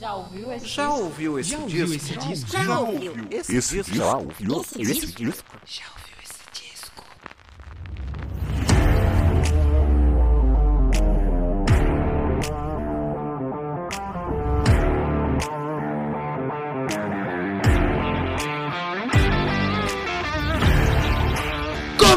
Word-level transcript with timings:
Já 0.00 0.14
ouviu 0.14 0.52
esse 0.52 0.66
Já 0.66 0.86
disco? 0.86 1.02
ouviu 1.04 1.38
esse 1.38 1.50
Já 1.50 1.56
disco? 1.58 1.64
ouviu 1.64 1.94
esse 1.94 2.16
disco? 2.18 2.50
Já 2.64 2.78
ouviu 2.80 3.12
esse 3.30 3.56
Esse 3.56 3.76
disco? 3.82 3.94
já 3.96 4.16
ouviu 4.16 4.60
Esse 4.60 4.82
esse 4.82 5.06
disco? 5.06 5.22
disco? 5.24 5.60
Já 5.66 5.84
ouviu 5.94 6.16
esse 6.22 6.44
disco? 6.52 7.04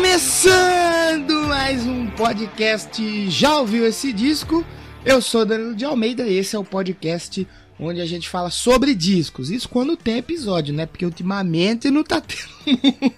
Começando 0.07 1.47
mais 1.49 1.85
um 1.85 2.07
podcast 2.11 3.29
Já 3.29 3.57
ouviu 3.59 3.85
esse 3.85 4.13
disco? 4.13 4.63
Eu 5.03 5.21
sou 5.21 5.45
Danilo 5.45 5.75
de 5.75 5.83
Almeida 5.83 6.23
e 6.25 6.37
esse 6.37 6.55
é 6.55 6.59
o 6.59 6.63
podcast 6.63 7.45
onde 7.79 8.01
a 8.01 8.05
gente 8.05 8.27
fala 8.27 8.49
sobre 8.49 8.95
discos. 8.95 9.49
Isso 9.49 9.69
quando 9.69 9.95
tem 9.95 10.17
episódio, 10.17 10.73
né? 10.73 10.85
Porque 10.85 11.05
ultimamente 11.05 11.89
não 11.91 12.03
tá 12.03 12.19
tendo 12.25 12.49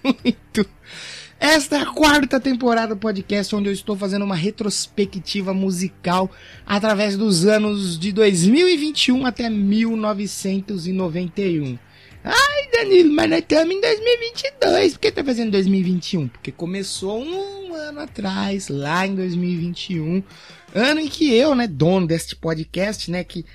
muito. 0.04 0.64
Esta 1.38 1.78
é 1.78 1.80
a 1.80 1.86
quarta 1.86 2.38
temporada 2.38 2.94
do 2.94 3.00
podcast 3.00 3.56
onde 3.56 3.70
eu 3.70 3.72
estou 3.72 3.96
fazendo 3.96 4.26
uma 4.26 4.36
retrospectiva 4.36 5.54
musical 5.54 6.30
através 6.66 7.16
dos 7.16 7.46
anos 7.46 7.98
de 7.98 8.12
2021 8.12 9.24
até 9.24 9.48
1991. 9.48 11.78
Ai, 12.22 12.68
Danilo, 12.70 13.14
mas 13.14 13.30
nós 13.30 13.38
estamos 13.38 13.74
em 13.74 13.80
2022. 13.80 14.92
Por 14.92 15.00
que 15.00 15.10
tá 15.10 15.24
fazendo 15.24 15.52
2021? 15.52 16.28
Porque 16.28 16.52
começou 16.52 17.24
um 17.24 17.72
ano 17.72 18.00
atrás, 18.00 18.68
lá 18.68 19.06
em 19.06 19.14
2021. 19.14 20.22
Ano 20.74 21.00
em 21.00 21.08
que 21.08 21.34
eu, 21.34 21.54
né, 21.54 21.66
dono 21.66 22.06
deste 22.06 22.36
podcast, 22.36 23.10
né, 23.10 23.24
que 23.24 23.46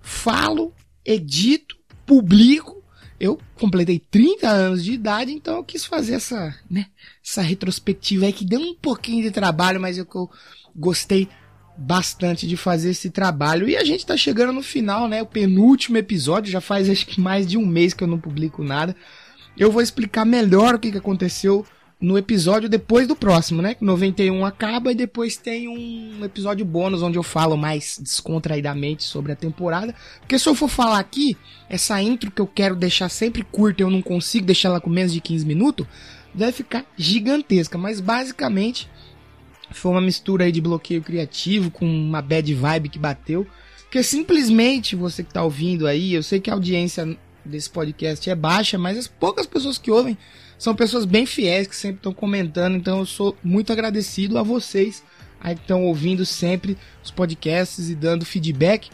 falo, 0.00 0.72
edito, 1.04 1.76
publico. 2.06 2.82
Eu 3.18 3.38
completei 3.54 3.98
30 3.98 4.48
anos 4.48 4.82
de 4.82 4.92
idade, 4.92 5.30
então 5.30 5.56
eu 5.56 5.64
quis 5.64 5.84
fazer 5.84 6.14
essa, 6.14 6.54
né, 6.70 6.86
essa 7.24 7.42
retrospectiva 7.42 8.24
aí 8.24 8.32
que 8.32 8.46
deu 8.46 8.60
um 8.60 8.74
pouquinho 8.74 9.22
de 9.22 9.30
trabalho, 9.30 9.78
mas 9.78 9.98
eu, 9.98 10.08
eu 10.14 10.30
gostei 10.74 11.28
bastante 11.76 12.46
de 12.46 12.56
fazer 12.56 12.90
esse 12.90 13.10
trabalho. 13.10 13.68
E 13.68 13.76
a 13.76 13.84
gente 13.84 14.06
tá 14.06 14.16
chegando 14.16 14.52
no 14.52 14.62
final, 14.62 15.08
né? 15.08 15.22
O 15.22 15.26
penúltimo 15.26 15.96
episódio, 15.96 16.52
já 16.52 16.60
faz 16.60 16.88
acho 16.88 17.06
que 17.06 17.20
mais 17.20 17.46
de 17.46 17.56
um 17.56 17.66
mês 17.66 17.94
que 17.94 18.04
eu 18.04 18.08
não 18.08 18.18
publico 18.18 18.62
nada. 18.62 18.94
Eu 19.56 19.70
vou 19.70 19.82
explicar 19.82 20.24
melhor 20.24 20.74
o 20.74 20.78
que, 20.78 20.92
que 20.92 20.98
aconteceu 20.98 21.64
no 22.00 22.16
episódio 22.16 22.68
depois 22.68 23.06
do 23.06 23.14
próximo, 23.14 23.60
né? 23.60 23.76
91 23.78 24.46
acaba 24.46 24.90
e 24.90 24.94
depois 24.94 25.36
tem 25.36 25.68
um 25.68 26.24
episódio 26.24 26.64
bônus 26.64 27.02
onde 27.02 27.18
eu 27.18 27.22
falo 27.22 27.56
mais 27.56 27.98
descontraidamente 28.00 29.04
sobre 29.04 29.32
a 29.32 29.36
temporada. 29.36 29.94
Porque 30.20 30.38
se 30.38 30.48
eu 30.48 30.54
for 30.54 30.68
falar 30.68 30.98
aqui, 30.98 31.36
essa 31.68 32.00
intro 32.00 32.30
que 32.30 32.40
eu 32.40 32.46
quero 32.46 32.74
deixar 32.74 33.10
sempre 33.10 33.42
curta, 33.42 33.82
eu 33.82 33.90
não 33.90 34.00
consigo 34.00 34.46
deixar 34.46 34.70
ela 34.70 34.80
com 34.80 34.88
menos 34.88 35.12
de 35.12 35.20
15 35.20 35.44
minutos, 35.44 35.86
vai 36.34 36.50
ficar 36.52 36.86
gigantesca. 36.96 37.76
Mas 37.76 38.00
basicamente 38.00 38.88
foi 39.70 39.92
uma 39.92 40.00
mistura 40.00 40.44
aí 40.44 40.52
de 40.52 40.60
bloqueio 40.60 41.02
criativo 41.02 41.70
com 41.70 41.84
uma 41.84 42.22
bad 42.22 42.54
vibe 42.54 42.88
que 42.88 42.98
bateu. 42.98 43.46
Porque 43.82 44.02
simplesmente 44.02 44.96
você 44.96 45.22
que 45.22 45.34
tá 45.34 45.42
ouvindo 45.42 45.86
aí, 45.86 46.14
eu 46.14 46.22
sei 46.22 46.40
que 46.40 46.48
a 46.48 46.54
audiência 46.54 47.18
desse 47.44 47.68
podcast 47.68 48.28
é 48.30 48.34
baixa, 48.34 48.78
mas 48.78 48.96
as 48.96 49.06
poucas 49.06 49.46
pessoas 49.46 49.76
que 49.76 49.90
ouvem 49.90 50.16
são 50.60 50.74
pessoas 50.74 51.06
bem 51.06 51.24
fiéis 51.24 51.66
que 51.66 51.74
sempre 51.74 51.96
estão 51.96 52.12
comentando, 52.12 52.76
então 52.76 52.98
eu 52.98 53.06
sou 53.06 53.34
muito 53.42 53.72
agradecido 53.72 54.36
a 54.36 54.42
vocês 54.42 55.02
aí 55.40 55.54
que 55.54 55.62
estão 55.62 55.84
ouvindo 55.84 56.26
sempre 56.26 56.76
os 57.02 57.10
podcasts 57.10 57.88
e 57.88 57.94
dando 57.94 58.26
feedback. 58.26 58.90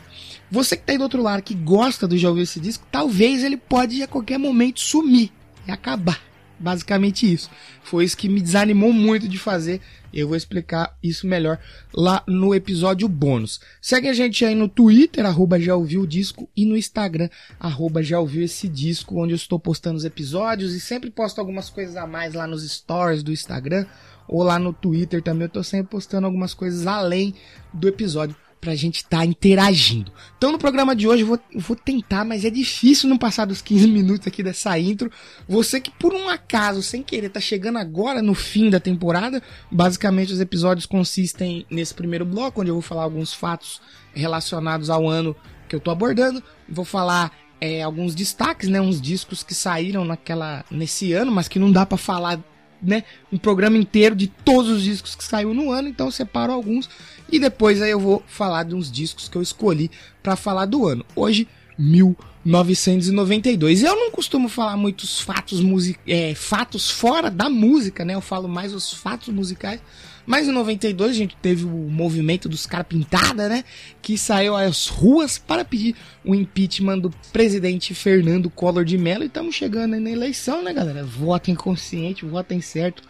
Você 0.49 0.77
que 0.77 0.85
tá 0.85 0.93
aí 0.93 0.99
do 0.99 1.03
outro 1.03 1.21
lado 1.21 1.43
que 1.43 1.55
gosta 1.55 2.07
do 2.07 2.17
Já 2.17 2.29
Ouviu 2.29 2.45
Esse 2.45 2.61
Disco, 2.61 2.87
talvez 2.89 3.43
ele 3.43 3.57
pode 3.57 4.01
a 4.01 4.07
qualquer 4.07 4.39
momento 4.39 4.79
sumir 4.79 5.33
e 5.67 5.73
acabar. 5.73 6.26
Basicamente 6.59 7.31
isso. 7.31 7.51
Foi 7.83 8.05
isso 8.05 8.17
que 8.17 8.29
me 8.29 8.41
desanimou 8.41 8.93
muito 8.93 9.29
de 9.29 9.39
fazer. 9.39 9.81
Eu 10.13 10.29
vou 10.29 10.37
explicar 10.37 10.97
isso 11.03 11.27
melhor 11.27 11.59
lá 11.93 12.23
no 12.27 12.55
episódio 12.55 13.07
bônus. 13.07 13.61
Segue 13.81 14.09
a 14.09 14.15
gente 14.15 14.45
aí 14.45 14.55
no 14.55 14.69
Twitter, 14.69 15.27
arroba 15.27 15.61
já 15.61 15.77
ouviu 15.77 16.03
o 16.03 16.07
disco, 16.07 16.49
e 16.57 16.65
no 16.65 16.77
Instagram, 16.77 17.29
arroba 17.61 18.03
já 18.03 18.19
ouviu 18.19 18.43
esse 18.43 18.67
disco, 18.69 19.21
onde 19.21 19.33
eu 19.33 19.37
estou 19.37 19.61
postando 19.61 19.99
os 19.99 20.05
episódios 20.07 20.75
e 20.75 20.81
sempre 20.81 21.11
posto 21.11 21.39
algumas 21.39 21.69
coisas 21.69 21.97
a 21.97 22.07
mais 22.07 22.33
lá 22.33 22.47
nos 22.47 22.67
stories 22.67 23.23
do 23.23 23.33
Instagram 23.33 23.85
ou 24.27 24.43
lá 24.43 24.59
no 24.59 24.73
Twitter 24.73 25.21
também. 25.21 25.45
Eu 25.45 25.51
tô 25.51 25.63
sempre 25.63 25.91
postando 25.91 26.27
algumas 26.27 26.55
coisas 26.55 26.87
além 26.87 27.35
do 27.75 27.87
episódio 27.87 28.35
pra 28.61 28.75
gente 28.75 28.97
estar 28.97 29.19
tá 29.19 29.25
interagindo. 29.25 30.13
Então 30.37 30.53
no 30.53 30.59
programa 30.59 30.95
de 30.95 31.07
hoje 31.07 31.23
eu 31.23 31.27
vou, 31.27 31.39
eu 31.53 31.61
vou 31.61 31.77
tentar, 31.77 32.25
mas 32.25 32.45
é 32.45 32.51
difícil 32.51 33.09
não 33.09 33.19
passar 33.19 33.45
dos 33.45 33.63
15 33.63 33.89
minutos 33.89 34.27
aqui 34.27 34.43
dessa 34.43 34.79
intro. 34.79 35.11
Você 35.49 35.81
que 35.81 35.91
por 35.91 36.15
um 36.15 36.29
acaso, 36.29 36.83
sem 36.83 37.03
querer, 37.03 37.29
tá 37.29 37.41
chegando 37.41 37.79
agora 37.79 38.23
no 38.23 38.35
fim 38.35 38.71
da 38.71 38.81
temporada, 38.81 39.43
basicamente 39.71 40.33
os 40.33 40.41
episódios 40.41 40.87
consistem 40.87 41.67
nesse 41.71 41.95
primeiro 41.95 42.25
bloco, 42.25 42.61
onde 42.61 42.71
eu 42.71 42.75
vou 42.75 42.83
falar 42.83 43.03
alguns 43.03 43.33
fatos 43.33 43.81
relacionados 44.15 44.91
ao 44.91 45.09
ano 45.09 45.37
que 45.69 45.77
eu 45.77 45.81
tô 45.81 45.91
abordando. 45.91 46.43
Vou 46.69 46.85
falar 46.85 47.33
é, 47.61 47.83
alguns 47.83 48.15
destaques, 48.15 48.69
né, 48.69 48.81
uns 48.81 49.01
discos 49.01 49.43
que 49.43 49.55
saíram 49.55 50.05
naquela 50.05 50.65
nesse 50.71 51.13
ano, 51.13 51.33
mas 51.33 51.49
que 51.49 51.59
não 51.59 51.71
dá 51.71 51.87
para 51.87 51.97
falar 51.97 52.41
né, 52.83 53.05
um 53.33 53.39
programa 53.39 53.77
inteiro 53.77 54.15
de 54.15 54.27
todos 54.27 54.71
os 54.71 54.83
discos 54.83 55.15
que 55.15 55.25
saiu 55.25 55.55
no 55.55 55.71
ano, 55.71 55.89
então 55.89 56.07
eu 56.07 56.13
separo 56.13 56.53
alguns 56.53 56.89
e 57.31 57.39
depois 57.39 57.83
aí 57.83 57.91
eu 57.91 58.01
vou 58.01 58.23
falar 58.27 58.65
de 58.65 58.75
uns 58.75 58.91
discos 58.91 59.29
que 59.29 59.37
eu 59.37 59.43
escolhi 59.43 59.91
para 60.23 60.37
falar 60.37 60.67
do 60.67 60.87
ano. 60.87 61.05
Hoje, 61.15 61.49
1992. 61.79 63.83
Eu 63.83 63.97
não 63.97 64.11
costumo 64.11 64.49
falar 64.49 64.77
muitos 64.77 65.21
fatos, 65.21 65.61
music... 65.61 65.99
É, 66.07 66.35
fatos 66.35 66.91
fora 66.91 67.31
da 67.31 67.51
música, 67.51 68.05
né? 68.05 68.15
Eu 68.15 68.21
falo 68.21 68.49
mais 68.49 68.73
os 68.73 68.93
fatos 68.93 69.29
musicais. 69.29 69.81
Mas 70.25 70.49
em 70.49 70.53
92 70.53 71.11
a 71.11 71.15
gente 71.15 71.37
teve 71.41 71.65
o 71.65 71.69
movimento 71.69 72.49
dos 72.49 72.67
caras 72.67 72.87
pintada, 72.89 73.49
né? 73.49 73.63
Que 74.03 74.19
saiu 74.19 74.57
às 74.57 74.89
ruas 74.89 75.39
para 75.39 75.65
pedir 75.65 75.95
o 76.25 76.35
impeachment 76.35 76.99
do 76.99 77.11
presidente 77.33 77.95
Fernando 77.95 78.51
Collor 78.51 78.85
de 78.85 78.99
Mello. 78.99 79.23
E 79.23 79.27
estamos 79.27 79.55
chegando 79.55 79.95
aí 79.95 80.01
na 80.01 80.11
eleição, 80.11 80.63
né, 80.63 80.73
galera? 80.73 81.05
Votem 81.05 81.55
consciente, 81.55 82.25
votem 82.25 82.61
certo 82.61 83.05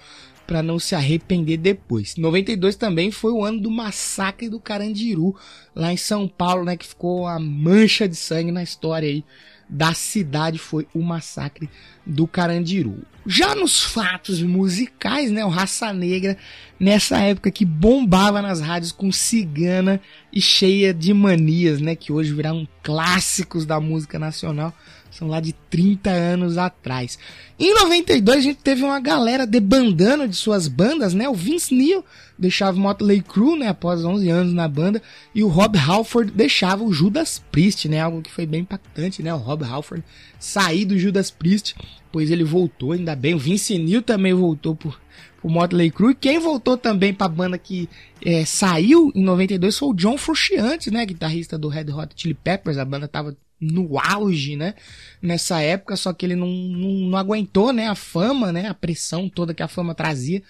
para 0.47 0.63
não 0.63 0.79
se 0.79 0.95
arrepender 0.95 1.57
depois. 1.57 2.17
92 2.17 2.77
também 2.77 3.11
foi 3.11 3.33
o 3.33 3.45
ano 3.45 3.61
do 3.61 3.71
massacre 3.71 4.49
do 4.49 4.61
Carandiru, 4.61 5.35
lá 5.75 5.93
em 5.93 5.97
São 5.97 6.29
Paulo, 6.29 6.65
né, 6.65 6.77
que 6.77 6.87
ficou 6.87 7.27
a 7.27 7.39
mancha 7.39 8.09
de 8.09 8.17
sangue 8.17 8.53
na 8.53 8.63
história 8.63 9.09
aí 9.09 9.25
da 9.69 9.93
cidade 9.95 10.59
foi 10.59 10.87
o 10.95 11.03
massacre 11.03 11.69
do 12.05 12.27
Carandiru. 12.27 13.03
Já 13.27 13.55
nos 13.57 13.83
fatos 13.83 14.41
musicais, 14.41 15.33
né, 15.33 15.45
o 15.45 15.49
Raça 15.49 15.93
Negra, 15.93 16.39
nessa 16.79 17.19
época 17.19 17.51
que 17.51 17.65
bombava 17.65 18.41
nas 18.41 18.61
rádios 18.61 18.93
com 18.93 19.11
cigana 19.11 20.01
e 20.33 20.41
cheia 20.41 20.95
de 20.95 21.13
manias, 21.13 21.81
né, 21.81 21.97
que 21.97 22.13
hoje 22.13 22.33
viraram 22.33 22.69
clássicos 22.83 23.67
da 23.67 23.81
música 23.81 24.19
nacional, 24.19 24.73
são 25.17 25.29
lá 25.29 25.41
de 25.41 25.53
30 25.53 26.11
anos 26.11 26.59
atrás. 26.59 27.19
Em 27.59 27.75
92 27.75 28.39
a 28.39 28.41
gente 28.41 28.59
teve 28.59 28.83
uma 28.83 29.01
galera 29.01 29.47
debandando 29.47 30.29
de 30.29 30.37
suas 30.37 30.69
bandas, 30.69 31.15
né? 31.15 31.29
O 31.29 31.35
Vince 31.35 31.75
Neil 31.75 32.05
deixava 32.39 32.77
o 32.77 32.81
Motley 32.81 33.23
Crue, 33.23 33.59
né, 33.59 33.69
após 33.69 34.05
11 34.05 34.29
anos 34.29 34.53
na 34.53 34.69
banda, 34.69 35.03
e 35.35 35.43
o 35.43 35.49
Rob 35.49 35.79
Halford 35.79 36.31
deixava 36.33 36.85
o 36.85 36.93
Judas 36.93 37.43
Priest, 37.51 37.89
né, 37.89 38.01
algo 38.01 38.21
que 38.21 38.31
foi 38.31 38.45
bem 38.45 38.61
impactante, 38.61 39.23
né? 39.23 39.33
O 39.33 39.39
Rob 39.39 39.65
Halford 39.65 40.05
sair 40.39 40.85
do 40.85 40.99
Judas 40.99 41.31
Priest, 41.31 41.75
pois 42.13 42.31
ele 42.31 42.45
voltou, 42.45 42.93
ainda 42.93 43.17
bem. 43.17 43.35
O 43.35 43.39
Vince 43.39 43.79
Neil 43.79 44.03
também 44.03 44.35
voltou 44.35 44.77
por 44.77 45.01
o 45.47 45.49
Motley 45.49 45.93
Crue. 45.93 46.15
Quem 46.15 46.41
voltou 46.41 46.77
também 46.77 47.15
pra 47.15 47.29
banda 47.29 47.57
que 47.57 47.89
é, 48.21 48.45
saiu 48.45 49.13
em 49.15 49.23
92 49.23 49.79
foi 49.79 49.89
o 49.91 49.95
John 49.95 50.19
Frusciante, 50.19 50.91
né? 50.91 51.07
Guitarrista 51.07 51.57
do 51.57 51.69
Red 51.69 51.93
Hot 51.93 52.13
Chili 52.17 52.35
Peppers. 52.35 52.79
A 52.79 52.85
banda 52.85 53.07
tava 53.07 53.37
no 53.61 53.99
auge, 53.99 54.57
né? 54.57 54.75
Nessa 55.21 55.61
época, 55.61 55.97
só 55.97 56.13
que 56.13 56.27
ele 56.27 56.37
não, 56.37 56.49
não, 56.49 56.91
não 57.11 57.19
aguentou, 57.19 57.73
né? 57.73 57.89
A 57.89 57.95
fama, 57.95 58.53
né? 58.53 58.69
A 58.69 58.75
pressão 58.75 59.29
toda 59.29 59.55
que 59.55 59.63
a 59.63 59.69
fama 59.69 59.95
trazia 59.95 60.43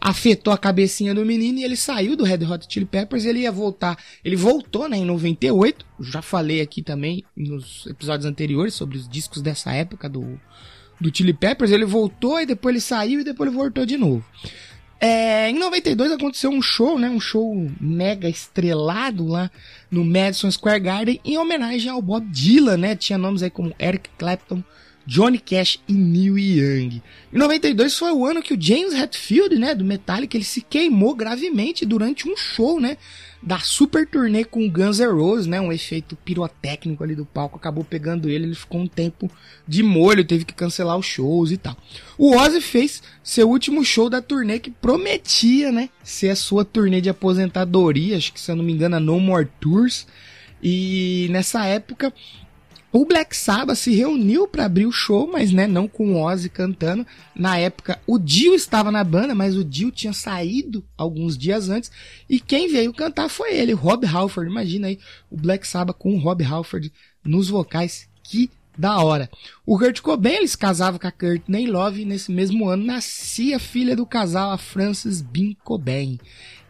afetou 0.00 0.52
a 0.52 0.58
cabecinha 0.58 1.14
do 1.14 1.24
menino 1.24 1.58
e 1.58 1.64
ele 1.64 1.76
saiu 1.76 2.16
do 2.16 2.24
Red 2.24 2.44
Hot 2.44 2.66
Chili 2.68 2.86
Peppers, 2.86 3.24
ele 3.24 3.40
ia 3.40 3.52
voltar, 3.52 3.96
ele 4.24 4.36
voltou, 4.36 4.88
né, 4.88 4.96
em 4.96 5.04
98, 5.04 5.84
já 6.00 6.22
falei 6.22 6.60
aqui 6.60 6.82
também 6.82 7.24
nos 7.36 7.86
episódios 7.86 8.26
anteriores 8.26 8.74
sobre 8.74 8.96
os 8.96 9.08
discos 9.08 9.42
dessa 9.42 9.72
época 9.72 10.08
do, 10.08 10.40
do 11.00 11.14
Chili 11.14 11.32
Peppers, 11.32 11.70
ele 11.70 11.84
voltou 11.84 12.40
e 12.40 12.46
depois 12.46 12.74
ele 12.74 12.80
saiu 12.80 13.20
e 13.20 13.24
depois 13.24 13.48
ele 13.48 13.56
voltou 13.56 13.86
de 13.86 13.96
novo. 13.96 14.24
É, 15.04 15.50
em 15.50 15.58
92 15.58 16.12
aconteceu 16.12 16.48
um 16.48 16.62
show, 16.62 16.96
né, 16.96 17.10
um 17.10 17.18
show 17.18 17.68
mega 17.80 18.28
estrelado 18.28 19.26
lá 19.26 19.50
no 19.90 20.04
Madison 20.04 20.48
Square 20.48 20.78
Garden 20.78 21.20
em 21.24 21.36
homenagem 21.36 21.90
ao 21.90 22.00
Bob 22.00 22.24
Dylan, 22.28 22.76
né, 22.76 22.94
tinha 22.94 23.18
nomes 23.18 23.42
aí 23.42 23.50
como 23.50 23.74
Eric 23.80 24.08
Clapton, 24.16 24.62
Johnny 25.06 25.38
Cash 25.38 25.80
e 25.88 25.92
Neil 25.92 26.38
Young. 26.38 27.02
Em 27.32 27.38
92 27.38 27.96
foi 27.96 28.12
o 28.12 28.24
ano 28.26 28.42
que 28.42 28.54
o 28.54 28.60
James 28.60 28.94
Hetfield, 28.94 29.56
né, 29.56 29.74
do 29.74 29.84
Metallica, 29.84 30.36
ele 30.36 30.44
se 30.44 30.60
queimou 30.60 31.14
gravemente 31.14 31.84
durante 31.84 32.28
um 32.28 32.36
show, 32.36 32.80
né, 32.80 32.96
da 33.42 33.58
super 33.58 34.06
turnê 34.06 34.44
com 34.44 34.70
Guns 34.70 35.00
N' 35.00 35.12
Roses, 35.12 35.46
né, 35.46 35.60
um 35.60 35.72
efeito 35.72 36.14
pirotécnico 36.14 37.02
ali 37.02 37.14
do 37.14 37.26
palco 37.26 37.56
acabou 37.56 37.82
pegando 37.82 38.28
ele, 38.28 38.46
ele 38.46 38.54
ficou 38.54 38.80
um 38.80 38.86
tempo 38.86 39.30
de 39.66 39.82
molho, 39.82 40.24
teve 40.24 40.44
que 40.44 40.54
cancelar 40.54 40.96
os 40.96 41.06
shows 41.06 41.50
e 41.50 41.56
tal. 41.56 41.76
O 42.16 42.36
Ozzy 42.36 42.60
fez 42.60 43.02
seu 43.22 43.48
último 43.48 43.84
show 43.84 44.08
da 44.08 44.22
turnê 44.22 44.58
que 44.60 44.70
prometia, 44.70 45.72
né, 45.72 45.88
ser 46.04 46.30
a 46.30 46.36
sua 46.36 46.64
turnê 46.64 47.00
de 47.00 47.10
aposentadoria, 47.10 48.16
acho 48.16 48.32
que 48.32 48.40
se 48.40 48.50
eu 48.50 48.56
não 48.56 48.64
me 48.64 48.72
engano, 48.72 48.96
a 48.96 49.00
No 49.00 49.18
More 49.18 49.48
Tours. 49.60 50.06
E 50.62 51.26
nessa 51.30 51.66
época 51.66 52.14
o 52.92 53.06
Black 53.06 53.34
Sabbath 53.34 53.78
se 53.78 53.94
reuniu 53.94 54.46
para 54.46 54.66
abrir 54.66 54.84
o 54.84 54.92
show, 54.92 55.26
mas 55.26 55.50
né, 55.50 55.66
não 55.66 55.88
com 55.88 56.12
o 56.12 56.22
Ozzy 56.22 56.50
cantando. 56.50 57.06
Na 57.34 57.56
época, 57.56 57.98
o 58.06 58.18
Dio 58.18 58.54
estava 58.54 58.92
na 58.92 59.02
banda, 59.02 59.34
mas 59.34 59.56
o 59.56 59.64
Dio 59.64 59.90
tinha 59.90 60.12
saído 60.12 60.84
alguns 60.96 61.38
dias 61.38 61.70
antes. 61.70 61.90
E 62.28 62.38
quem 62.38 62.68
veio 62.68 62.92
cantar 62.92 63.30
foi 63.30 63.54
ele, 63.54 63.72
Rob 63.72 64.06
Halford. 64.06 64.50
Imagina 64.50 64.88
aí 64.88 64.98
o 65.30 65.36
Black 65.38 65.66
Sabbath 65.66 65.96
com 65.96 66.14
o 66.14 66.18
Rob 66.18 66.44
Halford 66.44 66.92
nos 67.24 67.48
vocais. 67.48 68.06
Que 68.22 68.50
da 68.76 68.98
hora. 68.98 69.30
O 69.66 69.78
Kurt 69.78 70.00
Cobain, 70.00 70.36
eles 70.36 70.56
casavam 70.56 70.98
com 70.98 71.06
a 71.06 71.12
Courtney 71.12 71.66
Love 71.66 72.02
e 72.02 72.04
nesse 72.04 72.30
mesmo 72.30 72.68
ano 72.68 72.84
nascia 72.84 73.56
a 73.56 73.60
filha 73.60 73.96
do 73.96 74.06
casal, 74.06 74.50
a 74.50 74.58
Frances 74.58 75.20
Bean 75.20 75.54
Cobain. 75.64 76.18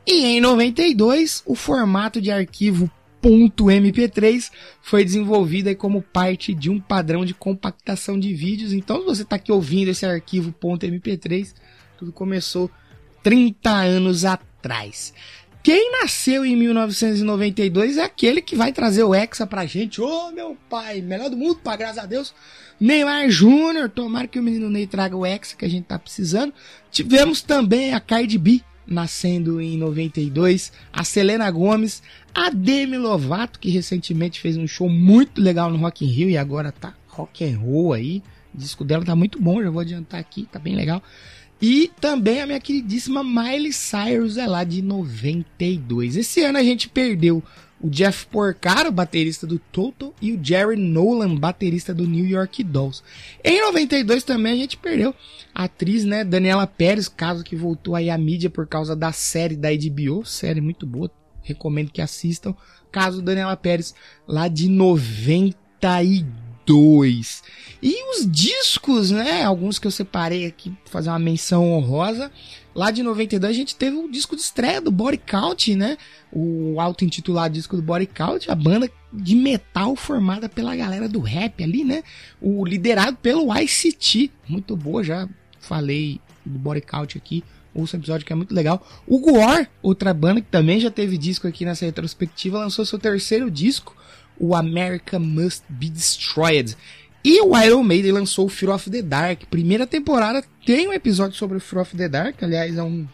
E 0.07 0.25
em 0.25 0.41
92, 0.41 1.43
o 1.47 1.55
formato 1.55 2.21
de 2.21 2.31
arquivo 2.31 2.91
.mp3 3.23 4.51
foi 4.81 5.05
desenvolvida 5.05 5.75
como 5.75 6.03
parte 6.03 6.53
de 6.53 6.69
um 6.69 6.81
padrão 6.81 7.25
de 7.25 7.33
compactação 7.35 8.19
de 8.19 8.35
vídeos. 8.35 8.73
Então, 8.73 9.01
se 9.01 9.05
você 9.05 9.23
está 9.23 9.37
aqui 9.37 9.53
ouvindo 9.53 9.89
esse 9.89 10.05
arquivo 10.05 10.53
.mp3, 10.53 11.55
tudo 11.97 12.13
começou 12.13 12.71
30 13.23 13.71
anos 13.71 14.25
atrás. 14.25 15.15
Quem 15.63 15.93
nasceu 15.93 16.45
em 16.45 16.57
1992 16.57 17.97
é 17.97 18.03
aquele 18.03 18.43
que 18.43 18.57
vai 18.57 18.73
trazer 18.73 19.05
o 19.05 19.15
Hexa 19.15 19.47
pra 19.47 19.65
gente. 19.65 20.01
Ô, 20.01 20.07
oh, 20.07 20.33
meu 20.33 20.57
pai, 20.69 21.01
melhor 21.01 21.31
do 21.31 21.37
mundo, 21.37 21.55
pá, 21.57 21.77
graças 21.77 21.99
a 21.99 22.07
Deus. 22.07 22.35
Neymar 22.81 23.31
Júnior, 23.31 23.89
tomara 23.89 24.27
que 24.27 24.41
o 24.41 24.43
menino 24.43 24.69
Ney 24.69 24.89
traga 24.89 25.17
o 25.17 25.25
Hexa 25.25 25.55
que 25.55 25.65
a 25.65 25.71
gente 25.71 25.85
tá 25.85 25.97
precisando. 25.97 26.53
Tivemos 26.91 27.43
também 27.43 27.95
a 27.95 28.01
Cardi 28.01 28.39
B, 28.39 28.61
nascendo 28.87 29.61
em 29.61 29.77
92, 29.77 30.73
a 30.93 31.05
Selena 31.05 31.51
Gomes, 31.51 32.03
a 32.35 32.51
Demi 32.51 32.97
Lovato, 32.97 33.59
que 33.59 33.71
recentemente 33.71 34.41
fez 34.41 34.57
um 34.57 34.67
show 34.67 34.89
muito 34.89 35.41
legal 35.41 35.71
no 35.71 35.79
Rock 35.79 36.05
in 36.05 36.09
Rio 36.09 36.31
e 36.31 36.37
agora 36.37 36.73
tá 36.73 36.95
rock 37.09 37.45
and 37.45 37.59
roll 37.59 37.93
aí. 37.93 38.23
O 38.55 38.59
disco 38.59 38.85
dela 38.85 39.05
tá 39.05 39.17
muito 39.17 39.41
bom, 39.41 39.63
já 39.63 39.71
vou 39.71 39.81
adiantar 39.81 40.21
aqui, 40.21 40.47
tá 40.51 40.59
bem 40.59 40.75
legal. 40.75 41.03
E 41.61 41.91
também 42.01 42.41
a 42.41 42.47
minha 42.47 42.61
queridíssima 42.61 43.23
Miley 43.23 43.73
Cyrus 43.73 44.37
é 44.37 44.47
lá 44.47 44.65
de 44.65 44.83
92. 44.83 46.17
Esse 46.17 46.43
ano 46.43 46.59
a 46.59 46.63
gente 46.63 46.89
perdeu 46.89 47.43
o 47.83 47.91
Jeff 47.91 48.27
Porcaro, 48.27 48.93
baterista 48.93 49.47
do 49.47 49.59
Toto, 49.59 50.15
e 50.23 50.33
o 50.33 50.43
Jerry 50.43 50.77
Nolan, 50.77 51.35
baterista 51.35 51.93
do 51.93 52.07
New 52.07 52.25
York 52.25 52.63
Dolls. 52.63 53.03
Em 53.43 53.61
92 53.61 54.23
também 54.23 54.53
a 54.53 54.57
gente 54.57 54.77
perdeu 54.77 55.15
a 55.55 55.65
atriz, 55.65 56.05
né, 56.05 56.25
Daniela 56.25 56.67
Pérez, 56.67 57.09
caso 57.09 57.43
que 57.43 57.57
voltou 57.57 57.97
aí 57.97 58.09
à 58.09 58.17
mídia 58.17 58.49
por 58.49 58.67
causa 58.67 58.95
da 58.95 59.11
série 59.11 59.57
da 59.57 59.69
HBO, 59.71 60.25
série 60.25 60.61
muito 60.61 60.87
boa, 60.87 61.11
recomendo 61.43 61.91
que 61.91 62.01
assistam. 62.01 62.55
Caso 62.91 63.21
Daniela 63.21 63.57
Pérez, 63.57 63.95
lá 64.29 64.47
de 64.49 64.69
92. 64.69 66.52
E 67.83 67.95
os 68.11 68.31
discos, 68.31 69.11
né, 69.11 69.43
alguns 69.43 69.79
que 69.79 69.87
eu 69.87 69.91
separei 69.91 70.47
aqui, 70.47 70.73
fazer 70.85 71.09
uma 71.09 71.19
menção 71.19 71.73
honrosa. 71.73 72.31
Lá 72.75 72.91
de 72.91 73.03
92 73.03 73.51
a 73.51 73.55
gente 73.55 73.77
teve 73.77 73.97
o 73.97 74.11
disco 74.11 74.35
de 74.35 74.43
estreia 74.43 74.81
do 74.81 74.91
Body 74.91 75.19
Count, 75.19 75.75
né? 75.75 75.99
O 76.33 76.81
auto-intitulado 76.81 77.53
disco 77.53 77.77
do 77.77 77.83
Body 77.83 78.07
Count, 78.07 78.51
a 78.51 78.55
banda 78.55 78.91
de 79.13 79.35
metal 79.35 79.95
formada 79.95 80.49
pela 80.49 80.75
galera 80.75 81.09
do 81.09 81.21
rap 81.21 81.63
ali, 81.63 81.85
né? 81.85 82.03
O 82.41 82.65
liderado 82.65 83.19
pelo 83.19 83.55
ICT. 83.55 84.31
Muito 84.49 84.75
boa, 84.75 85.05
já 85.05 85.29
falei 85.61 86.19
do 86.47 86.59
Body 86.59 86.81
Count 86.81 87.19
aqui. 87.19 87.45
Ouça 87.75 87.97
um 87.97 88.01
episódio 88.01 88.27
que 88.27 88.33
é 88.33 88.37
muito 88.37 88.55
legal. 88.55 88.87
O 89.07 89.19
Gore, 89.19 89.69
outra 89.83 90.13
banda 90.13 90.41
que 90.41 90.49
também 90.49 90.79
já 90.79 90.91
teve 90.91 91.17
disco 91.17 91.49
aqui 91.49 91.65
nessa 91.65 91.85
retrospectiva, 91.85 92.59
lançou 92.59 92.85
seu 92.85 92.99
terceiro 92.99 93.51
disco, 93.51 93.97
o 94.39 94.55
America 94.55 95.19
Must 95.19 95.63
Be 95.69 95.89
Destroyed. 95.89 96.77
E 97.25 97.41
o 97.41 97.57
Iron 97.57 97.83
Maiden 97.85 98.13
lançou 98.13 98.47
o 98.47 98.49
Fear 98.49 98.75
of 98.75 98.91
the 98.91 99.03
Dark. 99.03 99.45
Primeira 99.51 99.87
temporada 99.87 100.45
tem 100.67 100.89
um 100.89 100.93
episódio 100.93 101.37
sobre 101.37 101.57
o 101.57 101.61
Fear 101.61 101.83
of 101.83 101.97
the 101.97 102.09
Dark, 102.09 102.43
aliás, 102.43 102.77
é 102.77 102.83
um 102.83 103.07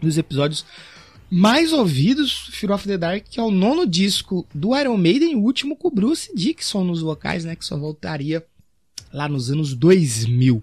dos 0.00 0.16
episódios 0.16 0.64
mais 1.30 1.72
ouvidos, 1.72 2.48
Fear 2.52 2.74
of 2.74 2.86
the 2.86 2.96
Dark, 2.96 3.24
que 3.28 3.40
é 3.40 3.42
o 3.42 3.50
nono 3.50 3.86
disco 3.86 4.46
do 4.54 4.76
Iron 4.78 4.96
Maiden, 4.96 5.36
o 5.36 5.42
último 5.42 5.76
com 5.76 5.90
Bruce 5.90 6.30
Dixon 6.34 6.84
nos 6.84 7.00
vocais, 7.00 7.44
né, 7.44 7.56
que 7.56 7.64
só 7.64 7.76
voltaria 7.76 8.44
lá 9.12 9.28
nos 9.28 9.50
anos 9.50 9.74
2000. 9.74 10.62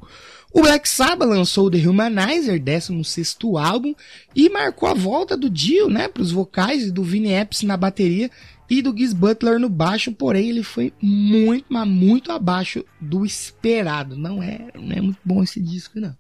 O 0.54 0.62
Black 0.62 0.88
Sabbath 0.88 1.30
lançou 1.30 1.72
The 1.72 1.88
Humanizer, 1.88 2.60
16 2.60 3.38
álbum, 3.58 3.94
e 4.36 4.50
marcou 4.50 4.90
a 4.90 4.94
volta 4.94 5.38
do 5.38 5.50
Dio, 5.50 5.90
né, 5.90 6.08
para 6.08 6.24
os 6.24 6.32
vocais 6.32 6.84
e 6.84 6.92
do 6.92 7.04
Vinnie 7.04 7.34
Epps 7.34 7.64
na 7.64 7.78
bateria 7.78 8.30
e 8.72 8.82
do 8.82 8.98
Giz 8.98 9.12
Butler 9.12 9.60
no 9.60 9.68
baixo, 9.68 10.14
porém 10.14 10.48
ele 10.48 10.64
foi 10.64 10.94
muito, 11.02 11.66
mas 11.68 11.86
muito 11.86 12.32
abaixo 12.32 12.86
do 13.02 13.26
esperado. 13.26 14.16
Não 14.16 14.42
é, 14.42 14.70
não 14.74 14.96
é 14.96 15.02
muito 15.02 15.20
bom 15.26 15.44
esse 15.44 15.60
disco, 15.60 16.00
não. 16.00 16.16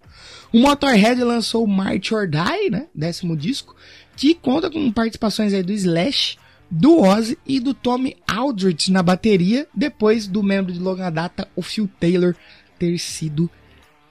O 0.51 0.59
Motorhead 0.59 1.23
lançou 1.23 1.65
March 1.65 2.11
or 2.11 2.27
Die, 2.27 2.69
né, 2.69 2.87
décimo 2.93 3.37
disco, 3.37 3.73
que 4.17 4.35
conta 4.35 4.69
com 4.69 4.91
participações 4.91 5.53
aí 5.53 5.63
do 5.63 5.71
Slash, 5.71 6.37
do 6.69 6.99
Ozzy 6.99 7.37
e 7.47 7.57
do 7.57 7.73
Tommy 7.73 8.17
Aldrich 8.27 8.91
na 8.91 9.01
bateria, 9.01 9.65
depois 9.73 10.27
do 10.27 10.43
membro 10.43 10.73
de 10.73 10.79
longa 10.79 11.09
data, 11.09 11.47
o 11.55 11.61
Phil 11.61 11.89
Taylor, 12.01 12.35
ter 12.77 12.97
sido 12.97 13.49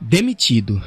demitido. 0.00 0.82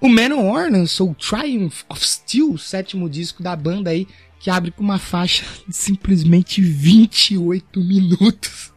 O 0.00 0.08
Manowar 0.08 0.72
lançou 0.72 1.14
Triumph 1.14 1.84
of 1.88 2.04
Steel, 2.04 2.58
sétimo 2.58 3.08
disco 3.08 3.42
da 3.44 3.54
banda 3.54 3.90
aí, 3.90 4.08
que 4.38 4.50
abre 4.50 4.70
com 4.70 4.82
uma 4.82 4.98
faixa 4.98 5.44
de 5.66 5.74
simplesmente 5.74 6.60
28 6.60 7.80
minutos. 7.80 8.72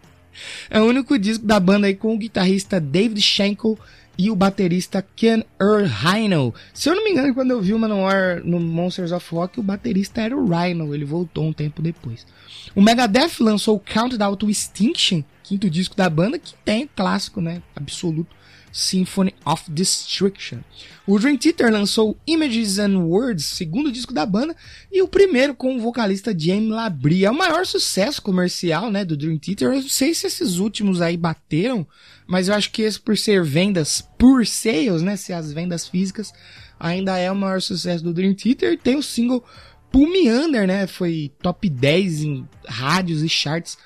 É 0.69 0.79
o 0.81 0.85
único 0.85 1.17
disco 1.19 1.45
da 1.45 1.59
banda 1.59 1.87
aí 1.87 1.95
com 1.95 2.13
o 2.13 2.17
guitarrista 2.17 2.79
David 2.79 3.21
Schenkel 3.21 3.77
e 4.17 4.29
o 4.29 4.35
baterista 4.35 5.05
Ken 5.15 5.43
Earl 5.61 5.85
Rhino. 5.85 6.53
Se 6.73 6.89
eu 6.89 6.95
não 6.95 7.05
me 7.05 7.11
engano, 7.11 7.33
quando 7.33 7.51
eu 7.51 7.61
vi 7.61 7.73
o 7.73 7.79
Manowar 7.79 8.41
no 8.43 8.59
Monsters 8.59 9.13
of 9.13 9.25
Rock, 9.33 9.59
o 9.59 9.63
baterista 9.63 10.21
era 10.21 10.35
o 10.35 10.45
Rhino, 10.45 10.93
ele 10.93 11.05
voltou 11.05 11.45
um 11.45 11.53
tempo 11.53 11.81
depois. 11.81 12.27
O 12.75 12.81
Megadeth 12.81 13.39
lançou 13.39 13.77
o 13.77 13.79
Countdown 13.79 14.35
to 14.35 14.49
Extinction, 14.49 15.23
quinto 15.41 15.69
disco 15.69 15.95
da 15.95 16.09
banda, 16.09 16.37
que 16.37 16.53
tem 16.65 16.89
clássico, 16.93 17.39
né, 17.39 17.61
absoluto, 17.73 18.35
Symphony 18.71 19.33
of 19.45 19.69
Destruction. 19.69 20.59
O 21.05 21.17
Dream 21.17 21.37
Theater 21.37 21.71
lançou 21.71 22.17
Images 22.27 22.77
and 22.77 22.99
Words, 22.99 23.45
segundo 23.45 23.91
disco 23.91 24.13
da 24.13 24.25
banda, 24.25 24.55
e 24.91 25.01
o 25.01 25.07
primeiro 25.07 25.55
com 25.55 25.75
o 25.75 25.79
vocalista 25.79 26.37
James 26.37 26.69
Labrie. 26.69 27.25
É 27.25 27.31
o 27.31 27.37
maior 27.37 27.65
sucesso 27.65 28.21
comercial, 28.21 28.91
né, 28.91 29.03
do 29.03 29.17
Dream 29.17 29.37
Theater. 29.37 29.69
Eu 29.69 29.81
não 29.81 29.89
sei 29.89 30.13
se 30.13 30.27
esses 30.27 30.57
últimos 30.57 31.01
aí 31.01 31.17
bateram, 31.17 31.87
mas 32.27 32.47
eu 32.47 32.53
acho 32.53 32.71
que 32.71 32.83
esse 32.83 32.99
por 32.99 33.17
ser 33.17 33.43
vendas 33.43 34.07
por 34.17 34.45
sales, 34.45 35.01
né, 35.01 35.15
se 35.15 35.33
as 35.33 35.51
vendas 35.51 35.87
físicas, 35.87 36.31
ainda 36.79 37.17
é 37.17 37.31
o 37.31 37.35
maior 37.35 37.61
sucesso 37.61 38.03
do 38.03 38.13
Dream 38.13 38.35
Theater. 38.35 38.77
Tem 38.77 38.95
o 38.95 39.03
single 39.03 39.43
Pull 39.91 40.11
Me 40.11 40.29
Under, 40.31 40.67
né, 40.67 40.85
foi 40.85 41.31
top 41.41 41.67
10 41.67 42.21
em 42.21 42.47
rádios 42.67 43.23
e 43.23 43.29
charts 43.29 43.77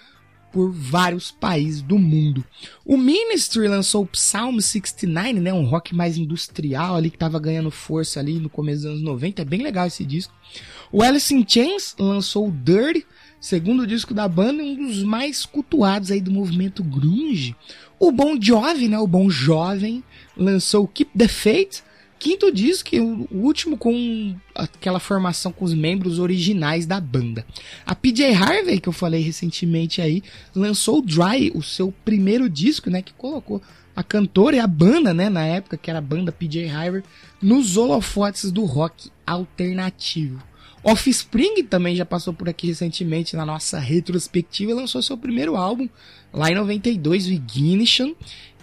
por 0.53 0.71
vários 0.71 1.31
países 1.31 1.81
do 1.81 1.97
mundo. 1.97 2.45
O 2.85 2.95
Ministry 2.95 3.67
lançou 3.67 4.03
o 4.03 4.07
Psalm 4.07 4.59
69, 4.59 5.33
né, 5.39 5.51
um 5.51 5.65
rock 5.65 5.95
mais 5.95 6.15
industrial 6.15 6.95
ali 6.95 7.09
que 7.09 7.15
estava 7.15 7.39
ganhando 7.39 7.71
força 7.71 8.19
ali 8.19 8.39
no 8.39 8.49
começo 8.49 8.83
dos 8.83 8.91
anos 8.91 9.01
90, 9.01 9.41
é 9.41 9.45
bem 9.45 9.63
legal 9.63 9.87
esse 9.87 10.05
disco. 10.05 10.31
O 10.91 11.01
Alice 11.01 11.33
in 11.33 11.43
Chains 11.47 11.95
lançou 11.97 12.47
o 12.47 12.51
Dirty, 12.51 13.03
segundo 13.41 13.87
disco 13.87 14.13
da 14.13 14.27
banda, 14.27 14.61
um 14.61 14.75
dos 14.75 15.03
mais 15.03 15.43
cultuados 15.43 16.11
aí 16.11 16.21
do 16.21 16.31
movimento 16.31 16.83
grunge. 16.83 17.55
O 17.99 18.11
Bon 18.11 18.39
Jovi, 18.39 18.87
né, 18.87 18.99
o 18.99 19.07
Bom 19.07 19.31
Jovem, 19.31 20.03
lançou 20.37 20.87
Keep 20.87 21.17
the 21.17 21.27
Faith, 21.27 21.81
quinto 22.23 22.49
disco, 22.49 22.89
o 22.95 23.39
último 23.39 23.77
com 23.77 24.33
aquela 24.55 24.97
formação 24.97 25.51
com 25.51 25.65
os 25.65 25.73
membros 25.73 26.19
originais 26.19 26.85
da 26.85 26.97
banda. 26.97 27.45
A 27.85 27.93
PJ 27.93 28.33
Harvey, 28.33 28.79
que 28.79 28.87
eu 28.87 28.93
falei 28.93 29.21
recentemente 29.21 30.01
aí, 30.01 30.23
lançou 30.55 30.99
o 30.99 31.01
Dry, 31.01 31.51
o 31.53 31.61
seu 31.61 31.93
primeiro 32.05 32.49
disco, 32.49 32.89
né, 32.89 33.01
que 33.01 33.11
colocou 33.11 33.61
a 33.93 34.01
cantora 34.01 34.55
e 34.55 34.59
a 34.59 34.65
banda, 34.65 35.13
né, 35.13 35.29
na 35.29 35.45
época, 35.45 35.75
que 35.75 35.89
era 35.89 35.99
a 35.99 36.01
banda 36.01 36.31
PJ 36.31 36.69
Harvey, 36.69 37.03
nos 37.41 37.75
holofotes 37.75 38.53
do 38.53 38.63
rock 38.63 39.11
alternativo. 39.27 40.41
Offspring 40.81 41.63
também 41.63 41.93
já 41.93 42.05
passou 42.05 42.33
por 42.33 42.47
aqui 42.47 42.67
recentemente 42.67 43.35
na 43.35 43.45
nossa 43.45 43.79
retrospectiva 43.79 44.71
e 44.71 44.75
lançou 44.75 45.01
seu 45.01 45.17
primeiro 45.17 45.57
álbum 45.57 45.89
lá 46.33 46.49
em 46.49 46.55
92, 46.55 47.27
o 47.27 47.31
Ignition. 47.31 48.13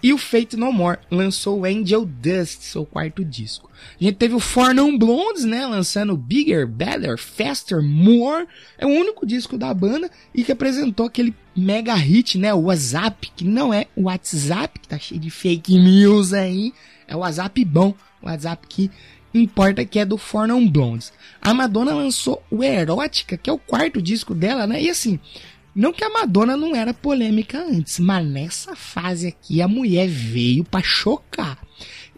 E 0.03 0.13
o 0.13 0.19
Fate 0.19 0.57
No 0.57 0.73
More 0.73 0.99
lançou 1.11 1.61
o 1.61 1.65
Angel 1.65 2.07
Dust, 2.07 2.63
seu 2.63 2.87
quarto 2.87 3.25
disco. 3.25 3.71
A 4.01 4.05
gente 4.05 4.17
teve 4.17 4.35
o 4.35 4.41
Four 4.41 4.75
Non 4.75 4.97
Blondes, 4.97 5.45
né, 5.45 5.67
lançando 5.67 6.17
Bigger, 6.17 6.67
Better, 6.67 7.19
Faster, 7.19 7.83
More. 7.83 8.47
É 8.79 8.87
o 8.87 8.89
único 8.89 9.27
disco 9.27 9.59
da 9.59 9.73
banda 9.75 10.11
e 10.35 10.43
que 10.43 10.53
apresentou 10.53 11.07
aquele 11.07 11.35
mega 11.55 11.95
hit, 11.95 12.39
né, 12.39 12.55
o 12.55 12.63
WhatsApp, 12.63 13.31
que 13.37 13.45
não 13.45 13.75
é 13.75 13.87
o 13.95 14.05
WhatsApp, 14.05 14.79
que 14.79 14.89
tá 14.89 14.99
cheio 14.99 15.21
de 15.21 15.31
fake 15.31 15.79
news 15.79 16.33
aí, 16.33 16.73
é 17.07 17.15
o 17.15 17.21
WhatsApp 17.21 17.65
bom, 17.65 17.95
o 18.23 18.27
WhatsApp 18.27 18.67
que 18.67 18.91
importa 19.35 19.85
que 19.85 19.99
é 19.99 20.05
do 20.05 20.17
Four 20.17 20.49
Non 20.49 20.67
Blondes. 20.67 21.13
A 21.43 21.53
Madonna 21.53 21.93
lançou 21.93 22.43
o 22.51 22.65
Erótica, 22.65 23.37
que 23.37 23.51
é 23.51 23.53
o 23.53 23.59
quarto 23.59 24.01
disco 24.01 24.35
dela, 24.35 24.67
né, 24.67 24.83
e 24.83 24.89
assim, 24.89 25.21
não 25.75 25.93
que 25.93 26.05
a 26.05 26.11
Madonna 26.11 26.57
não 26.57 26.75
era 26.75 26.93
polêmica 26.93 27.59
antes, 27.59 27.99
mas 27.99 28.27
nessa 28.27 28.75
fase 28.75 29.29
aqui 29.29 29.63
a 29.63 29.69
mulher 29.69 30.09
veio 30.09 30.65
para 30.65 30.83
chocar. 30.83 31.59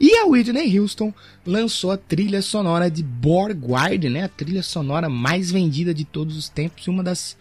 E 0.00 0.16
a 0.16 0.26
Whitney 0.26 0.78
Houston 0.78 1.14
lançou 1.46 1.92
a 1.92 1.96
trilha 1.96 2.42
sonora 2.42 2.90
de 2.90 3.02
Borgward, 3.02 4.08
né? 4.08 4.24
A 4.24 4.28
trilha 4.28 4.62
sonora 4.62 5.08
mais 5.08 5.50
vendida 5.50 5.94
de 5.94 6.04
todos 6.04 6.36
os 6.36 6.48
tempos 6.48 6.86
e 6.86 6.90
uma 6.90 7.02
das 7.02 7.36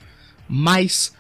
mais 0.48 1.14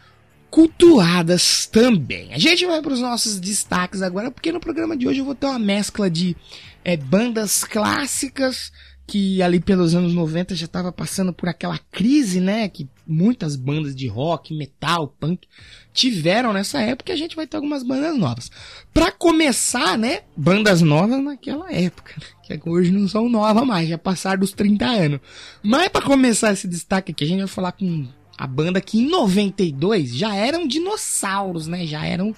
cultuadas 0.51 1.65
também. 1.65 2.33
A 2.33 2.37
gente 2.37 2.65
vai 2.65 2.81
para 2.81 2.93
os 2.93 2.99
nossos 2.99 3.39
destaques 3.39 4.01
agora, 4.01 4.29
porque 4.29 4.51
no 4.51 4.59
programa 4.59 4.97
de 4.97 5.07
hoje 5.07 5.19
eu 5.19 5.25
vou 5.25 5.33
ter 5.33 5.47
uma 5.47 5.57
mescla 5.57 6.09
de 6.09 6.35
é, 6.83 6.97
bandas 6.97 7.63
clássicas 7.63 8.71
que 9.07 9.41
ali 9.41 9.59
pelos 9.59 9.95
anos 9.95 10.13
90 10.13 10.55
já 10.55 10.65
estava 10.65 10.91
passando 10.91 11.33
por 11.33 11.49
aquela 11.49 11.79
crise, 11.91 12.39
né? 12.39 12.67
Que 12.69 12.87
muitas 13.11 13.55
bandas 13.55 13.95
de 13.95 14.07
rock, 14.07 14.53
metal, 14.55 15.07
punk 15.19 15.47
tiveram 15.93 16.53
nessa 16.53 16.79
época. 16.79 17.11
E 17.11 17.13
a 17.13 17.17
gente 17.17 17.35
vai 17.35 17.45
ter 17.45 17.57
algumas 17.57 17.83
bandas 17.83 18.17
novas. 18.17 18.49
Para 18.93 19.11
começar, 19.11 19.97
né? 19.97 20.21
Bandas 20.35 20.81
novas 20.81 21.21
naquela 21.21 21.71
época, 21.71 22.13
né, 22.49 22.57
que 22.57 22.69
hoje 22.69 22.91
não 22.91 23.07
são 23.07 23.29
novas 23.29 23.65
mais, 23.65 23.89
já 23.89 23.97
passaram 23.97 24.39
dos 24.39 24.53
30 24.53 24.85
anos. 24.85 25.19
Mas 25.61 25.89
para 25.89 26.01
começar 26.01 26.53
esse 26.53 26.67
destaque 26.67 27.11
aqui, 27.11 27.23
a 27.23 27.27
gente 27.27 27.39
vai 27.39 27.47
falar 27.47 27.73
com 27.73 28.07
a 28.37 28.47
banda 28.47 28.81
que 28.81 28.99
em 28.99 29.09
92 29.09 30.15
já 30.15 30.33
eram 30.33 30.67
dinossauros, 30.67 31.67
né? 31.67 31.85
Já 31.85 32.05
eram 32.05 32.35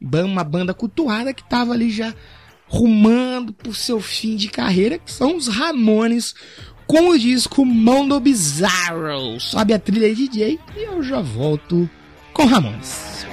uma 0.00 0.44
banda 0.44 0.74
cultuada 0.74 1.32
que 1.32 1.48
tava 1.48 1.72
ali 1.72 1.90
já 1.90 2.14
rumando 2.68 3.52
por 3.52 3.74
seu 3.76 4.00
fim 4.00 4.36
de 4.36 4.48
carreira, 4.48 4.98
que 4.98 5.10
são 5.10 5.36
os 5.36 5.46
Ramones, 5.46 6.34
com 6.86 7.10
o 7.10 7.18
disco 7.18 7.64
Mundo 7.64 8.18
Bizarro. 8.20 9.40
Sobe 9.40 9.74
a 9.74 9.78
trilha 9.78 10.14
DJ 10.14 10.58
e 10.76 10.84
eu 10.84 11.02
já 11.02 11.20
volto 11.20 11.88
com 12.32 12.46
Ramones. 12.46 13.26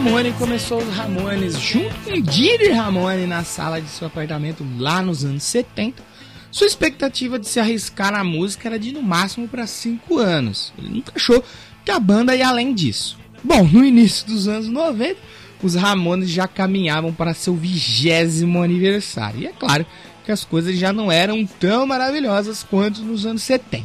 Ramone 0.00 0.32
começou 0.32 0.78
os 0.78 0.96
Ramones 0.96 1.58
junto 1.58 1.94
com 2.04 2.20
Didi 2.20 2.70
Ramone 2.70 3.26
na 3.26 3.44
sala 3.44 3.80
de 3.82 3.88
seu 3.88 4.06
apartamento 4.06 4.66
lá 4.78 5.02
nos 5.02 5.24
anos 5.24 5.42
70. 5.42 6.02
Sua 6.50 6.66
expectativa 6.66 7.38
de 7.38 7.46
se 7.46 7.60
arriscar 7.60 8.12
na 8.12 8.24
música 8.24 8.68
era 8.68 8.78
de 8.78 8.92
no 8.92 9.02
máximo 9.02 9.46
para 9.46 9.66
5 9.66 10.16
anos. 10.16 10.72
Ele 10.78 10.88
nunca 10.88 11.12
achou 11.14 11.44
que 11.84 11.90
a 11.90 12.00
banda 12.00 12.34
ia 12.34 12.48
além 12.48 12.72
disso. 12.72 13.18
Bom, 13.44 13.62
no 13.64 13.84
início 13.84 14.26
dos 14.26 14.48
anos 14.48 14.68
90, 14.68 15.16
os 15.62 15.74
Ramones 15.74 16.30
já 16.30 16.48
caminhavam 16.48 17.12
para 17.12 17.34
seu 17.34 17.54
vigésimo 17.54 18.62
aniversário. 18.62 19.40
E 19.40 19.46
é 19.48 19.52
claro 19.52 19.84
que 20.24 20.32
as 20.32 20.44
coisas 20.44 20.76
já 20.76 20.92
não 20.92 21.10
eram 21.10 21.46
tão 21.46 21.86
maravilhosas 21.86 22.62
quanto 22.62 23.02
nos 23.02 23.26
anos 23.26 23.42
70. 23.42 23.84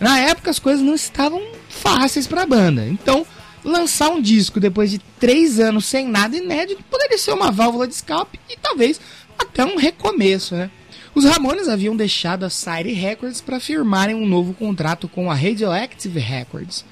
Na 0.00 0.18
época 0.18 0.50
as 0.50 0.58
coisas 0.58 0.84
não 0.84 0.94
estavam 0.94 1.42
fáceis 1.68 2.26
para 2.26 2.42
a 2.42 2.46
banda. 2.46 2.86
Então, 2.86 3.26
lançar 3.64 4.10
um 4.10 4.20
disco 4.20 4.60
depois 4.60 4.90
de 4.90 4.98
três 5.18 5.58
anos 5.58 5.84
sem 5.84 6.06
nada 6.06 6.36
inédito 6.36 6.82
poderia 6.90 7.18
ser 7.18 7.32
uma 7.32 7.50
válvula 7.50 7.86
de 7.86 7.94
escape 7.94 8.38
e 8.48 8.56
talvez 8.56 9.00
até 9.38 9.64
um 9.64 9.76
recomeço, 9.76 10.54
né? 10.54 10.70
Os 11.14 11.24
Ramones 11.24 11.68
haviam 11.68 11.96
deixado 11.96 12.44
a 12.44 12.50
Sire 12.50 12.92
Records 12.92 13.40
para 13.40 13.58
firmarem 13.58 14.14
um 14.14 14.26
novo 14.26 14.54
contrato 14.54 15.08
com 15.08 15.30
a 15.30 15.34
Radioactive 15.34 16.20
Records. 16.20 16.84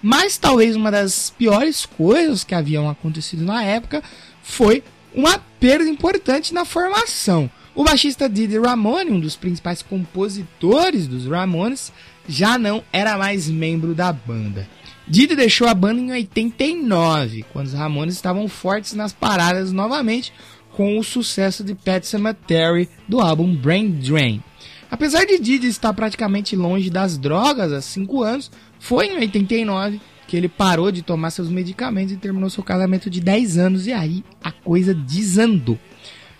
Mas 0.00 0.38
talvez 0.38 0.76
uma 0.76 0.90
das 0.90 1.30
piores 1.30 1.84
coisas 1.84 2.44
que 2.44 2.54
haviam 2.54 2.88
acontecido 2.88 3.44
na 3.44 3.62
época 3.62 4.02
foi 4.42 4.82
uma 5.14 5.38
perda 5.60 5.88
importante 5.88 6.52
na 6.54 6.64
formação. 6.64 7.50
O 7.74 7.82
baixista 7.82 8.28
Didi 8.28 8.56
Ramone, 8.56 9.10
um 9.10 9.18
dos 9.18 9.34
principais 9.34 9.82
compositores 9.82 11.08
dos 11.08 11.26
Ramones, 11.26 11.92
já 12.28 12.56
não 12.56 12.84
era 12.92 13.18
mais 13.18 13.48
membro 13.48 13.96
da 13.96 14.12
banda. 14.12 14.68
Didi 15.08 15.34
deixou 15.34 15.66
a 15.66 15.74
banda 15.74 16.00
em 16.00 16.12
89, 16.12 17.44
quando 17.52 17.66
os 17.66 17.74
Ramones 17.74 18.14
estavam 18.14 18.46
fortes 18.46 18.92
nas 18.92 19.12
paradas 19.12 19.72
novamente 19.72 20.32
com 20.70 20.98
o 20.98 21.02
sucesso 21.02 21.64
de 21.64 21.74
Pet 21.74 22.06
Cemetery 22.06 22.88
do 23.08 23.20
álbum 23.20 23.52
Brain 23.54 23.90
Drain. 23.90 24.40
Apesar 24.88 25.24
de 25.24 25.40
Didi 25.40 25.66
estar 25.66 25.92
praticamente 25.92 26.54
longe 26.54 26.88
das 26.88 27.18
drogas 27.18 27.72
há 27.72 27.80
5 27.80 28.22
anos, 28.22 28.52
foi 28.78 29.08
em 29.08 29.16
89 29.18 30.00
que 30.28 30.36
ele 30.36 30.48
parou 30.48 30.92
de 30.92 31.02
tomar 31.02 31.30
seus 31.30 31.48
medicamentos 31.48 32.12
e 32.12 32.16
terminou 32.16 32.48
seu 32.48 32.62
casamento 32.62 33.10
de 33.10 33.20
10 33.20 33.58
anos 33.58 33.86
e 33.88 33.92
aí 33.92 34.24
a 34.42 34.52
coisa 34.52 34.94
desandou. 34.94 35.78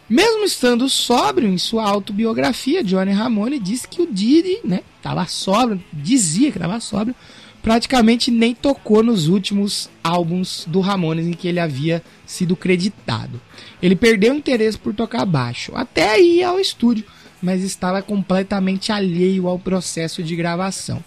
Mesmo 0.09 0.45
estando 0.45 0.89
sóbrio 0.89 1.49
em 1.49 1.57
sua 1.57 1.89
autobiografia, 1.89 2.85
Johnny 2.85 3.13
Ramone 3.13 3.59
disse 3.59 3.89
que 3.89 4.03
o 4.03 4.07
Didi, 4.07 4.59
né, 4.63 4.81
estava 4.99 5.27
sóbrio, 5.27 5.83
dizia 5.93 6.53
que 6.53 6.59
estava 6.59 6.79
sóbrio, 6.79 7.15
praticamente 7.63 8.31
nem 8.31 8.55
tocou 8.55 9.03
nos 9.03 9.29
últimos 9.29 9.89
álbuns 10.03 10.67
do 10.69 10.81
Ramones 10.81 11.27
em 11.27 11.33
que 11.33 11.49
ele 11.49 11.59
havia 11.59 12.05
sido 12.27 12.55
creditado. 12.55 13.41
Ele 13.81 13.97
perdeu 13.97 14.35
o 14.35 14.37
interesse 14.37 14.77
por 14.77 14.95
tocar 14.95 15.25
baixo, 15.25 15.73
até 15.75 16.21
ir 16.21 16.43
ao 16.43 16.61
estúdio, 16.61 17.07
mas 17.41 17.63
estava 17.63 18.03
completamente 18.03 18.93
alheio 18.93 19.49
ao 19.49 19.59
processo 19.59 20.23
de 20.23 20.37
gravação. 20.37 21.03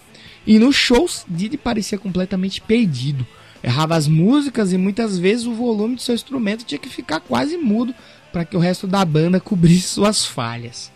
E 0.48 0.58
nos 0.58 0.75
shows, 0.75 1.24
Didi 1.27 1.58
parecia 1.58 2.00
completamente 2.00 2.62
perdido. 2.62 3.27
Errava 3.63 3.96
as 3.96 4.08
músicas 4.08 4.72
e 4.74 4.77
muitas 4.77 5.20
vezes 5.20 5.46
o 5.46 5.54
volume 5.54 5.96
de 5.96 6.04
seu 6.04 6.16
instrumento 6.16 6.63
tinha 6.63 6.80
que 6.80 6.89
ficar 6.89 7.20
quase 7.20 7.58
mudo 7.58 7.94
para 8.31 8.46
que 8.46 8.55
o 8.55 8.60
resto 8.60 8.88
da 8.88 9.03
banda 9.03 9.39
cobrisse 9.39 9.89
suas 9.89 10.25
falhas. 10.25 10.91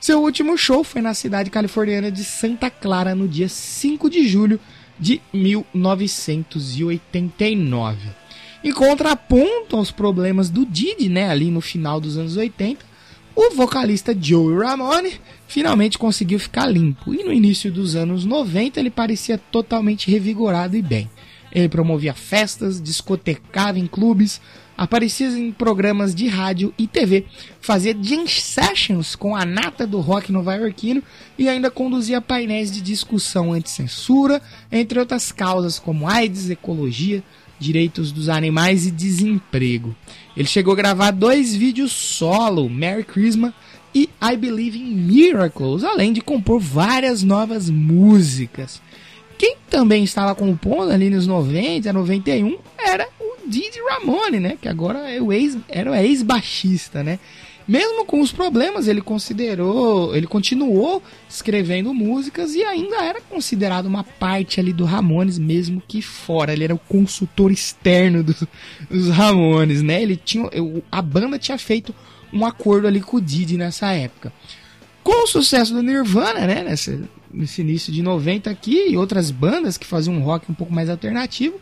Seu 0.00 0.22
último 0.22 0.56
show 0.58 0.84
foi 0.84 1.00
na 1.00 1.14
cidade 1.14 1.50
californiana 1.50 2.10
de 2.10 2.24
Santa 2.24 2.68
Clara 2.68 3.14
no 3.14 3.26
dia 3.26 3.48
5 3.48 4.10
de 4.10 4.28
julho 4.28 4.60
de 4.98 5.22
1989. 5.32 7.98
Em 8.62 8.72
contraponto 8.72 9.76
aos 9.76 9.90
problemas 9.90 10.50
do 10.50 10.64
Didi, 10.64 11.08
né, 11.08 11.28
ali 11.30 11.50
no 11.50 11.60
final 11.60 12.00
dos 12.00 12.16
anos 12.16 12.36
80, 12.36 12.94
o 13.36 13.50
vocalista 13.50 14.16
Joey 14.18 14.56
Ramone 14.56 15.20
finalmente 15.48 15.98
conseguiu 15.98 16.38
ficar 16.38 16.66
limpo 16.66 17.12
e 17.12 17.24
no 17.24 17.32
início 17.32 17.72
dos 17.72 17.96
anos 17.96 18.24
90 18.24 18.78
ele 18.78 18.90
parecia 18.90 19.36
totalmente 19.36 20.08
revigorado 20.10 20.76
e 20.76 20.82
bem. 20.82 21.10
Ele 21.50 21.68
promovia 21.68 22.14
festas, 22.14 22.80
discotecava 22.80 23.78
em 23.78 23.86
clubes, 23.86 24.40
aparecia 24.76 25.28
em 25.28 25.52
programas 25.52 26.14
de 26.14 26.26
rádio 26.26 26.74
e 26.76 26.86
TV, 26.86 27.26
fazia 27.60 27.96
jam 28.00 28.26
sessions 28.26 29.14
com 29.14 29.34
a 29.36 29.44
nata 29.44 29.86
do 29.86 30.00
rock 30.00 30.32
nova-iorquino 30.32 31.02
e 31.38 31.48
ainda 31.48 31.70
conduzia 31.70 32.20
painéis 32.20 32.70
de 32.70 32.80
discussão 32.80 33.52
anti-censura, 33.52 34.42
entre 34.70 34.98
outras 34.98 35.30
causas 35.30 35.78
como 35.78 36.08
AIDS, 36.08 36.50
ecologia, 36.50 37.22
direitos 37.58 38.12
dos 38.12 38.28
animais 38.28 38.86
e 38.86 38.90
desemprego. 38.90 39.94
Ele 40.36 40.48
chegou 40.48 40.74
a 40.74 40.76
gravar 40.76 41.10
dois 41.12 41.54
vídeos 41.54 41.92
solo, 41.92 42.68
Merry 42.68 43.04
Christmas 43.04 43.52
e 43.94 44.08
I 44.20 44.36
Believe 44.36 44.78
in 44.78 44.94
Miracles, 44.94 45.84
além 45.84 46.12
de 46.12 46.20
compor 46.20 46.60
várias 46.60 47.22
novas 47.22 47.70
músicas. 47.70 48.82
Quem 49.38 49.56
também 49.68 50.04
estava 50.04 50.34
compondo 50.34 50.90
ali 50.92 51.10
nos 51.10 51.26
90, 51.26 51.92
91 51.92 52.46
era 52.46 52.54
o 52.54 52.56
Didi 53.48 53.78
Ramone, 53.90 54.40
né? 54.40 54.58
Que 54.60 54.68
agora 54.68 55.10
é 55.10 55.20
o 55.20 55.32
ex, 55.32 55.56
era 55.68 55.90
o 55.90 55.94
ex-baixista, 55.94 57.02
né? 57.02 57.18
Mesmo 57.66 58.04
com 58.04 58.20
os 58.20 58.30
problemas, 58.30 58.86
ele 58.88 59.00
considerou, 59.00 60.14
ele 60.14 60.26
continuou 60.26 61.02
escrevendo 61.28 61.94
músicas 61.94 62.54
e 62.54 62.62
ainda 62.62 62.96
era 63.02 63.22
considerado 63.22 63.86
uma 63.86 64.04
parte 64.04 64.60
ali 64.60 64.70
do 64.70 64.84
Ramones, 64.84 65.38
mesmo 65.38 65.82
que 65.88 66.02
fora. 66.02 66.52
Ele 66.52 66.64
era 66.64 66.74
o 66.74 66.78
consultor 66.78 67.50
externo 67.50 68.22
do, 68.22 68.36
dos 68.90 69.08
Ramones, 69.08 69.80
né? 69.80 70.02
Ele 70.02 70.14
tinha, 70.14 70.48
a 70.92 71.00
banda 71.00 71.38
tinha 71.38 71.56
feito 71.56 71.94
um 72.30 72.44
acordo 72.44 72.86
ali 72.86 73.00
com 73.00 73.16
o 73.16 73.20
Didi 73.20 73.56
nessa 73.56 73.92
época. 73.92 74.30
Com 75.02 75.24
o 75.24 75.26
sucesso 75.26 75.72
do 75.72 75.82
Nirvana, 75.82 76.46
né? 76.46 76.62
Nesse, 76.62 77.02
nesse 77.32 77.62
início 77.62 77.90
de 77.90 78.02
90 78.02 78.50
aqui 78.50 78.90
e 78.90 78.96
outras 78.96 79.30
bandas 79.30 79.78
que 79.78 79.86
faziam 79.86 80.16
um 80.16 80.22
rock 80.22 80.50
um 80.50 80.54
pouco 80.54 80.72
mais 80.72 80.90
alternativo, 80.90 81.58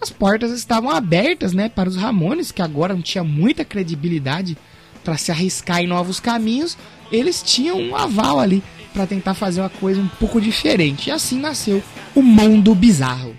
as 0.00 0.10
portas 0.10 0.50
estavam 0.52 0.90
abertas, 0.90 1.52
né, 1.52 1.68
para 1.68 1.88
os 1.88 1.96
Ramones, 1.96 2.52
que 2.52 2.62
agora 2.62 2.94
não 2.94 3.02
tinha 3.02 3.24
muita 3.24 3.64
credibilidade 3.64 4.56
para 5.04 5.16
se 5.16 5.30
arriscar 5.30 5.80
em 5.80 5.86
novos 5.86 6.18
caminhos, 6.18 6.76
eles 7.12 7.42
tinham 7.42 7.78
um 7.78 7.94
aval 7.94 8.40
ali 8.40 8.62
para 8.92 9.06
tentar 9.06 9.34
fazer 9.34 9.60
uma 9.60 9.68
coisa 9.68 10.00
um 10.00 10.08
pouco 10.08 10.40
diferente. 10.40 11.08
E 11.08 11.12
assim 11.12 11.38
nasceu 11.38 11.82
o 12.14 12.22
Mundo 12.22 12.74
Bizarro. 12.74 13.36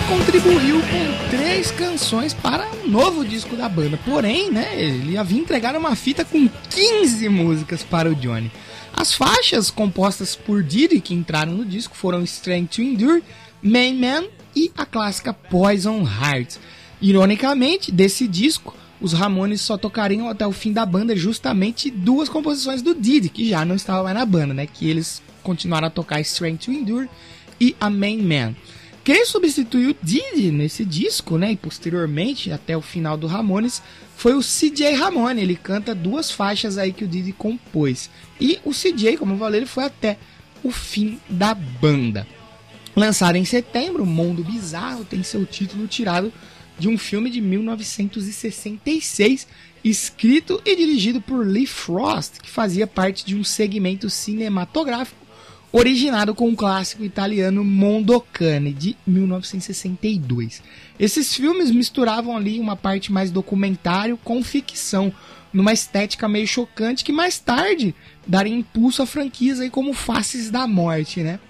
Contribuiu 0.00 0.80
com 0.80 1.28
três 1.30 1.70
canções 1.70 2.32
para 2.32 2.66
um 2.84 2.88
novo 2.88 3.24
disco 3.24 3.56
da 3.56 3.68
banda. 3.68 3.98
Porém, 4.04 4.50
né, 4.50 4.80
ele 4.80 5.18
havia 5.18 5.40
entregado 5.40 5.78
uma 5.78 5.94
fita 5.94 6.24
com 6.24 6.48
15 6.70 7.28
músicas 7.28 7.82
para 7.82 8.08
o 8.08 8.14
Johnny. 8.14 8.50
As 8.94 9.12
faixas 9.14 9.70
compostas 9.70 10.34
por 10.34 10.62
Diddy 10.62 11.00
que 11.00 11.14
entraram 11.14 11.52
no 11.52 11.64
disco 11.64 11.96
foram 11.96 12.22
Strength 12.22 12.68
to 12.68 12.82
Endure, 12.82 13.22
Main 13.62 13.98
Man 13.98 14.24
e 14.56 14.70
a 14.76 14.86
clássica 14.86 15.32
Poison 15.32 16.06
Heart. 16.06 16.56
Ironicamente, 17.00 17.90
desse 17.90 18.26
disco, 18.26 18.74
os 19.00 19.12
Ramones 19.12 19.60
só 19.60 19.76
tocariam 19.76 20.28
até 20.28 20.46
o 20.46 20.52
fim 20.52 20.72
da 20.72 20.86
banda 20.86 21.16
justamente 21.16 21.90
duas 21.90 22.28
composições 22.28 22.80
do 22.80 22.94
Diddy, 22.94 23.28
que 23.28 23.48
já 23.48 23.64
não 23.64 23.74
estava 23.74 24.04
mais 24.04 24.14
na 24.14 24.24
banda, 24.24 24.54
né? 24.54 24.66
Que 24.66 24.88
eles 24.88 25.22
continuaram 25.42 25.88
a 25.88 25.90
tocar 25.90 26.20
Strength 26.20 26.64
to 26.64 26.72
Endure 26.72 27.10
e 27.60 27.76
a 27.80 27.90
Main 27.90 28.22
Man. 28.22 28.54
Quem 29.04 29.26
substituiu 29.26 29.94
Didi 30.00 30.52
nesse 30.52 30.84
disco, 30.84 31.36
né, 31.36 31.50
e 31.52 31.56
posteriormente 31.56 32.52
até 32.52 32.76
o 32.76 32.80
final 32.80 33.16
do 33.16 33.26
Ramones, 33.26 33.82
foi 34.16 34.34
o 34.34 34.40
CJ 34.40 34.94
Ramone. 34.94 35.42
Ele 35.42 35.56
canta 35.56 35.92
duas 35.94 36.30
faixas 36.30 36.78
aí 36.78 36.92
que 36.92 37.04
o 37.04 37.08
Didi 37.08 37.32
compôs. 37.32 38.08
E 38.40 38.60
o 38.64 38.70
CJ, 38.70 39.16
como 39.16 39.34
eu 39.34 39.38
falei, 39.38 39.58
ele 39.60 39.66
foi 39.66 39.84
até 39.84 40.18
o 40.62 40.70
fim 40.70 41.18
da 41.28 41.52
banda. 41.52 42.24
Lançado 42.94 43.34
em 43.36 43.44
setembro, 43.44 44.06
Mundo 44.06 44.44
Bizarro 44.44 45.04
tem 45.04 45.24
seu 45.24 45.44
título 45.44 45.88
tirado 45.88 46.32
de 46.78 46.88
um 46.88 46.96
filme 46.96 47.28
de 47.28 47.40
1966, 47.40 49.48
escrito 49.82 50.62
e 50.64 50.76
dirigido 50.76 51.20
por 51.20 51.44
Lee 51.44 51.66
Frost, 51.66 52.38
que 52.40 52.48
fazia 52.48 52.86
parte 52.86 53.26
de 53.26 53.34
um 53.34 53.42
segmento 53.42 54.08
cinematográfico 54.08 55.21
originado 55.72 56.34
com 56.34 56.50
o 56.50 56.56
clássico 56.56 57.02
italiano 57.02 57.64
Mondocane, 57.64 58.72
de 58.72 58.96
1962. 59.06 60.62
Esses 61.00 61.34
filmes 61.34 61.70
misturavam 61.70 62.36
ali 62.36 62.60
uma 62.60 62.76
parte 62.76 63.10
mais 63.10 63.30
documentário 63.30 64.18
com 64.18 64.42
ficção, 64.44 65.12
numa 65.52 65.72
estética 65.72 66.28
meio 66.28 66.46
chocante 66.46 67.04
que 67.04 67.12
mais 67.12 67.38
tarde 67.38 67.94
daria 68.26 68.54
impulso 68.54 69.02
à 69.02 69.06
franquia 69.06 69.70
como 69.70 69.94
Faces 69.94 70.50
da 70.50 70.66
Morte, 70.66 71.20
né? 71.20 71.40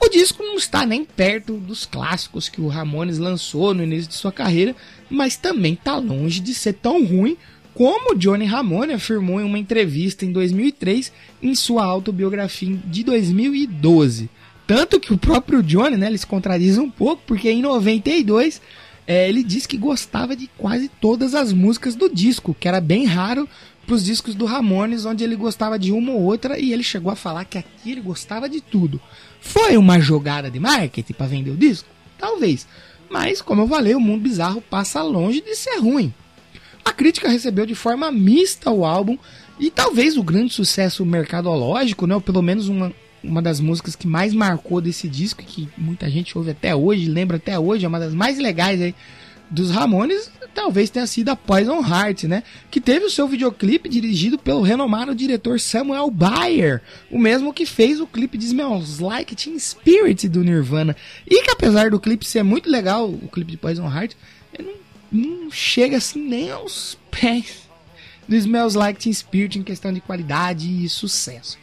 O 0.00 0.08
disco 0.08 0.42
não 0.44 0.56
está 0.56 0.86
nem 0.86 1.04
perto 1.04 1.54
dos 1.54 1.84
clássicos 1.84 2.48
que 2.48 2.60
o 2.60 2.68
Ramones 2.68 3.18
lançou 3.18 3.74
no 3.74 3.82
início 3.82 4.08
de 4.08 4.14
sua 4.14 4.30
carreira, 4.30 4.76
mas 5.10 5.36
também 5.36 5.74
está 5.74 5.96
longe 5.96 6.38
de 6.38 6.54
ser 6.54 6.74
tão 6.74 7.04
ruim 7.04 7.36
como 7.78 8.16
Johnny 8.16 8.44
Ramone 8.44 8.94
afirmou 8.94 9.40
em 9.40 9.44
uma 9.44 9.56
entrevista 9.56 10.24
em 10.24 10.32
2003 10.32 11.12
em 11.40 11.54
sua 11.54 11.84
autobiografia 11.84 12.76
de 12.84 13.04
2012. 13.04 14.28
Tanto 14.66 14.98
que 14.98 15.14
o 15.14 15.16
próprio 15.16 15.62
Johnny, 15.62 15.96
né, 15.96 16.08
ele 16.08 16.18
se 16.18 16.26
contradiz 16.26 16.76
um 16.76 16.90
pouco, 16.90 17.22
porque 17.24 17.48
em 17.48 17.62
92 17.62 18.60
é, 19.06 19.28
ele 19.28 19.44
disse 19.44 19.68
que 19.68 19.76
gostava 19.76 20.34
de 20.34 20.50
quase 20.58 20.88
todas 21.00 21.36
as 21.36 21.52
músicas 21.52 21.94
do 21.94 22.12
disco, 22.12 22.52
que 22.52 22.66
era 22.66 22.80
bem 22.80 23.04
raro 23.04 23.48
para 23.86 23.94
os 23.94 24.04
discos 24.04 24.34
do 24.34 24.44
Ramones, 24.44 25.04
onde 25.04 25.22
ele 25.22 25.36
gostava 25.36 25.78
de 25.78 25.92
uma 25.92 26.10
ou 26.10 26.22
outra, 26.22 26.58
e 26.58 26.72
ele 26.72 26.82
chegou 26.82 27.12
a 27.12 27.16
falar 27.16 27.44
que 27.44 27.58
aqui 27.58 27.92
ele 27.92 28.00
gostava 28.00 28.48
de 28.48 28.60
tudo. 28.60 29.00
Foi 29.40 29.76
uma 29.76 30.00
jogada 30.00 30.50
de 30.50 30.58
marketing 30.58 31.12
para 31.12 31.28
vender 31.28 31.52
o 31.52 31.56
disco? 31.56 31.88
Talvez. 32.18 32.66
Mas, 33.08 33.40
como 33.40 33.62
eu 33.62 33.68
falei, 33.68 33.94
o 33.94 34.00
mundo 34.00 34.22
bizarro 34.22 34.60
passa 34.60 35.00
longe 35.00 35.40
de 35.40 35.54
ser 35.54 35.78
ruim. 35.78 36.12
A 36.88 36.92
crítica 36.92 37.28
recebeu 37.28 37.66
de 37.66 37.74
forma 37.74 38.10
mista 38.10 38.70
o 38.70 38.82
álbum 38.82 39.18
e 39.60 39.70
talvez 39.70 40.16
o 40.16 40.22
grande 40.22 40.54
sucesso 40.54 41.04
mercadológico, 41.04 42.06
né, 42.06 42.14
ou 42.14 42.20
pelo 42.20 42.40
menos 42.40 42.66
uma, 42.66 42.90
uma 43.22 43.42
das 43.42 43.60
músicas 43.60 43.94
que 43.94 44.06
mais 44.06 44.32
marcou 44.32 44.80
desse 44.80 45.06
disco, 45.06 45.42
que 45.42 45.68
muita 45.76 46.08
gente 46.08 46.38
ouve 46.38 46.52
até 46.52 46.74
hoje, 46.74 47.06
lembra 47.06 47.36
até 47.36 47.58
hoje, 47.58 47.84
é 47.84 47.88
uma 47.88 48.00
das 48.00 48.14
mais 48.14 48.38
legais 48.38 48.80
aí 48.80 48.94
dos 49.50 49.70
Ramones, 49.70 50.30
talvez 50.54 50.88
tenha 50.88 51.06
sido 51.06 51.28
a 51.28 51.36
Poison 51.36 51.86
Heart, 51.86 52.24
né? 52.24 52.42
Que 52.70 52.80
teve 52.80 53.04
o 53.04 53.10
seu 53.10 53.28
videoclipe 53.28 53.86
dirigido 53.86 54.38
pelo 54.38 54.62
renomado 54.62 55.14
diretor 55.14 55.60
Samuel 55.60 56.10
Bayer, 56.10 56.80
o 57.10 57.18
mesmo 57.18 57.52
que 57.52 57.66
fez 57.66 58.00
o 58.00 58.06
clipe 58.06 58.38
de 58.38 58.46
Smells 58.46 59.02
Like 59.02 59.36
Teen 59.36 59.58
Spirit 59.58 60.26
do 60.26 60.42
Nirvana. 60.42 60.96
E 61.26 61.42
que 61.42 61.50
apesar 61.50 61.90
do 61.90 62.00
clipe 62.00 62.26
ser 62.26 62.42
muito 62.42 62.70
legal, 62.70 63.10
o 63.10 63.28
clipe 63.28 63.50
de 63.50 63.58
Poison 63.58 63.84
Heart, 63.84 64.12
ele 64.58 64.68
não 64.68 64.87
não 65.10 65.50
chega 65.50 65.96
assim 65.96 66.20
nem 66.20 66.50
aos 66.50 66.98
pés 67.10 67.68
do 68.26 68.36
Smells 68.36 68.76
Like 68.76 69.00
Teen 69.00 69.12
Spirit 69.12 69.58
em 69.58 69.62
questão 69.62 69.92
de 69.92 70.00
qualidade 70.00 70.84
e 70.84 70.88
sucesso. 70.88 71.58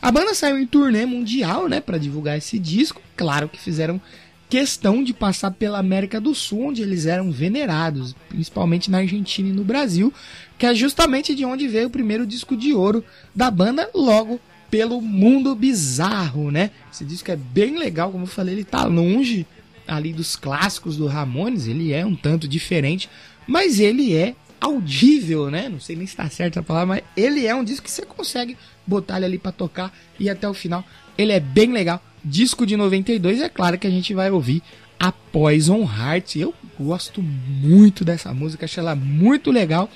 A 0.00 0.10
banda 0.10 0.34
saiu 0.34 0.58
em 0.58 0.66
turnê 0.66 1.06
mundial, 1.06 1.68
né, 1.68 1.80
para 1.80 1.98
divulgar 1.98 2.38
esse 2.38 2.58
disco. 2.58 3.00
Claro 3.16 3.48
que 3.48 3.60
fizeram 3.60 4.00
questão 4.48 5.04
de 5.04 5.12
passar 5.12 5.50
pela 5.50 5.78
América 5.78 6.20
do 6.20 6.34
Sul, 6.34 6.68
onde 6.68 6.82
eles 6.82 7.06
eram 7.06 7.30
venerados, 7.30 8.14
principalmente 8.28 8.90
na 8.90 8.98
Argentina 8.98 9.48
e 9.48 9.52
no 9.52 9.64
Brasil, 9.64 10.12
que 10.56 10.66
é 10.66 10.74
justamente 10.74 11.34
de 11.34 11.44
onde 11.44 11.68
veio 11.68 11.88
o 11.88 11.90
primeiro 11.90 12.26
disco 12.26 12.56
de 12.56 12.72
ouro 12.72 13.04
da 13.34 13.50
banda 13.50 13.90
logo 13.94 14.40
pelo 14.70 15.00
Mundo 15.00 15.54
Bizarro, 15.54 16.50
né? 16.50 16.70
Esse 16.92 17.04
disco 17.04 17.30
é 17.30 17.36
bem 17.36 17.78
legal, 17.78 18.10
como 18.10 18.24
eu 18.24 18.28
falei, 18.28 18.54
ele 18.54 18.64
tá 18.64 18.84
longe 18.84 19.46
ali 19.88 20.12
dos 20.12 20.36
clássicos 20.36 20.96
do 20.96 21.06
Ramones, 21.06 21.66
ele 21.66 21.92
é 21.92 22.04
um 22.04 22.14
tanto 22.14 22.46
diferente, 22.46 23.08
mas 23.46 23.80
ele 23.80 24.14
é 24.14 24.34
audível, 24.60 25.50
né? 25.50 25.68
Não 25.68 25.80
sei 25.80 25.96
nem 25.96 26.06
se 26.06 26.16
tá 26.16 26.28
certa 26.28 26.60
a 26.60 26.62
palavra, 26.62 26.86
mas 26.86 27.02
ele 27.16 27.46
é 27.46 27.54
um 27.54 27.64
disco 27.64 27.84
que 27.84 27.90
você 27.90 28.04
consegue 28.04 28.56
botar 28.86 29.16
ele 29.16 29.26
ali 29.26 29.38
para 29.38 29.52
tocar 29.52 29.92
e 30.18 30.28
até 30.28 30.48
o 30.48 30.54
final. 30.54 30.84
Ele 31.16 31.32
é 31.32 31.40
bem 31.40 31.72
legal. 31.72 32.02
Disco 32.24 32.66
de 32.66 32.76
92, 32.76 33.40
é 33.40 33.48
claro 33.48 33.78
que 33.78 33.86
a 33.86 33.90
gente 33.90 34.12
vai 34.12 34.30
ouvir 34.30 34.62
a 34.98 35.10
Poison 35.10 35.82
Heart. 35.82 36.36
Eu 36.36 36.54
gosto 36.78 37.22
muito 37.22 38.04
dessa 38.04 38.34
música, 38.34 38.64
acho 38.64 38.80
ela 38.80 38.94
muito 38.94 39.50
legal. 39.50 39.88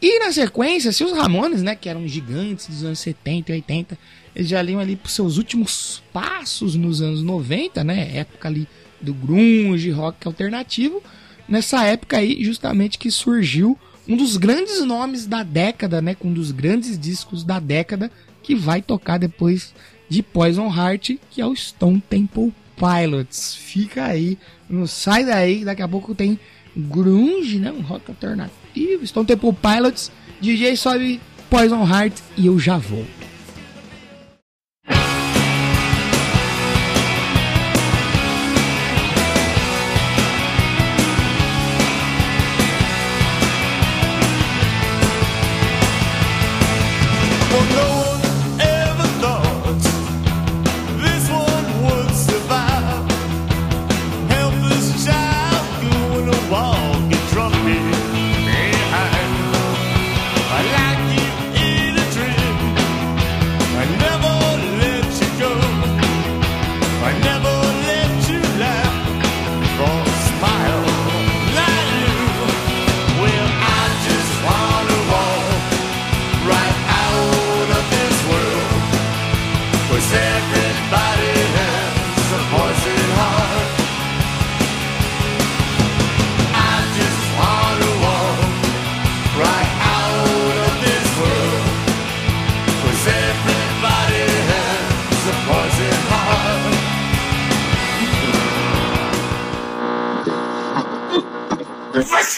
E 0.00 0.18
na 0.18 0.32
sequência, 0.32 0.92
se 0.92 1.02
os 1.02 1.12
Ramones, 1.12 1.62
né, 1.62 1.74
que 1.74 1.88
eram 1.88 2.06
gigantes 2.06 2.68
dos 2.68 2.84
anos 2.84 2.98
70 2.98 3.52
e 3.52 3.54
80, 3.54 3.98
eles 4.36 4.48
já 4.48 4.62
iam 4.62 4.80
ali 4.80 4.96
pros 4.96 5.14
seus 5.14 5.38
últimos 5.38 6.02
passos 6.12 6.74
nos 6.74 7.00
anos 7.00 7.22
90, 7.22 7.82
né, 7.82 8.16
época 8.16 8.48
ali 8.48 8.68
do 9.04 9.14
grunge, 9.14 9.90
rock 9.90 10.26
alternativo, 10.26 11.02
nessa 11.48 11.84
época 11.84 12.16
aí 12.16 12.42
justamente 12.42 12.98
que 12.98 13.10
surgiu 13.10 13.78
um 14.08 14.16
dos 14.16 14.36
grandes 14.36 14.84
nomes 14.84 15.26
da 15.26 15.42
década, 15.42 16.02
né, 16.02 16.14
com 16.14 16.28
um 16.28 16.32
dos 16.32 16.50
grandes 16.50 16.98
discos 16.98 17.42
da 17.42 17.58
década 17.58 18.10
que 18.42 18.54
vai 18.54 18.82
tocar 18.82 19.18
depois 19.18 19.74
de 20.08 20.22
Poison 20.22 20.66
Heart, 20.66 21.16
que 21.30 21.40
é 21.40 21.46
o 21.46 21.56
Stone 21.56 22.02
Temple 22.08 22.52
Pilots. 22.76 23.54
Fica 23.54 24.04
aí, 24.04 24.38
não 24.68 24.86
sai 24.86 25.24
daí, 25.24 25.64
daqui 25.64 25.82
a 25.82 25.88
pouco 25.88 26.14
tem 26.14 26.38
grunge, 26.76 27.58
né, 27.58 27.72
um 27.72 27.80
rock 27.80 28.10
alternativo, 28.10 29.06
Stone 29.06 29.26
Temple 29.26 29.54
Pilots, 29.54 30.10
DJ 30.40 30.76
sobe 30.76 31.20
Poison 31.48 31.86
Heart 31.86 32.18
e 32.36 32.46
eu 32.46 32.58
já 32.58 32.76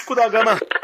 vou. 0.06 0.14
programa. 0.14 0.50
clássico 0.50 0.75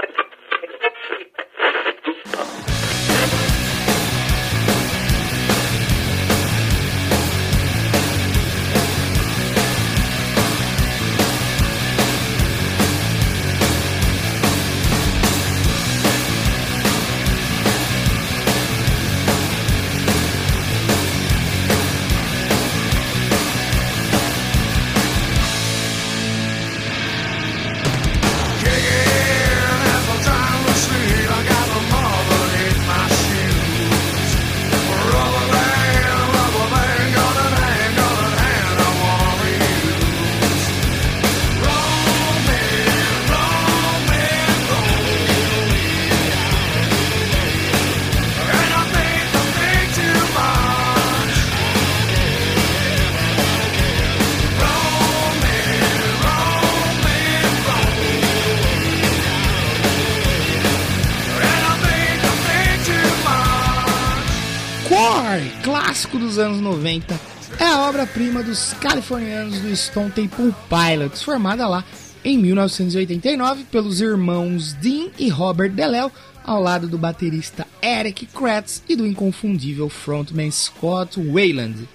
dos 66.33 66.39
anos 66.39 66.63
90, 66.63 67.21
é 67.59 67.67
a 67.67 67.83
obra-prima 67.83 68.43
dos 68.43 68.73
californianos 68.81 69.59
do 69.59 69.77
Stone 69.77 70.11
Temple 70.11 70.55
Pilots, 70.67 71.23
formada 71.23 71.69
lá 71.69 71.85
em 72.25 72.39
1989 72.39 73.65
pelos 73.65 74.01
irmãos 74.01 74.73
Dean 74.73 75.11
e 75.19 75.29
Robert 75.29 75.71
DeLeo, 75.73 76.11
ao 76.43 76.59
lado 76.59 76.89
do 76.89 76.97
baterista 76.97 77.67
Eric 77.83 78.25
Kratz 78.25 78.83
e 78.89 78.97
do 78.97 79.07
inconfundível 79.07 79.91
frontman 79.91 80.51
Scott 80.51 81.21
Wayland. 81.21 81.87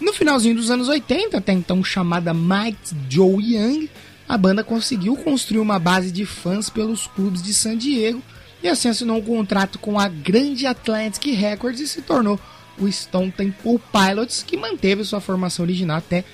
No 0.00 0.12
finalzinho 0.12 0.54
dos 0.54 0.70
anos 0.70 0.88
80, 0.88 1.38
até 1.38 1.52
então 1.52 1.82
chamada 1.82 2.32
Mike 2.32 2.94
Joe 3.08 3.42
Young, 3.42 3.88
a 4.28 4.38
banda 4.38 4.62
conseguiu 4.62 5.16
construir 5.16 5.58
uma 5.58 5.80
base 5.80 6.12
de 6.12 6.24
fãs 6.24 6.70
pelos 6.70 7.08
clubes 7.08 7.42
de 7.42 7.52
San 7.52 7.76
Diego 7.76 8.22
e 8.62 8.68
assim 8.68 8.88
assinou 8.88 9.16
um 9.16 9.22
contrato 9.22 9.80
com 9.80 9.98
a 9.98 10.06
grande 10.06 10.64
Atlantic 10.64 11.34
Records 11.34 11.80
e 11.80 11.88
se 11.88 12.02
tornou 12.02 12.38
o 12.80 12.90
Stone 12.90 13.30
Temple 13.30 13.80
Pilots, 13.92 14.42
que 14.46 14.56
manteve 14.56 15.04
sua 15.04 15.20
formação 15.20 15.64
original 15.64 15.98
até 15.98 16.24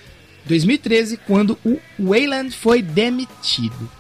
2013, 0.47 1.19
quando 1.27 1.59
o 1.65 1.79
Wayland 1.99 2.55
foi 2.55 2.81
demitido. 2.81 3.91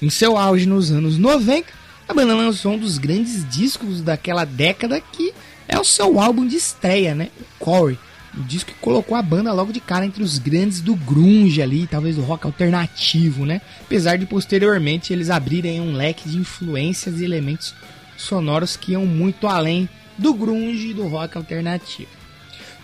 Em 0.00 0.10
seu 0.10 0.36
auge 0.36 0.66
nos 0.66 0.90
anos 0.90 1.16
90, 1.16 1.68
a 2.08 2.12
banda 2.12 2.34
lançou 2.34 2.72
um 2.72 2.78
dos 2.78 2.98
grandes 2.98 3.48
discos 3.48 4.02
daquela 4.02 4.44
década, 4.44 5.00
que 5.00 5.32
é 5.68 5.78
o 5.78 5.84
seu 5.84 6.20
álbum 6.20 6.46
de 6.46 6.56
estreia, 6.56 7.14
né? 7.14 7.30
O 7.40 7.64
Corey. 7.64 7.98
O 8.36 8.42
disco 8.42 8.72
que 8.72 8.78
colocou 8.78 9.16
a 9.16 9.22
banda 9.22 9.52
logo 9.52 9.72
de 9.72 9.80
cara 9.80 10.06
entre 10.06 10.22
os 10.22 10.38
grandes 10.38 10.80
do 10.80 10.96
grunge 10.96 11.60
ali, 11.60 11.86
talvez 11.86 12.16
do 12.16 12.22
rock 12.22 12.46
alternativo, 12.46 13.44
né? 13.44 13.60
Apesar 13.82 14.16
de 14.16 14.26
posteriormente 14.26 15.12
eles 15.12 15.30
abrirem 15.30 15.80
um 15.80 15.92
leque 15.92 16.28
de 16.28 16.38
influências 16.38 17.20
e 17.20 17.24
elementos 17.24 17.74
sonoros 18.16 18.76
que 18.76 18.92
iam 18.92 19.04
muito 19.04 19.46
além 19.46 19.88
do 20.18 20.34
grunge 20.34 20.88
e 20.88 20.94
do 20.94 21.06
rock 21.06 21.36
alternativo. 21.36 22.22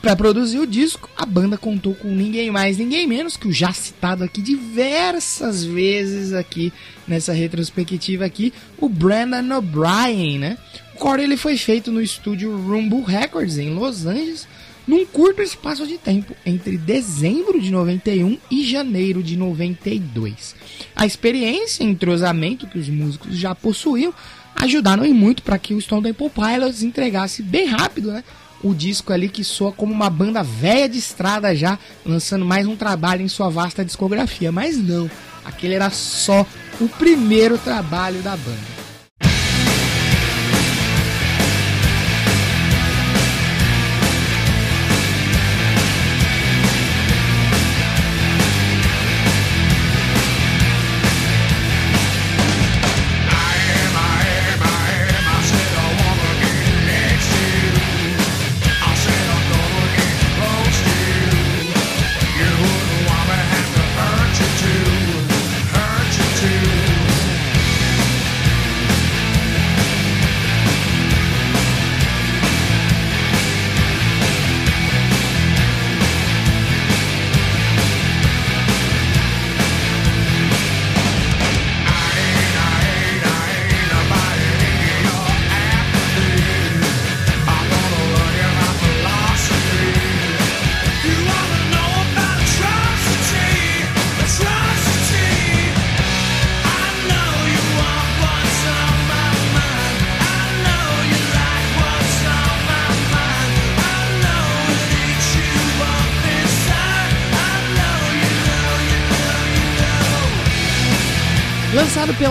Para 0.00 0.14
produzir 0.14 0.60
o 0.60 0.66
disco, 0.66 1.10
a 1.16 1.26
banda 1.26 1.58
contou 1.58 1.92
com 1.92 2.08
ninguém 2.08 2.52
mais, 2.52 2.78
ninguém 2.78 3.06
menos 3.06 3.36
que 3.36 3.48
o 3.48 3.52
já 3.52 3.72
citado 3.72 4.22
aqui 4.22 4.40
diversas 4.40 5.64
vezes 5.64 6.32
aqui 6.32 6.72
nessa 7.06 7.32
retrospectiva 7.32 8.24
aqui, 8.24 8.52
o 8.78 8.88
Brandon 8.88 9.56
O'Brien, 9.56 10.38
né? 10.38 10.58
O 10.94 10.98
core 10.98 11.22
ele 11.22 11.36
foi 11.36 11.56
feito 11.56 11.90
no 11.90 12.00
estúdio 12.00 12.56
Rumble 12.56 13.02
Records 13.02 13.58
em 13.58 13.74
Los 13.74 14.06
Angeles, 14.06 14.46
num 14.86 15.04
curto 15.04 15.42
espaço 15.42 15.86
de 15.86 15.98
tempo 15.98 16.34
entre 16.46 16.78
dezembro 16.78 17.60
de 17.60 17.70
91 17.70 18.38
e 18.50 18.64
janeiro 18.64 19.22
de 19.22 19.36
92. 19.36 20.54
A 20.96 21.04
experiência 21.04 21.82
e 21.82 21.86
entrosamento 21.86 22.66
que 22.66 22.78
os 22.78 22.88
músicos 22.88 23.36
já 23.36 23.54
possuíam 23.54 24.14
ajudaram 24.60 25.04
em 25.04 25.12
muito 25.12 25.42
para 25.42 25.58
que 25.58 25.74
o 25.74 25.80
Stone 25.80 26.02
Temple 26.02 26.30
Pilots 26.30 26.82
entregasse 26.82 27.42
bem 27.42 27.66
rápido, 27.66 28.10
né? 28.10 28.24
O 28.62 28.74
disco 28.74 29.12
ali 29.12 29.28
que 29.28 29.44
soa 29.44 29.70
como 29.70 29.92
uma 29.92 30.10
banda 30.10 30.42
velha 30.42 30.88
de 30.88 30.98
estrada 30.98 31.54
já, 31.54 31.78
lançando 32.04 32.44
mais 32.44 32.66
um 32.66 32.74
trabalho 32.74 33.22
em 33.22 33.28
sua 33.28 33.48
vasta 33.48 33.84
discografia. 33.84 34.50
Mas 34.50 34.76
não, 34.76 35.08
aquele 35.44 35.74
era 35.74 35.90
só 35.90 36.44
o 36.80 36.88
primeiro 36.88 37.56
trabalho 37.56 38.20
da 38.20 38.36
banda. 38.36 38.77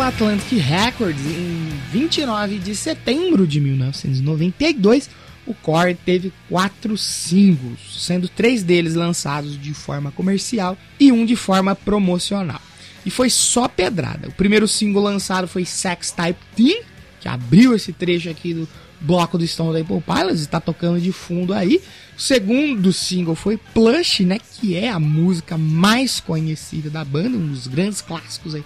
Atlantic 0.08 0.58
Records 0.60 1.20
em 1.26 1.70
29 1.92 2.60
de 2.60 2.74
setembro 2.74 3.46
de 3.46 3.60
1992, 3.60 5.10
o 5.46 5.54
Core 5.54 5.96
teve 5.96 6.32
quatro 6.48 6.98
singles, 6.98 7.80
sendo 8.00 8.30
três 8.30 8.64
deles 8.64 8.96
lançados 8.96 9.62
de 9.62 9.74
forma 9.74 10.10
comercial 10.10 10.78
e 10.98 11.12
um 11.12 11.26
de 11.26 11.36
forma 11.36 11.76
promocional. 11.76 12.62
E 13.06 13.10
foi 13.10 13.30
só 13.30 13.68
pedrada. 13.68 14.30
O 14.30 14.32
primeiro 14.32 14.66
single 14.66 15.04
lançado 15.04 15.46
foi 15.46 15.66
Sex 15.66 16.12
Type 16.12 16.40
Teen, 16.56 16.84
que 17.20 17.28
abriu 17.28 17.76
esse 17.76 17.92
trecho 17.92 18.30
aqui 18.30 18.54
do 18.54 18.68
bloco 19.02 19.38
do 19.38 19.46
Stone 19.46 19.78
Temple 19.78 20.02
Pilots, 20.02 20.40
está 20.40 20.62
tocando 20.62 21.02
de 21.02 21.12
fundo 21.12 21.54
aí. 21.54 21.82
O 22.18 22.22
segundo 22.22 22.94
single 22.94 23.36
foi 23.36 23.58
Plush, 23.58 24.22
né, 24.22 24.40
que 24.40 24.74
é 24.74 24.90
a 24.90 25.02
música 25.02 25.58
mais 25.58 26.22
conhecida 26.22 26.90
da 26.90 27.04
banda, 27.04 27.38
um 27.38 27.48
dos 27.50 27.68
grandes 27.68 28.00
clássicos 28.00 28.56
aí 28.56 28.64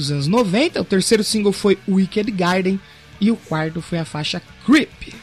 dos 0.00 0.10
anos 0.10 0.26
90. 0.26 0.80
O 0.80 0.84
terceiro 0.84 1.22
single 1.22 1.52
foi 1.52 1.78
Wicked 1.88 2.30
Garden 2.32 2.80
e 3.20 3.30
o 3.30 3.36
quarto 3.36 3.82
foi 3.82 3.98
a 3.98 4.04
faixa 4.04 4.42
Creep. 4.64 5.14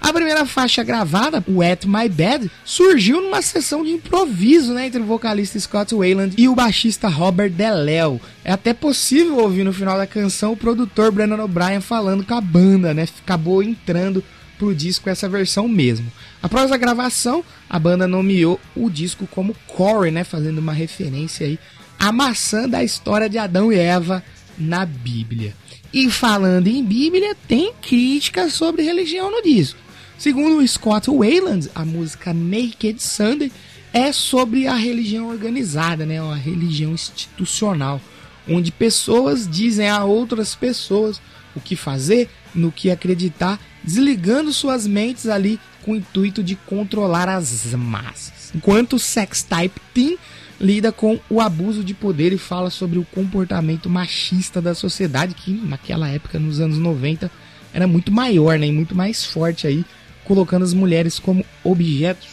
A 0.00 0.14
primeira 0.14 0.46
faixa 0.46 0.82
gravada, 0.82 1.44
Wet 1.46 1.86
My 1.86 2.08
Bed, 2.08 2.50
surgiu 2.64 3.20
numa 3.20 3.42
sessão 3.42 3.84
de 3.84 3.90
improviso 3.90 4.72
né, 4.72 4.86
entre 4.86 5.00
o 5.00 5.04
vocalista 5.04 5.60
Scott 5.60 5.94
Wayland 5.94 6.34
e 6.38 6.48
o 6.48 6.54
baixista 6.54 7.06
Robert 7.06 7.50
DeLeo. 7.50 8.18
É 8.42 8.52
até 8.52 8.72
possível 8.72 9.36
ouvir 9.36 9.62
no 9.62 9.74
final 9.74 9.98
da 9.98 10.06
canção 10.06 10.52
o 10.52 10.56
produtor 10.56 11.12
Brandon 11.12 11.44
O'Brien 11.44 11.82
falando 11.82 12.24
com 12.24 12.32
a 12.32 12.40
banda, 12.40 12.94
né? 12.94 13.06
Acabou 13.22 13.62
entrando 13.62 14.24
pro 14.58 14.74
disco 14.74 15.10
essa 15.10 15.28
versão 15.28 15.68
mesmo. 15.68 16.10
Após 16.42 16.72
a 16.72 16.78
gravação, 16.78 17.44
a 17.68 17.78
banda 17.78 18.08
nomeou 18.08 18.58
o 18.74 18.88
disco 18.88 19.26
como 19.26 19.54
Core, 19.66 20.10
né, 20.10 20.24
fazendo 20.24 20.58
uma 20.58 20.72
referência 20.72 21.46
aí 21.46 21.58
à 22.00 22.10
maçã 22.10 22.66
da 22.66 22.82
história 22.82 23.28
de 23.28 23.36
Adão 23.36 23.70
e 23.70 23.78
Eva 23.78 24.24
na 24.58 24.86
Bíblia. 24.86 25.54
E 25.92 26.10
falando 26.10 26.66
em 26.66 26.82
Bíblia, 26.82 27.36
tem 27.46 27.74
críticas 27.82 28.54
sobre 28.54 28.82
religião 28.82 29.30
no 29.30 29.42
disco. 29.42 29.78
Segundo 30.16 30.66
Scott 30.66 31.10
Wayland, 31.10 31.70
a 31.74 31.84
música 31.84 32.32
Naked 32.32 33.02
Sunday 33.02 33.52
é 33.92 34.12
sobre 34.12 34.66
a 34.66 34.74
religião 34.74 35.28
organizada, 35.28 36.06
né, 36.06 36.22
uma 36.22 36.36
religião 36.36 36.92
institucional, 36.92 38.00
onde 38.48 38.72
pessoas 38.72 39.46
dizem 39.46 39.88
a 39.88 40.04
outras 40.04 40.54
pessoas 40.54 41.20
o 41.54 41.60
que 41.60 41.76
fazer, 41.76 42.30
no 42.54 42.72
que 42.72 42.90
acreditar, 42.90 43.60
desligando 43.82 44.52
suas 44.52 44.86
mentes 44.86 45.26
ali 45.26 45.60
com 45.82 45.92
o 45.92 45.96
intuito 45.96 46.42
de 46.42 46.54
controlar 46.54 47.28
as 47.28 47.74
massas. 47.74 48.52
Enquanto 48.54 48.98
Sex 48.98 49.42
Type 49.42 49.80
Teen 49.92 50.16
lida 50.60 50.92
com 50.92 51.18
o 51.30 51.40
abuso 51.40 51.82
de 51.82 51.94
poder 51.94 52.32
e 52.32 52.38
fala 52.38 52.68
sobre 52.68 52.98
o 52.98 53.04
comportamento 53.04 53.88
machista 53.88 54.60
da 54.60 54.74
sociedade, 54.74 55.34
que 55.34 55.50
naquela 55.52 56.08
época, 56.08 56.38
nos 56.38 56.60
anos 56.60 56.76
90, 56.76 57.30
era 57.72 57.86
muito 57.86 58.12
maior, 58.12 58.58
né, 58.58 58.66
e 58.66 58.72
muito 58.72 58.94
mais 58.94 59.24
forte 59.24 59.66
aí 59.66 59.84
colocando 60.24 60.64
as 60.64 60.74
mulheres 60.74 61.18
como 61.18 61.44
objetos 61.64 62.28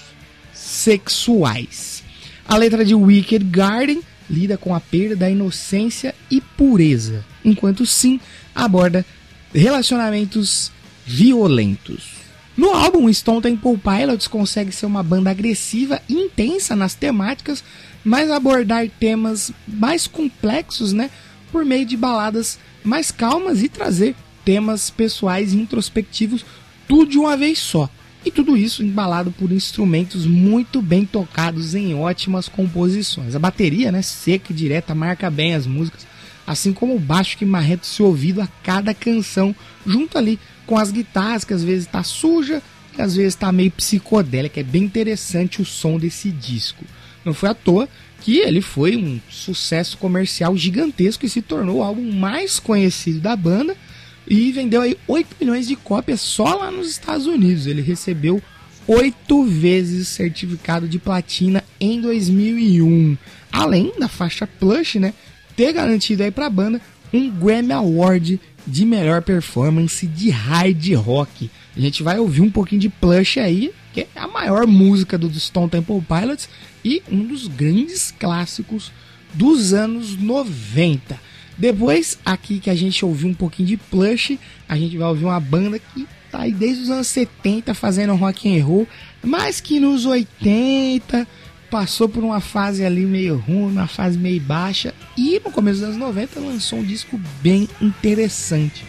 sexuais. 0.53 2.03
A 2.47 2.57
letra 2.57 2.83
de 2.83 2.93
Wicked 2.93 3.45
Garden 3.45 4.01
lida 4.29 4.57
com 4.57 4.75
a 4.75 4.79
perda 4.79 5.15
da 5.15 5.29
inocência 5.29 6.13
e 6.29 6.41
pureza, 6.41 7.23
enquanto 7.43 7.85
Sim 7.85 8.19
aborda 8.53 9.05
relacionamentos 9.53 10.71
violentos. 11.05 12.17
No 12.57 12.73
álbum, 12.73 13.11
Stone 13.13 13.41
Temple 13.41 13.77
Pilots 13.77 14.27
consegue 14.27 14.71
ser 14.71 14.87
uma 14.87 15.03
banda 15.03 15.29
agressiva 15.29 16.01
e 16.09 16.13
intensa 16.13 16.75
nas 16.75 16.95
temáticas, 16.95 17.63
mas 18.07 18.31
abordar 18.31 18.87
temas 18.87 19.51
mais 19.67 20.07
complexos, 20.07 20.93
né, 20.93 21.11
por 21.51 21.65
meio 21.65 21.85
de 21.85 21.97
baladas 21.97 22.57
mais 22.81 23.11
calmas 23.11 23.61
e 23.61 23.67
trazer 23.67 24.15
temas 24.45 24.89
pessoais 24.89 25.51
e 25.51 25.57
introspectivos 25.57 26.45
tudo 26.87 27.11
de 27.11 27.17
uma 27.17 27.35
vez 27.35 27.59
só. 27.59 27.89
E 28.25 28.31
tudo 28.31 28.55
isso 28.55 28.81
embalado 28.81 29.29
por 29.31 29.51
instrumentos 29.51 30.25
muito 30.25 30.81
bem 30.81 31.05
tocados 31.05 31.75
em 31.75 31.95
ótimas 31.95 32.47
composições. 32.47 33.35
A 33.35 33.39
bateria, 33.39 33.91
né, 33.91 34.01
seca 34.01 34.53
e 34.53 34.55
direta, 34.55 34.95
marca 34.95 35.29
bem 35.29 35.53
as 35.53 35.67
músicas, 35.67 36.07
assim 36.45 36.71
como 36.71 36.95
o 36.95 36.99
baixo 36.99 37.37
que 37.37 37.45
marreta 37.45 37.85
seu 37.85 38.05
ouvido 38.05 38.41
a 38.41 38.47
cada 38.63 38.93
canção, 38.93 39.53
junto 39.85 40.17
ali 40.17 40.39
com 40.65 40.77
as 40.77 40.91
guitarras, 40.91 41.43
que 41.43 41.53
às 41.53 41.63
vezes 41.63 41.85
está 41.85 42.01
suja 42.03 42.63
e 42.97 43.01
às 43.01 43.15
vezes 43.17 43.33
está 43.33 43.51
meio 43.51 43.71
psicodélica. 43.71 44.61
É 44.61 44.63
bem 44.63 44.83
interessante 44.83 45.61
o 45.61 45.65
som 45.65 45.99
desse 45.99 46.31
disco. 46.31 46.85
Não 47.27 47.33
foi 47.33 47.49
à 47.49 47.53
toa 47.53 47.89
que 48.21 48.37
ele 48.37 48.61
foi 48.61 48.95
um 48.95 49.19
sucesso 49.29 49.97
comercial 49.97 50.55
gigantesco 50.55 51.25
e 51.25 51.29
se 51.29 51.41
tornou 51.41 51.79
o 51.79 51.83
álbum 51.83 52.09
mais 52.09 52.57
conhecido 52.57 53.19
da 53.19 53.35
banda 53.35 53.75
e 54.25 54.49
vendeu 54.53 54.81
aí 54.81 54.97
8 55.05 55.35
milhões 55.39 55.67
de 55.67 55.75
cópias 55.75 56.21
só 56.21 56.55
lá 56.55 56.71
nos 56.71 56.89
Estados 56.89 57.27
Unidos. 57.27 57.67
Ele 57.67 57.81
recebeu 57.81 58.41
oito 58.87 59.43
vezes 59.43 60.07
certificado 60.07 60.87
de 60.87 60.97
platina 60.97 61.61
em 61.81 61.99
2001. 61.99 63.17
Além 63.51 63.91
da 63.99 64.07
faixa 64.07 64.47
plush, 64.47 64.99
né, 64.99 65.13
ter 65.53 65.73
garantido 65.73 66.23
aí 66.23 66.31
para 66.31 66.45
a 66.45 66.49
banda 66.49 66.79
um 67.13 67.29
Grammy 67.29 67.73
Award 67.73 68.39
de 68.65 68.85
melhor 68.85 69.21
performance 69.21 70.07
de 70.07 70.29
hard 70.29 70.93
rock. 70.93 71.51
A 71.75 71.79
gente 71.79 72.03
vai 72.03 72.19
ouvir 72.19 72.41
um 72.41 72.49
pouquinho 72.49 72.81
de 72.81 72.89
plush 72.89 73.37
aí, 73.37 73.71
que 73.93 74.01
é 74.01 74.07
a 74.15 74.27
maior 74.27 74.65
música 74.65 75.17
do 75.17 75.31
Stone 75.39 75.69
Temple 75.69 76.01
Pilots 76.01 76.49
e 76.83 77.01
um 77.11 77.25
dos 77.25 77.47
grandes 77.47 78.11
clássicos 78.11 78.91
dos 79.33 79.73
anos 79.73 80.17
90. 80.17 81.19
Depois, 81.57 82.19
aqui 82.23 82.59
que 82.59 82.69
a 82.69 82.75
gente 82.75 83.03
ouviu 83.03 83.29
um 83.29 83.33
pouquinho 83.33 83.69
de 83.69 83.77
plush, 83.77 84.39
a 84.69 84.77
gente 84.77 84.97
vai 84.97 85.07
ouvir 85.07 85.25
uma 85.25 85.39
banda 85.39 85.79
que 85.79 86.07
tá 86.31 86.41
aí 86.41 86.51
desde 86.51 86.83
os 86.83 86.89
anos 86.89 87.07
70 87.07 87.73
fazendo 87.73 88.15
rock 88.15 88.47
and 88.47 88.63
roll, 88.63 88.87
mas 89.23 89.59
que 89.59 89.79
nos 89.79 90.05
80 90.05 91.27
passou 91.69 92.07
por 92.07 92.23
uma 92.23 92.39
fase 92.39 92.85
ali 92.85 93.05
meio 93.05 93.37
ruim, 93.37 93.71
uma 93.71 93.87
fase 93.87 94.17
meio 94.17 94.39
baixa 94.39 94.93
e 95.17 95.41
no 95.43 95.51
começo 95.51 95.79
dos 95.79 95.89
anos 95.89 95.97
90 95.97 96.39
lançou 96.39 96.79
um 96.79 96.83
disco 96.83 97.19
bem 97.41 97.67
interessante. 97.81 98.85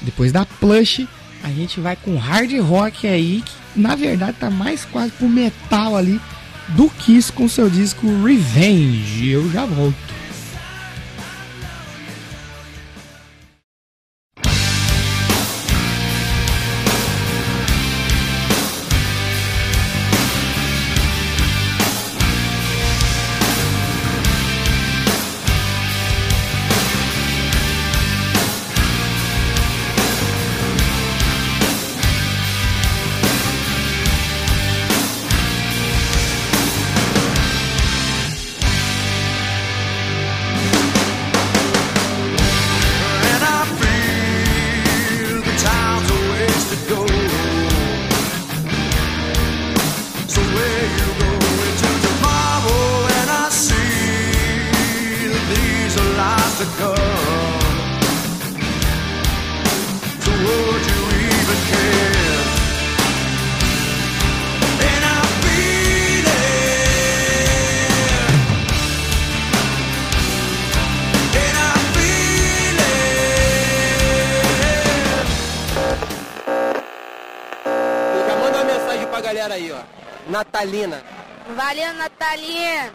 Depois 0.00 0.32
da 0.32 0.46
plush, 0.46 1.06
a 1.42 1.48
gente 1.48 1.80
vai 1.80 1.96
com 1.96 2.16
hard 2.16 2.52
rock 2.60 3.06
aí, 3.06 3.42
que 3.44 3.80
na 3.80 3.94
verdade 3.94 4.38
tá 4.38 4.50
mais 4.50 4.84
quase 4.84 5.10
pro 5.12 5.28
metal 5.28 5.96
ali 5.96 6.20
do 6.68 6.88
Kiss 6.88 7.30
com 7.30 7.48
seu 7.48 7.68
disco 7.68 8.06
Revenge. 8.22 9.30
Eu 9.30 9.50
já 9.50 9.64
volto. 9.64 10.13
Natalina. 80.34 81.00
Valeu, 81.54 81.92
Natalina. 81.94 82.90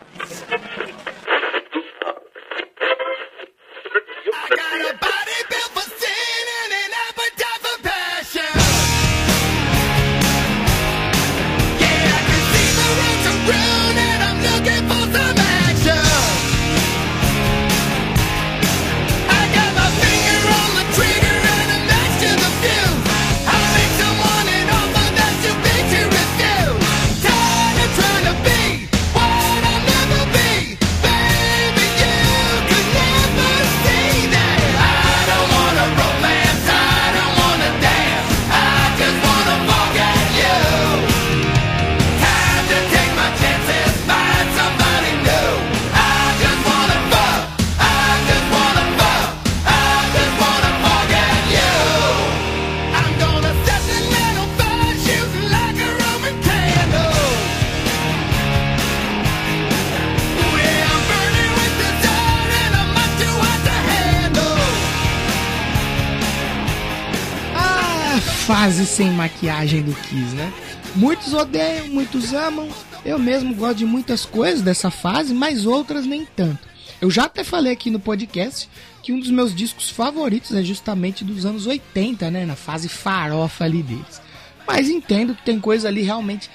Fase 68.69 68.85
sem 68.85 69.09
maquiagem 69.09 69.81
do 69.81 69.95
Kiss, 69.95 70.35
né? 70.35 70.53
Muitos 70.95 71.33
odeiam, 71.33 71.87
muitos 71.87 72.35
amam. 72.35 72.69
Eu 73.03 73.17
mesmo 73.17 73.55
gosto 73.55 73.77
de 73.77 73.85
muitas 73.85 74.25
coisas 74.25 74.61
dessa 74.61 74.91
fase, 74.91 75.33
mas 75.33 75.65
outras 75.65 76.05
nem 76.05 76.23
tanto. 76.23 76.67
Eu 77.01 77.09
já 77.09 77.23
até 77.23 77.43
falei 77.43 77.73
aqui 77.73 77.89
no 77.89 77.99
podcast 77.99 78.69
que 79.01 79.11
um 79.11 79.19
dos 79.19 79.31
meus 79.31 79.55
discos 79.55 79.89
favoritos 79.89 80.53
é 80.53 80.61
justamente 80.61 81.23
dos 81.23 81.47
anos 81.47 81.65
80, 81.65 82.29
né? 82.29 82.45
Na 82.45 82.55
fase 82.55 82.87
farofa 82.87 83.63
ali 83.63 83.81
deles. 83.81 84.21
Mas 84.67 84.87
entendo 84.87 85.33
que 85.33 85.43
tem 85.43 85.59
coisas 85.59 85.87
ali 85.87 86.03
realmente 86.03 86.47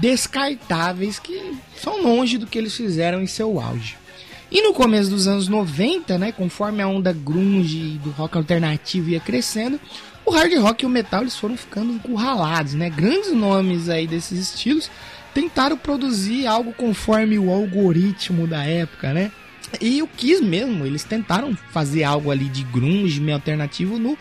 descartáveis 0.00 1.20
que 1.20 1.54
são 1.76 2.02
longe 2.02 2.36
do 2.36 2.48
que 2.48 2.58
eles 2.58 2.74
fizeram 2.74 3.22
em 3.22 3.28
seu 3.28 3.60
auge. 3.60 3.96
E 4.50 4.60
no 4.62 4.74
começo 4.74 5.08
dos 5.08 5.28
anos 5.28 5.46
90, 5.46 6.18
né, 6.18 6.32
conforme 6.32 6.82
a 6.82 6.88
onda 6.88 7.12
grunge 7.12 8.00
do 8.02 8.10
rock 8.10 8.36
alternativo 8.36 9.10
ia 9.10 9.20
crescendo, 9.20 9.78
o 10.30 10.32
hard 10.32 10.54
rock 10.58 10.84
e 10.84 10.86
o 10.86 10.88
metal 10.88 11.22
eles 11.22 11.36
foram 11.36 11.56
ficando 11.56 11.92
encurralados, 11.92 12.74
né? 12.74 12.88
Grandes 12.88 13.32
nomes 13.32 13.88
aí 13.88 14.06
desses 14.06 14.38
estilos 14.38 14.88
tentaram 15.34 15.76
produzir 15.76 16.46
algo 16.46 16.72
conforme 16.72 17.36
o 17.36 17.50
algoritmo 17.50 18.46
da 18.46 18.64
época, 18.64 19.12
né? 19.12 19.32
E 19.80 20.00
o 20.00 20.06
Kiss 20.06 20.42
mesmo, 20.42 20.86
eles 20.86 21.02
tentaram 21.02 21.56
fazer 21.72 22.04
algo 22.04 22.30
ali 22.30 22.44
de 22.44 22.62
grunge 22.62 23.20
meio 23.20 23.36
alternativo 23.36 23.98
no 23.98 24.16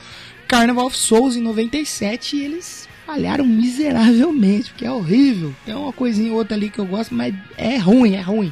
Carnival 0.48 0.88
of 0.88 0.98
Souls 0.98 1.36
em 1.36 1.42
97 1.42 2.38
e 2.38 2.44
eles 2.44 2.90
falharam 3.06 3.46
miseravelmente, 3.46 4.72
porque 4.72 4.86
é 4.86 4.92
horrível. 4.92 5.54
Tem 5.64 5.76
uma 5.76 5.94
coisinha 5.94 6.32
ou 6.32 6.40
outra 6.40 6.56
ali 6.58 6.72
que 6.72 6.80
eu 6.80 6.86
gosto, 6.86 7.14
mas 7.14 7.36
é 7.56 7.78
ruim, 7.78 8.16
é 8.16 8.22
ruim. 8.22 8.52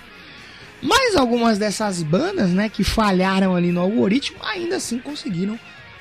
Mas 0.80 1.15
algumas 1.15 1.58
dessas 1.58 2.04
bandas, 2.04 2.52
né, 2.52 2.70
que 2.70 2.84
falharam 2.84 3.56
ali 3.56 3.72
no 3.72 3.82
algoritmo, 3.82 4.38
ainda 4.43 4.76
assim 4.76 5.00
conseguiram 5.00 5.60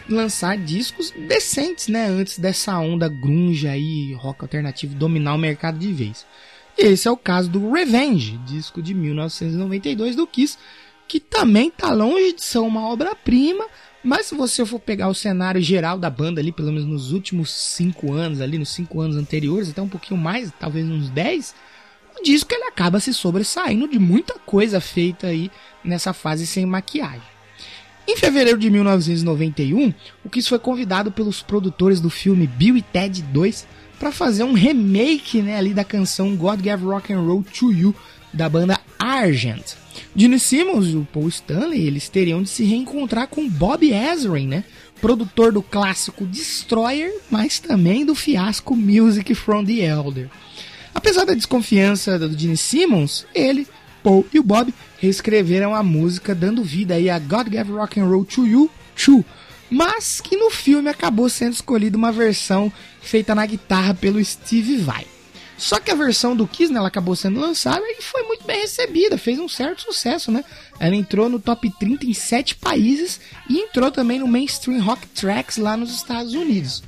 lançar 0.09 0.57
discos 0.57 1.11
decentes, 1.11 1.89
né, 1.89 2.07
antes 2.07 2.39
dessa 2.39 2.79
onda 2.79 3.09
grunge 3.09 3.67
aí, 3.67 4.13
rock 4.15 4.43
alternativo 4.43 4.95
dominar 4.95 5.35
o 5.35 5.39
mercado 5.39 5.79
de 5.79 5.93
vez. 5.93 6.27
Esse 6.77 7.09
é 7.09 7.11
o 7.11 7.17
caso 7.17 7.49
do 7.49 7.71
Revenge, 7.73 8.39
disco 8.39 8.83
de 8.83 8.93
1992 8.93 10.15
do 10.15 10.27
Kiss, 10.27 10.59
que 11.09 11.19
também 11.19 11.71
tá 11.71 11.91
longe 11.93 12.35
de 12.35 12.45
ser 12.45 12.59
uma 12.59 12.89
obra-prima, 12.89 13.67
mas 14.03 14.27
se 14.27 14.35
você 14.35 14.65
for 14.65 14.79
pegar 14.79 15.09
o 15.09 15.15
cenário 15.15 15.61
geral 15.61 15.99
da 15.99 16.11
banda 16.11 16.41
ali, 16.41 16.53
pelo 16.53 16.69
menos 16.69 16.85
nos 16.85 17.13
últimos 17.13 17.51
cinco 17.51 18.13
anos, 18.13 18.41
ali 18.41 18.59
nos 18.59 18.69
cinco 18.69 19.01
anos 19.01 19.17
anteriores, 19.17 19.71
até 19.71 19.81
um 19.81 19.89
pouquinho 19.89 20.21
mais, 20.21 20.53
talvez 20.61 20.87
uns 20.87 21.09
10, 21.11 21.55
o 22.19 22.23
disco 22.23 22.53
ele 22.53 22.65
acaba 22.65 23.01
se 23.01 23.13
sobressaindo 23.13 23.89
de 23.89 23.99
muita 23.99 24.35
coisa 24.39 24.81
feita 24.81 25.29
aí 25.29 25.51
nessa 25.83 26.13
fase 26.13 26.47
sem 26.47 26.65
maquiagem. 26.67 27.36
Em 28.09 28.17
fevereiro 28.17 28.59
de 28.59 28.71
1991, 28.71 29.93
o 30.25 30.31
Kiss 30.31 30.49
foi 30.49 30.61
convidado 30.61 31.11
pelos 31.11 31.43
produtores 31.43 32.01
do 32.01 32.09
filme 32.09 32.47
Bill 32.47 32.77
e 32.77 32.83
Ted 32.83 33.21
2 33.21 33.67
para 33.99 34.13
fazer 34.13 34.45
um 34.45 34.53
remake 34.53 35.43
né, 35.43 35.57
ali 35.57 35.75
da 35.75 35.83
canção 35.83 36.37
God 36.37 36.61
Gave 36.61 36.85
Rock 36.85 37.13
and 37.13 37.21
Roll 37.21 37.43
to 37.43 37.73
You 37.73 37.95
da 38.33 38.49
banda 38.49 38.79
Argent. 38.99 39.75
Gene 40.15 40.39
Simmons 40.39 40.89
e 40.89 40.97
o 40.97 41.09
Paul 41.13 41.29
Stanley 41.29 41.87
eles 41.87 42.09
teriam 42.09 42.43
de 42.43 42.49
se 42.49 42.65
reencontrar 42.65 43.27
com 43.27 43.49
Bob 43.49 43.91
Ezrin, 43.91 44.47
né, 44.47 44.65
produtor 45.01 45.53
do 45.53 45.63
clássico 45.63 46.25
Destroyer, 46.27 47.13
mas 47.31 47.59
também 47.59 48.05
do 48.05 48.15
fiasco 48.15 48.77
Music 48.77 49.35
from 49.35 49.65
the 49.65 49.85
Elder. 49.85 50.29
Apesar 50.95 51.25
da 51.25 51.35
desconfiança 51.35 52.19
do 52.19 52.39
Gene 52.39 52.57
Simmons, 52.57 53.27
ele, 53.35 53.67
Paul 54.07 54.25
e 54.33 54.39
o 54.39 54.43
Bob 54.45 54.73
reescreveram 55.01 55.75
a 55.75 55.83
música 55.83 56.33
dando 56.33 56.63
vida 56.63 56.95
aí 56.95 57.11
a 57.11 57.19
God 57.19 57.49
Gave 57.49 57.73
Rock 57.73 57.99
and 57.99 58.05
Roll 58.05 58.25
to 58.25 58.47
You, 58.47 58.71
True, 58.95 59.25
mas 59.69 60.21
que 60.21 60.37
no 60.37 60.49
filme 60.49 60.89
acabou 60.89 61.29
sendo 61.29 61.55
escolhida 61.55 61.99
uma 61.99 62.13
versão 62.13 62.73
feita 63.01 63.35
na 63.35 63.45
guitarra 63.45 63.95
pelo 63.95 64.25
Steve 64.25 64.77
Vai. 64.77 65.05
Só 65.59 65.81
que 65.81 65.91
a 65.91 65.95
versão 65.97 66.37
do 66.37 66.47
Kiss 66.47 66.73
né, 66.73 66.79
ela 66.79 66.87
acabou 66.87 67.17
sendo 67.17 67.41
lançada 67.41 67.83
e 67.85 68.01
foi 68.01 68.23
muito 68.25 68.47
bem 68.47 68.61
recebida, 68.61 69.19
fez 69.19 69.41
um 69.41 69.49
certo 69.49 69.83
sucesso, 69.83 70.31
né? 70.31 70.45
Ela 70.79 70.95
entrou 70.95 71.29
no 71.29 71.41
top 71.41 71.69
30 71.77 72.07
em 72.07 72.15
7 72.15 72.57
países 72.57 73.19
e 73.51 73.59
entrou 73.59 73.91
também 73.91 74.21
no 74.21 74.29
Mainstream 74.29 74.81
Rock 74.83 75.05
Tracks 75.09 75.57
lá 75.57 75.77
nos 75.77 75.93
Estados 75.93 76.33
Unidos. 76.33 76.85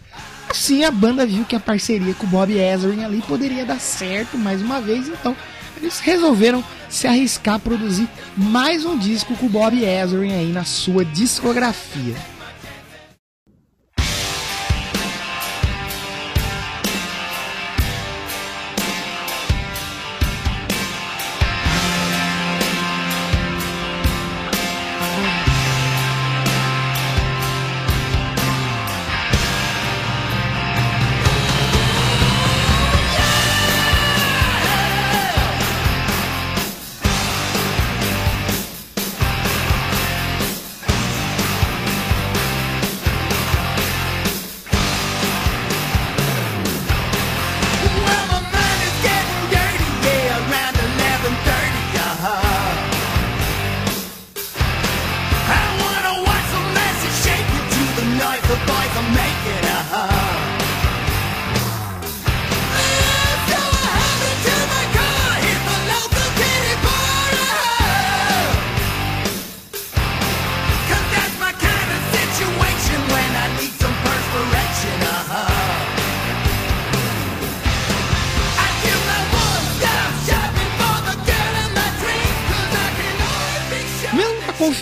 Assim 0.48 0.84
a 0.84 0.90
banda 0.92 1.26
viu 1.26 1.44
que 1.44 1.56
a 1.56 1.60
parceria 1.60 2.14
com 2.14 2.26
o 2.26 2.30
Bob 2.30 2.52
Ezrin 2.52 3.02
ali 3.02 3.22
poderia 3.22 3.64
dar 3.64 3.80
certo 3.80 4.38
mais 4.38 4.62
uma 4.62 4.80
vez, 4.80 5.08
então 5.08 5.34
eles 5.78 6.00
resolveram 6.00 6.62
se 6.88 7.06
arriscar 7.06 7.54
a 7.54 7.58
produzir 7.58 8.08
mais 8.36 8.84
um 8.84 8.98
disco 8.98 9.36
com 9.36 9.46
o 9.46 9.48
Bob 9.50 9.82
Ezrin 9.82 10.32
aí 10.32 10.52
na 10.52 10.64
sua 10.64 11.04
discografia. 11.04 12.14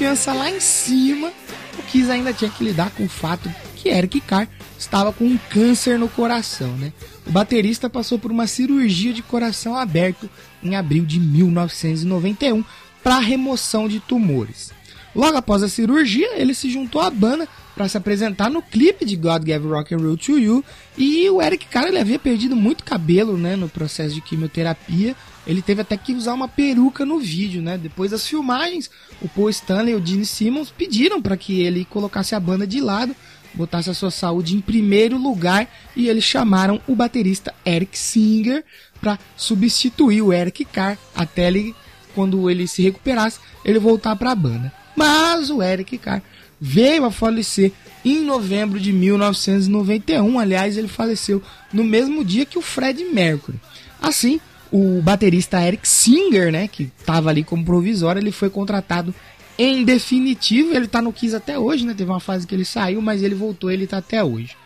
Confiança 0.06 0.32
lá 0.32 0.48
em 0.48 0.60
cima, 0.60 1.32
o 1.76 1.82
Kiss 1.82 2.08
ainda 2.08 2.32
tinha 2.32 2.48
que 2.48 2.62
lidar 2.62 2.90
com 2.90 3.06
o 3.06 3.08
fato 3.08 3.52
que 3.74 3.88
Eric 3.88 4.20
Carr 4.20 4.46
estava 4.78 5.12
com 5.12 5.24
um 5.24 5.36
câncer 5.50 5.98
no 5.98 6.08
coração, 6.08 6.68
né? 6.76 6.92
O 7.26 7.32
baterista 7.32 7.90
passou 7.90 8.16
por 8.16 8.30
uma 8.30 8.46
cirurgia 8.46 9.12
de 9.12 9.20
coração 9.20 9.76
aberto 9.76 10.30
em 10.62 10.76
abril 10.76 11.04
de 11.04 11.18
1991 11.18 12.64
para 13.02 13.18
remoção 13.18 13.88
de 13.88 13.98
tumores. 13.98 14.70
Logo 15.12 15.38
após 15.38 15.64
a 15.64 15.68
cirurgia, 15.68 16.40
ele 16.40 16.54
se 16.54 16.70
juntou 16.70 17.00
à 17.00 17.10
banda 17.10 17.48
para 17.74 17.88
se 17.88 17.96
apresentar 17.96 18.48
no 18.48 18.62
clipe 18.62 19.04
de 19.04 19.16
God 19.16 19.42
Gave 19.42 19.66
Rock 19.66 19.92
and 19.92 19.98
Roll 19.98 20.16
to 20.16 20.38
You. 20.38 20.64
E 20.96 21.28
o 21.28 21.42
Eric 21.42 21.66
Cara 21.66 21.88
ele 21.88 21.98
havia 21.98 22.18
perdido 22.18 22.54
muito 22.54 22.84
cabelo, 22.84 23.36
né, 23.36 23.56
no 23.56 23.68
processo 23.68 24.14
de 24.14 24.20
quimioterapia. 24.20 25.16
Ele 25.46 25.62
teve 25.62 25.82
até 25.82 25.96
que 25.96 26.12
usar 26.12 26.34
uma 26.34 26.48
peruca 26.48 27.04
no 27.04 27.18
vídeo, 27.18 27.62
né? 27.62 27.78
Depois 27.78 28.10
das 28.10 28.26
filmagens, 28.26 28.90
o 29.22 29.28
Paul 29.28 29.48
Stanley 29.50 29.92
e 29.92 29.96
o 29.96 30.04
Gene 30.04 30.26
Simmons 30.26 30.70
pediram 30.70 31.22
para 31.22 31.36
que 31.36 31.60
ele 31.60 31.84
colocasse 31.84 32.34
a 32.34 32.40
banda 32.40 32.66
de 32.66 32.80
lado, 32.80 33.14
botasse 33.54 33.88
a 33.88 33.94
sua 33.94 34.10
saúde 34.10 34.56
em 34.56 34.60
primeiro 34.60 35.16
lugar 35.16 35.68
e 35.94 36.08
eles 36.08 36.24
chamaram 36.24 36.80
o 36.86 36.94
baterista 36.94 37.54
Eric 37.64 37.96
Singer 37.96 38.64
para 39.00 39.18
substituir 39.36 40.20
o 40.22 40.32
Eric 40.32 40.64
Carr 40.64 40.98
até 41.14 41.46
ele 41.46 41.74
quando 42.14 42.50
ele 42.50 42.66
se 42.66 42.82
recuperasse, 42.82 43.38
ele 43.62 43.78
voltar 43.78 44.16
para 44.16 44.32
a 44.32 44.34
banda. 44.34 44.72
Mas 44.96 45.50
o 45.50 45.62
Eric 45.62 45.98
Carr 45.98 46.22
veio 46.58 47.04
a 47.04 47.10
falecer 47.10 47.72
em 48.02 48.20
novembro 48.24 48.80
de 48.80 48.90
1991. 48.90 50.38
Aliás, 50.38 50.78
ele 50.78 50.88
faleceu 50.88 51.42
no 51.70 51.84
mesmo 51.84 52.24
dia 52.24 52.46
que 52.46 52.58
o 52.58 52.62
Fred 52.62 53.04
Mercury. 53.04 53.60
Assim, 54.00 54.40
o 54.72 55.00
baterista 55.02 55.62
Eric 55.62 55.86
Singer, 55.86 56.50
né, 56.50 56.68
que 56.68 56.90
estava 56.98 57.30
ali 57.30 57.44
como 57.44 57.64
provisório, 57.64 58.20
ele 58.20 58.32
foi 58.32 58.50
contratado 58.50 59.14
em 59.58 59.84
definitivo. 59.84 60.74
Ele 60.74 60.86
está 60.86 61.00
no 61.00 61.12
Kiss 61.12 61.34
até 61.34 61.58
hoje, 61.58 61.86
né? 61.86 61.94
Teve 61.94 62.10
uma 62.10 62.20
fase 62.20 62.46
que 62.46 62.54
ele 62.54 62.64
saiu, 62.64 63.00
mas 63.00 63.22
ele 63.22 63.34
voltou, 63.34 63.70
ele 63.70 63.84
está 63.84 63.98
até 63.98 64.22
hoje. 64.22 64.56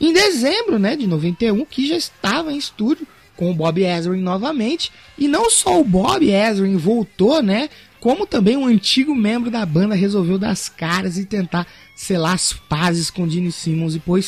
Em 0.00 0.12
dezembro, 0.12 0.78
né, 0.78 0.96
de 0.96 1.06
91, 1.06 1.64
que 1.64 1.86
já 1.86 1.96
estava 1.96 2.52
em 2.52 2.56
estúdio 2.56 3.06
com 3.36 3.50
o 3.50 3.54
Bob 3.54 3.82
Ezrin 3.82 4.20
novamente, 4.20 4.92
e 5.16 5.26
não 5.28 5.50
só 5.50 5.80
o 5.80 5.84
Bob 5.84 6.28
Ezrin 6.28 6.76
voltou, 6.76 7.42
né, 7.42 7.68
como 8.00 8.26
também 8.26 8.56
um 8.56 8.66
antigo 8.66 9.14
membro 9.14 9.50
da 9.50 9.64
banda 9.64 9.94
resolveu 9.94 10.38
dar 10.38 10.50
as 10.50 10.68
caras 10.68 11.16
e 11.18 11.24
tentar 11.24 11.66
selar 11.94 12.34
as 12.34 12.52
pazes 12.52 13.10
com 13.10 13.28
Gene 13.28 13.52
Simmons 13.52 13.94
e 13.94 14.00
Paul 14.00 14.18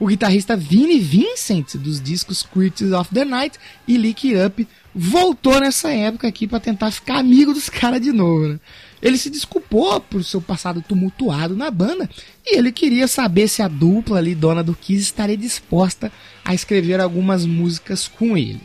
O 0.00 0.06
guitarrista 0.06 0.56
Vinnie 0.56 0.98
Vincent, 0.98 1.76
dos 1.76 2.00
discos 2.00 2.42
Critics 2.42 2.90
of 2.90 3.12
the 3.12 3.22
Night 3.22 3.58
e 3.86 3.98
Lick 3.98 4.34
Up, 4.34 4.66
voltou 4.94 5.60
nessa 5.60 5.90
época 5.92 6.26
aqui 6.26 6.46
para 6.46 6.58
tentar 6.58 6.90
ficar 6.90 7.18
amigo 7.18 7.52
dos 7.52 7.68
caras 7.68 8.00
de 8.00 8.10
novo. 8.10 8.48
Né? 8.48 8.60
Ele 9.02 9.18
se 9.18 9.28
desculpou 9.28 10.00
por 10.00 10.24
seu 10.24 10.40
passado 10.40 10.80
tumultuado 10.80 11.54
na 11.54 11.70
banda 11.70 12.08
e 12.46 12.56
ele 12.56 12.72
queria 12.72 13.06
saber 13.06 13.46
se 13.46 13.60
a 13.60 13.68
dupla 13.68 14.16
ali, 14.16 14.34
dona 14.34 14.64
do 14.64 14.74
Kiss, 14.74 15.02
estaria 15.02 15.36
disposta 15.36 16.10
a 16.42 16.54
escrever 16.54 16.98
algumas 16.98 17.44
músicas 17.44 18.08
com 18.08 18.38
ele. 18.38 18.60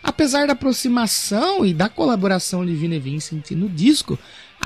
Apesar 0.00 0.46
da 0.46 0.52
aproximação 0.52 1.66
e 1.66 1.74
da 1.74 1.88
colaboração 1.88 2.64
de 2.64 2.72
Vinnie 2.72 3.00
Vincent 3.00 3.50
no 3.50 3.68
disco, 3.68 4.16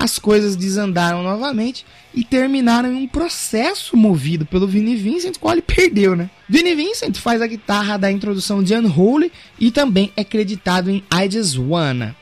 as 0.03 0.19
coisas 0.19 0.57
desandaram 0.57 1.23
novamente 1.23 1.85
e 2.13 2.25
terminaram 2.25 2.91
em 2.91 2.95
um 3.03 3.07
processo 3.07 3.95
movido 3.95 4.45
pelo 4.45 4.67
Vinnie 4.67 4.97
Vincent, 4.97 5.37
qual 5.39 5.53
ele 5.53 5.61
perdeu, 5.61 6.13
né? 6.13 6.29
Vinnie 6.49 6.75
Vincent 6.75 7.15
faz 7.19 7.41
a 7.41 7.47
guitarra 7.47 7.95
da 7.95 8.11
introdução 8.11 8.61
de 8.61 8.75
Unholy 8.75 9.31
e 9.57 9.71
também 9.71 10.11
é 10.17 10.25
creditado 10.25 10.91
em 10.91 11.01
I 11.09 11.31
Just 11.31 11.57
Wanna. 11.57 12.13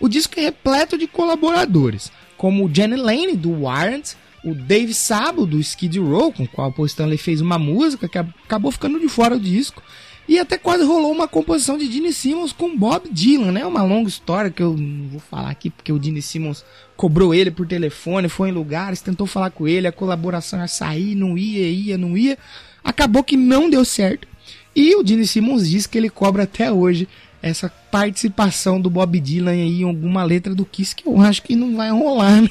O 0.00 0.08
disco 0.08 0.34
é 0.36 0.42
repleto 0.42 0.98
de 0.98 1.06
colaboradores, 1.06 2.10
como 2.36 2.66
o 2.66 2.74
Jenny 2.74 2.96
Lane, 2.96 3.36
do 3.36 3.62
Warrant, 3.62 4.14
o 4.44 4.52
Dave 4.52 4.92
Sabo, 4.92 5.46
do 5.46 5.60
Skid 5.60 5.96
Row, 6.00 6.32
com 6.32 6.42
o 6.42 6.48
qual 6.48 6.70
o 6.70 6.72
Paul 6.72 6.86
Stanley 6.86 7.18
fez 7.18 7.40
uma 7.40 7.56
música 7.56 8.08
que 8.08 8.18
acabou 8.18 8.72
ficando 8.72 8.98
de 8.98 9.08
fora 9.08 9.38
do 9.38 9.44
disco, 9.44 9.80
e 10.28 10.38
até 10.38 10.58
quase 10.58 10.84
rolou 10.84 11.10
uma 11.10 11.26
composição 11.26 11.78
de 11.78 11.90
Gene 11.90 12.12
Simmons 12.12 12.52
com 12.52 12.76
Bob 12.76 13.08
Dylan, 13.10 13.50
né? 13.50 13.64
Uma 13.64 13.82
longa 13.82 14.10
história 14.10 14.50
que 14.50 14.62
eu 14.62 14.76
não 14.76 15.08
vou 15.08 15.20
falar 15.20 15.48
aqui 15.48 15.70
porque 15.70 15.90
o 15.90 16.00
Gene 16.00 16.20
Simmons 16.20 16.62
cobrou 16.98 17.34
ele 17.34 17.50
por 17.50 17.66
telefone, 17.66 18.28
foi 18.28 18.50
em 18.50 18.52
lugares, 18.52 19.00
tentou 19.00 19.26
falar 19.26 19.50
com 19.50 19.66
ele, 19.66 19.86
a 19.86 19.92
colaboração 19.92 20.60
ia 20.60 20.68
sair, 20.68 21.14
não 21.14 21.38
ia, 21.38 21.66
ia, 21.66 21.96
não 21.96 22.14
ia. 22.14 22.36
Acabou 22.84 23.24
que 23.24 23.38
não 23.38 23.70
deu 23.70 23.86
certo. 23.86 24.28
E 24.76 24.94
o 24.96 25.06
Gene 25.06 25.26
Simmons 25.26 25.66
diz 25.66 25.86
que 25.86 25.96
ele 25.96 26.10
cobra 26.10 26.42
até 26.42 26.70
hoje 26.70 27.08
essa 27.40 27.70
participação 27.90 28.78
do 28.78 28.90
Bob 28.90 29.18
Dylan 29.18 29.52
aí 29.52 29.80
em 29.80 29.84
alguma 29.84 30.24
letra 30.24 30.54
do 30.54 30.66
Kiss 30.66 30.94
que 30.94 31.08
eu 31.08 31.20
acho 31.22 31.42
que 31.42 31.56
não 31.56 31.74
vai 31.74 31.90
rolar, 31.90 32.42
né? 32.42 32.50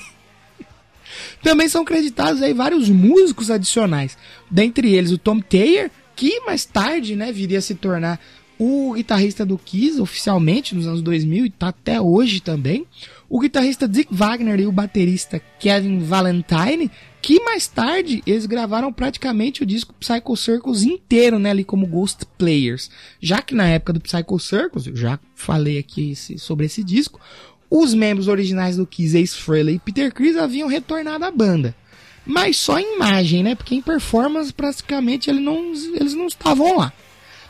Também 1.43 1.69
são 1.69 1.85
creditados 1.85 2.41
aí 2.41 2.53
vários 2.53 2.89
músicos 2.89 3.51
adicionais, 3.51 4.17
dentre 4.49 4.93
eles 4.95 5.11
o 5.11 5.17
Tom 5.17 5.39
Taylor, 5.39 5.89
que 6.17 6.41
mais 6.41 6.65
tarde, 6.65 7.15
né, 7.15 7.31
viria 7.31 7.59
a 7.59 7.61
se 7.61 7.75
tornar 7.75 8.19
o 8.59 8.93
guitarrista 8.95 9.45
do 9.45 9.55
Kiss 9.55 10.01
oficialmente 10.01 10.73
nos 10.73 10.87
anos 10.87 11.03
2000 11.03 11.45
e 11.45 11.49
tá 11.51 11.67
até 11.67 12.01
hoje 12.01 12.41
também. 12.41 12.87
O 13.29 13.39
guitarrista 13.39 13.87
Dick 13.87 14.11
Wagner 14.11 14.59
e 14.59 14.65
o 14.65 14.71
baterista 14.71 15.39
Kevin 15.59 15.99
Valentine, 15.99 16.89
que 17.21 17.39
mais 17.41 17.67
tarde 17.67 18.23
eles 18.25 18.47
gravaram 18.47 18.91
praticamente 18.91 19.61
o 19.61 19.65
disco 19.65 19.93
Psycho 19.99 20.35
Circus 20.35 20.81
inteiro, 20.81 21.37
né, 21.37 21.51
ali 21.51 21.63
como 21.63 21.85
Ghost 21.85 22.25
Players. 22.35 22.89
Já 23.21 23.39
que 23.39 23.53
na 23.53 23.67
época 23.67 23.93
do 23.93 24.01
Psycho 24.01 24.39
Circus, 24.39 24.87
eu 24.87 24.95
já 24.95 25.19
falei 25.35 25.77
aqui 25.77 26.11
esse, 26.11 26.39
sobre 26.39 26.65
esse 26.65 26.83
disco, 26.83 27.19
os 27.69 27.93
membros 27.93 28.27
originais 28.27 28.77
do 28.77 28.87
Kiss, 28.87 29.15
Ace 29.15 29.35
Frehley 29.35 29.75
e 29.75 29.79
Peter 29.79 30.11
Chris 30.11 30.35
haviam 30.35 30.67
retornado 30.67 31.25
à 31.25 31.29
banda 31.29 31.75
mas 32.27 32.57
só 32.57 32.77
em 32.77 32.95
imagem, 32.95 33.41
né? 33.41 33.55
Porque 33.55 33.73
em 33.73 33.81
performance 33.81 34.51
praticamente 34.51 35.29
eles 35.29 35.41
não, 35.41 35.71
eles 35.93 36.13
não 36.13 36.27
estavam 36.27 36.77
lá. 36.77 36.91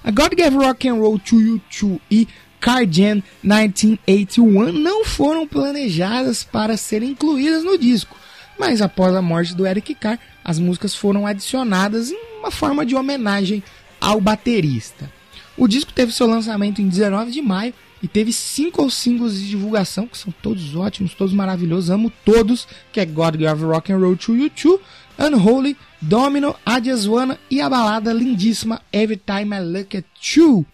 A 0.03 0.11
God 0.11 0.33
Gave 0.35 0.55
Rock 0.55 0.87
and 0.87 0.93
Roll 0.93 1.19
to 1.19 1.41
You 1.41 1.61
Too 1.69 1.99
e 2.09 2.27
Cardian 2.59 3.23
1981 3.43 4.71
não 4.71 5.03
foram 5.03 5.47
planejadas 5.47 6.43
para 6.43 6.77
serem 6.77 7.09
incluídas 7.09 7.63
no 7.63 7.77
disco, 7.77 8.15
mas 8.57 8.81
após 8.81 9.15
a 9.15 9.21
morte 9.21 9.55
do 9.55 9.65
Eric 9.65 9.95
Carr, 9.95 10.19
as 10.43 10.59
músicas 10.59 10.95
foram 10.95 11.25
adicionadas 11.25 12.11
em 12.11 12.39
uma 12.39 12.51
forma 12.51 12.85
de 12.85 12.95
homenagem 12.95 13.63
ao 13.99 14.21
baterista. 14.21 15.11
O 15.57 15.67
disco 15.67 15.91
teve 15.91 16.11
seu 16.11 16.27
lançamento 16.27 16.81
em 16.81 16.87
19 16.87 17.31
de 17.31 17.41
maio 17.41 17.73
e 18.01 18.07
teve 18.07 18.31
cinco 18.31 18.89
singles 18.89 19.35
de 19.35 19.49
divulgação, 19.49 20.07
que 20.07 20.17
são 20.17 20.33
todos 20.41 20.75
ótimos, 20.75 21.13
todos 21.13 21.33
maravilhosos, 21.33 21.89
amo 21.89 22.11
todos, 22.23 22.67
que 22.91 22.99
é 22.99 23.05
God 23.05 23.35
Gave 23.35 23.63
Rock 23.63 23.91
and 23.91 23.97
Roll 23.97 24.15
to 24.15 24.35
You 24.35 24.49
Too, 24.49 24.79
Unholy, 25.17 25.75
Domino, 25.99 26.55
Adiaswana 26.65 27.39
e 27.49 27.59
a 27.59 27.69
balada 27.69 28.13
lindíssima 28.13 28.81
Every 28.91 29.17
Time 29.17 29.55
I 29.55 29.61
Look 29.61 29.97
at 29.97 30.05
You. 30.35 30.65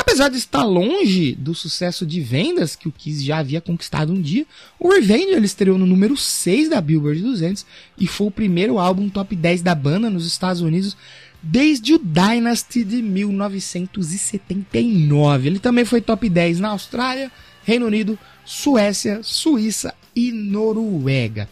Apesar 0.00 0.30
de 0.30 0.38
estar 0.38 0.64
longe 0.64 1.34
do 1.34 1.54
sucesso 1.54 2.06
de 2.06 2.22
vendas 2.22 2.74
que 2.74 2.88
o 2.88 2.92
Kiss 2.92 3.22
já 3.22 3.36
havia 3.36 3.60
conquistado 3.60 4.14
um 4.14 4.20
dia, 4.20 4.46
o 4.78 4.88
Revenge 4.88 5.34
estreou 5.44 5.76
no 5.76 5.84
número 5.84 6.16
6 6.16 6.70
da 6.70 6.80
Billboard 6.80 7.20
200 7.20 7.66
e 7.98 8.06
foi 8.06 8.28
o 8.28 8.30
primeiro 8.30 8.78
álbum 8.78 9.10
top 9.10 9.36
10 9.36 9.60
da 9.60 9.74
banda 9.74 10.08
nos 10.08 10.26
Estados 10.26 10.62
Unidos 10.62 10.96
desde 11.42 11.94
o 11.94 11.98
Dynasty 11.98 12.84
de 12.84 13.02
1979. 13.02 15.48
Ele 15.48 15.58
também 15.58 15.84
foi 15.84 16.00
top 16.00 16.28
10 16.28 16.60
na 16.60 16.68
Austrália, 16.70 17.32
Reino 17.64 17.86
Unido, 17.86 18.16
Suécia, 18.44 19.20
Suíça 19.22 19.92
e 20.14 20.30
Noruega. 20.32 21.48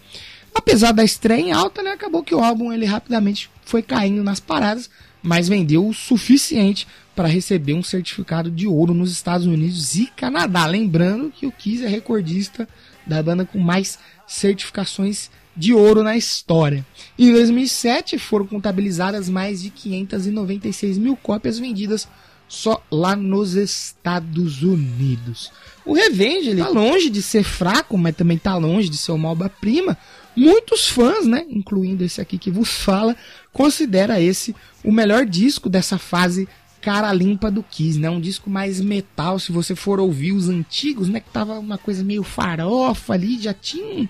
Apesar 0.55 0.93
da 0.93 1.05
estreia 1.05 1.41
em 1.41 1.53
alta, 1.53 1.82
né, 1.82 1.93
acabou 1.93 2.22
que 2.22 2.34
o 2.34 2.43
álbum 2.43 2.72
ele 2.72 2.84
rapidamente 2.84 3.49
foi 3.64 3.82
caindo 3.82 4.24
nas 4.24 4.41
paradas, 4.41 4.91
mas 5.22 5.49
vendeu 5.49 5.86
o 5.86 5.95
suficiente 5.95 6.86
para 7.14 7.28
receber 7.28 7.74
um 7.74 7.82
certificado 7.82 8.51
de 8.51 8.66
ouro 8.66 8.95
nos 8.95 9.11
Estados 9.11 9.47
Unidos 9.47 9.97
e 9.97 10.07
Canadá. 10.07 10.66
Lembrando 10.66 11.30
que 11.30 11.47
o 11.47 11.53
Kiss 11.53 11.84
é 11.84 11.89
recordista 11.89 12.68
da 13.07 13.22
banda 13.22 13.45
com 13.45 13.59
mais 13.59 13.99
certificações 14.26 15.30
de 15.59 15.75
ouro 15.75 16.05
na 16.05 16.17
história. 16.17 16.87
Em 17.19 17.33
2007 17.33 18.17
foram 18.17 18.47
contabilizadas 18.47 19.29
mais 19.29 19.61
de 19.61 19.71
596 19.71 20.97
mil 20.97 21.17
cópias 21.17 21.59
vendidas 21.59 22.09
só 22.47 22.83
lá 22.91 23.17
nos 23.17 23.55
Estados 23.55 24.63
Unidos. 24.63 25.51
O 25.85 25.93
Revenge 25.93 26.51
ele 26.51 26.63
tá 26.63 26.69
longe 26.69 27.11
de 27.11 27.21
ser 27.21 27.43
fraco, 27.43 27.99
mas 27.99 28.15
também 28.15 28.39
tá 28.39 28.57
longe 28.57 28.89
de 28.89 28.97
ser 28.97 29.13
uma 29.13 29.31
obra-prima. 29.31 29.99
Muitos 30.35 30.89
fãs, 30.89 31.27
né, 31.27 31.45
incluindo 31.51 32.05
esse 32.05 32.21
aqui 32.21 32.39
que 32.39 32.51
vos 32.51 32.71
fala, 32.71 33.17
considera 33.53 34.21
esse 34.21 34.55
o 34.85 34.93
melhor 34.93 35.27
disco 35.27 35.69
dessa 35.69 35.99
fase 35.99 36.49
cara 36.81 37.13
limpa 37.13 37.51
do 37.51 37.63
Kiss, 37.63 37.99
né? 37.99 38.09
Um 38.09 38.21
disco 38.21 38.49
mais 38.49 38.81
metal, 38.81 39.39
se 39.41 39.51
você 39.51 39.75
for 39.75 39.99
ouvir 39.99 40.33
os 40.33 40.49
antigos, 40.49 41.09
né, 41.09 41.19
que 41.19 41.29
tava 41.31 41.59
uma 41.59 41.77
coisa 41.77 42.05
meio 42.05 42.23
farofa 42.23 43.15
ali, 43.15 43.37
já 43.41 43.53
tinha 43.53 44.09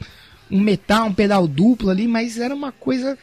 um 0.51 0.61
metal, 0.61 1.07
um 1.07 1.15
pedal 1.15 1.47
duplo 1.47 1.91
ali, 1.91 2.07
mas 2.07 2.39
era 2.39 2.55
uma 2.55 2.73
coisa 2.73 3.19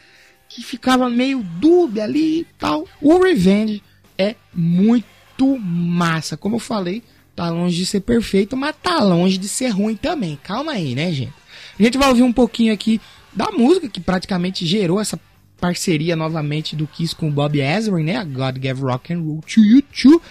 que 0.48 0.62
ficava 0.62 1.08
meio 1.10 1.42
dúbia 1.42 2.04
ali 2.04 2.40
e 2.40 2.46
tal. 2.58 2.86
O 3.00 3.18
Revenge 3.18 3.82
é 4.16 4.36
muito 4.54 5.58
massa. 5.58 6.36
Como 6.36 6.56
eu 6.56 6.60
falei, 6.60 7.02
tá 7.34 7.50
longe 7.50 7.76
de 7.76 7.86
ser 7.86 8.00
perfeito, 8.00 8.56
mas 8.56 8.74
tá 8.82 9.00
longe 9.02 9.38
de 9.38 9.48
ser 9.48 9.68
ruim 9.68 9.96
também. 9.96 10.38
Calma 10.42 10.72
aí, 10.72 10.94
né, 10.94 11.12
gente? 11.12 11.34
A 11.78 11.82
gente 11.82 11.98
vai 11.98 12.08
ouvir 12.08 12.22
um 12.22 12.32
pouquinho 12.32 12.72
aqui 12.72 13.00
da 13.32 13.50
música 13.50 13.88
que 13.88 14.00
praticamente 14.00 14.64
gerou 14.64 15.00
essa 15.00 15.20
parceria 15.60 16.16
novamente 16.16 16.74
do 16.74 16.86
Kiss 16.86 17.14
com 17.14 17.28
o 17.28 17.32
Bob 17.32 17.60
Ezrin, 17.60 18.04
né? 18.04 18.16
A 18.16 18.24
God 18.24 18.58
Gave 18.58 18.80
Rock 18.80 19.12
and 19.12 19.20
Roll 19.20 19.42
to 19.42 19.60
You 19.60 19.82
Too. 19.82 20.22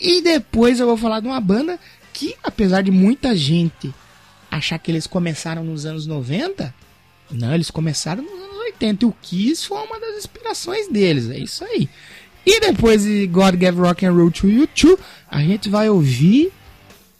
E 0.00 0.20
depois 0.22 0.80
eu 0.80 0.86
vou 0.86 0.96
falar 0.96 1.20
de 1.20 1.26
uma 1.26 1.40
banda 1.40 1.78
que, 2.12 2.34
apesar 2.42 2.82
de 2.82 2.90
muita 2.90 3.34
gente 3.36 3.94
achar 4.50 4.78
que 4.78 4.90
eles 4.90 5.06
começaram 5.06 5.64
nos 5.64 5.86
anos 5.86 6.06
90. 6.06 6.74
Não, 7.30 7.54
eles 7.54 7.70
começaram 7.70 8.22
nos 8.22 8.32
anos 8.32 8.58
80. 8.58 9.04
E 9.04 9.08
o 9.08 9.14
Kiss 9.22 9.66
foi 9.66 9.78
uma 9.78 10.00
das 10.00 10.16
inspirações 10.16 10.88
deles. 10.88 11.30
É 11.30 11.38
isso 11.38 11.64
aí. 11.64 11.88
E 12.46 12.60
depois 12.60 13.02
de 13.02 13.26
God 13.26 13.56
Gave 13.56 13.78
Rock 13.78 14.06
and 14.06 14.12
Roll 14.12 14.30
to 14.30 14.48
You 14.48 14.66
Too, 14.66 14.98
a 15.30 15.40
gente 15.40 15.68
vai 15.68 15.90
ouvir 15.90 16.50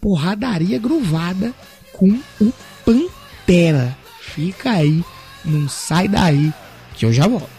porradaria 0.01 0.79
gruvada 0.79 1.53
com 1.93 2.19
o 2.41 2.53
Pantera. 2.85 3.97
Fica 4.21 4.71
aí, 4.71 5.05
não 5.45 5.69
sai 5.69 6.09
daí, 6.09 6.53
que 6.95 7.05
eu 7.05 7.13
já 7.13 7.27
volto. 7.27 7.58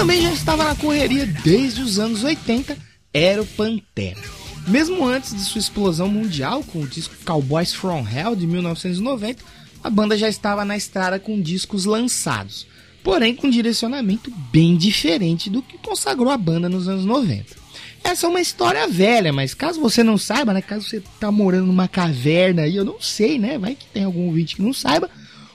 Também 0.00 0.22
já 0.22 0.32
estava 0.32 0.64
na 0.64 0.74
correria 0.74 1.26
desde 1.26 1.82
os 1.82 1.98
anos 1.98 2.24
80 2.24 2.74
era 3.12 3.42
o 3.42 3.44
Pantera. 3.44 4.18
Mesmo 4.66 5.06
antes 5.06 5.34
de 5.34 5.42
sua 5.42 5.58
explosão 5.58 6.08
mundial 6.08 6.64
com 6.64 6.80
o 6.80 6.86
disco 6.86 7.14
Cowboys 7.22 7.74
From 7.74 8.08
Hell 8.08 8.34
de 8.34 8.46
1990, 8.46 9.44
a 9.84 9.90
banda 9.90 10.16
já 10.16 10.26
estava 10.26 10.64
na 10.64 10.74
estrada 10.74 11.20
com 11.20 11.38
discos 11.38 11.84
lançados, 11.84 12.66
porém 13.04 13.36
com 13.36 13.50
direcionamento 13.50 14.32
bem 14.50 14.74
diferente 14.74 15.50
do 15.50 15.60
que 15.60 15.76
consagrou 15.76 16.30
a 16.30 16.38
banda 16.38 16.66
nos 16.66 16.88
anos 16.88 17.04
90. 17.04 17.54
Essa 18.02 18.24
é 18.24 18.30
uma 18.30 18.40
história 18.40 18.88
velha, 18.88 19.34
mas 19.34 19.52
caso 19.52 19.82
você 19.82 20.02
não 20.02 20.16
saiba, 20.16 20.54
né, 20.54 20.62
caso 20.62 20.88
você 20.88 21.02
tá 21.20 21.30
morando 21.30 21.66
numa 21.66 21.86
caverna 21.86 22.62
aí, 22.62 22.74
eu 22.74 22.86
não 22.86 22.98
sei, 22.98 23.38
né, 23.38 23.58
vai 23.58 23.74
que 23.74 23.84
tem 23.92 24.04
algum 24.04 24.28
ouvinte 24.28 24.56
que 24.56 24.62
não 24.62 24.72
saiba, 24.72 25.10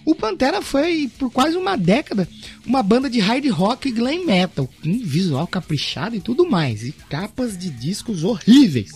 o 0.06 0.14
Pantera 0.14 0.62
foi, 0.62 1.10
por 1.18 1.32
quase 1.32 1.58
uma 1.58 1.76
década, 1.76 2.30
uma 2.66 2.84
banda 2.84 3.10
de 3.10 3.20
hard 3.20 3.46
rock 3.50 3.90
e 3.90 3.92
glam 3.92 4.26
metal, 4.26 4.70
com 4.82 5.00
visual 5.00 5.48
caprichado 5.48 6.16
e 6.16 6.22
tudo 6.22 6.48
mais, 6.48 6.84
e 6.84 6.92
capas 7.10 7.58
de 7.58 7.70
discos 7.72 8.24
horríveis. 8.24 8.92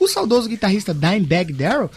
O 0.00 0.08
saudoso 0.08 0.48
guitarrista 0.48 0.94
Dimebag 0.94 1.52
Darrell 1.52 1.90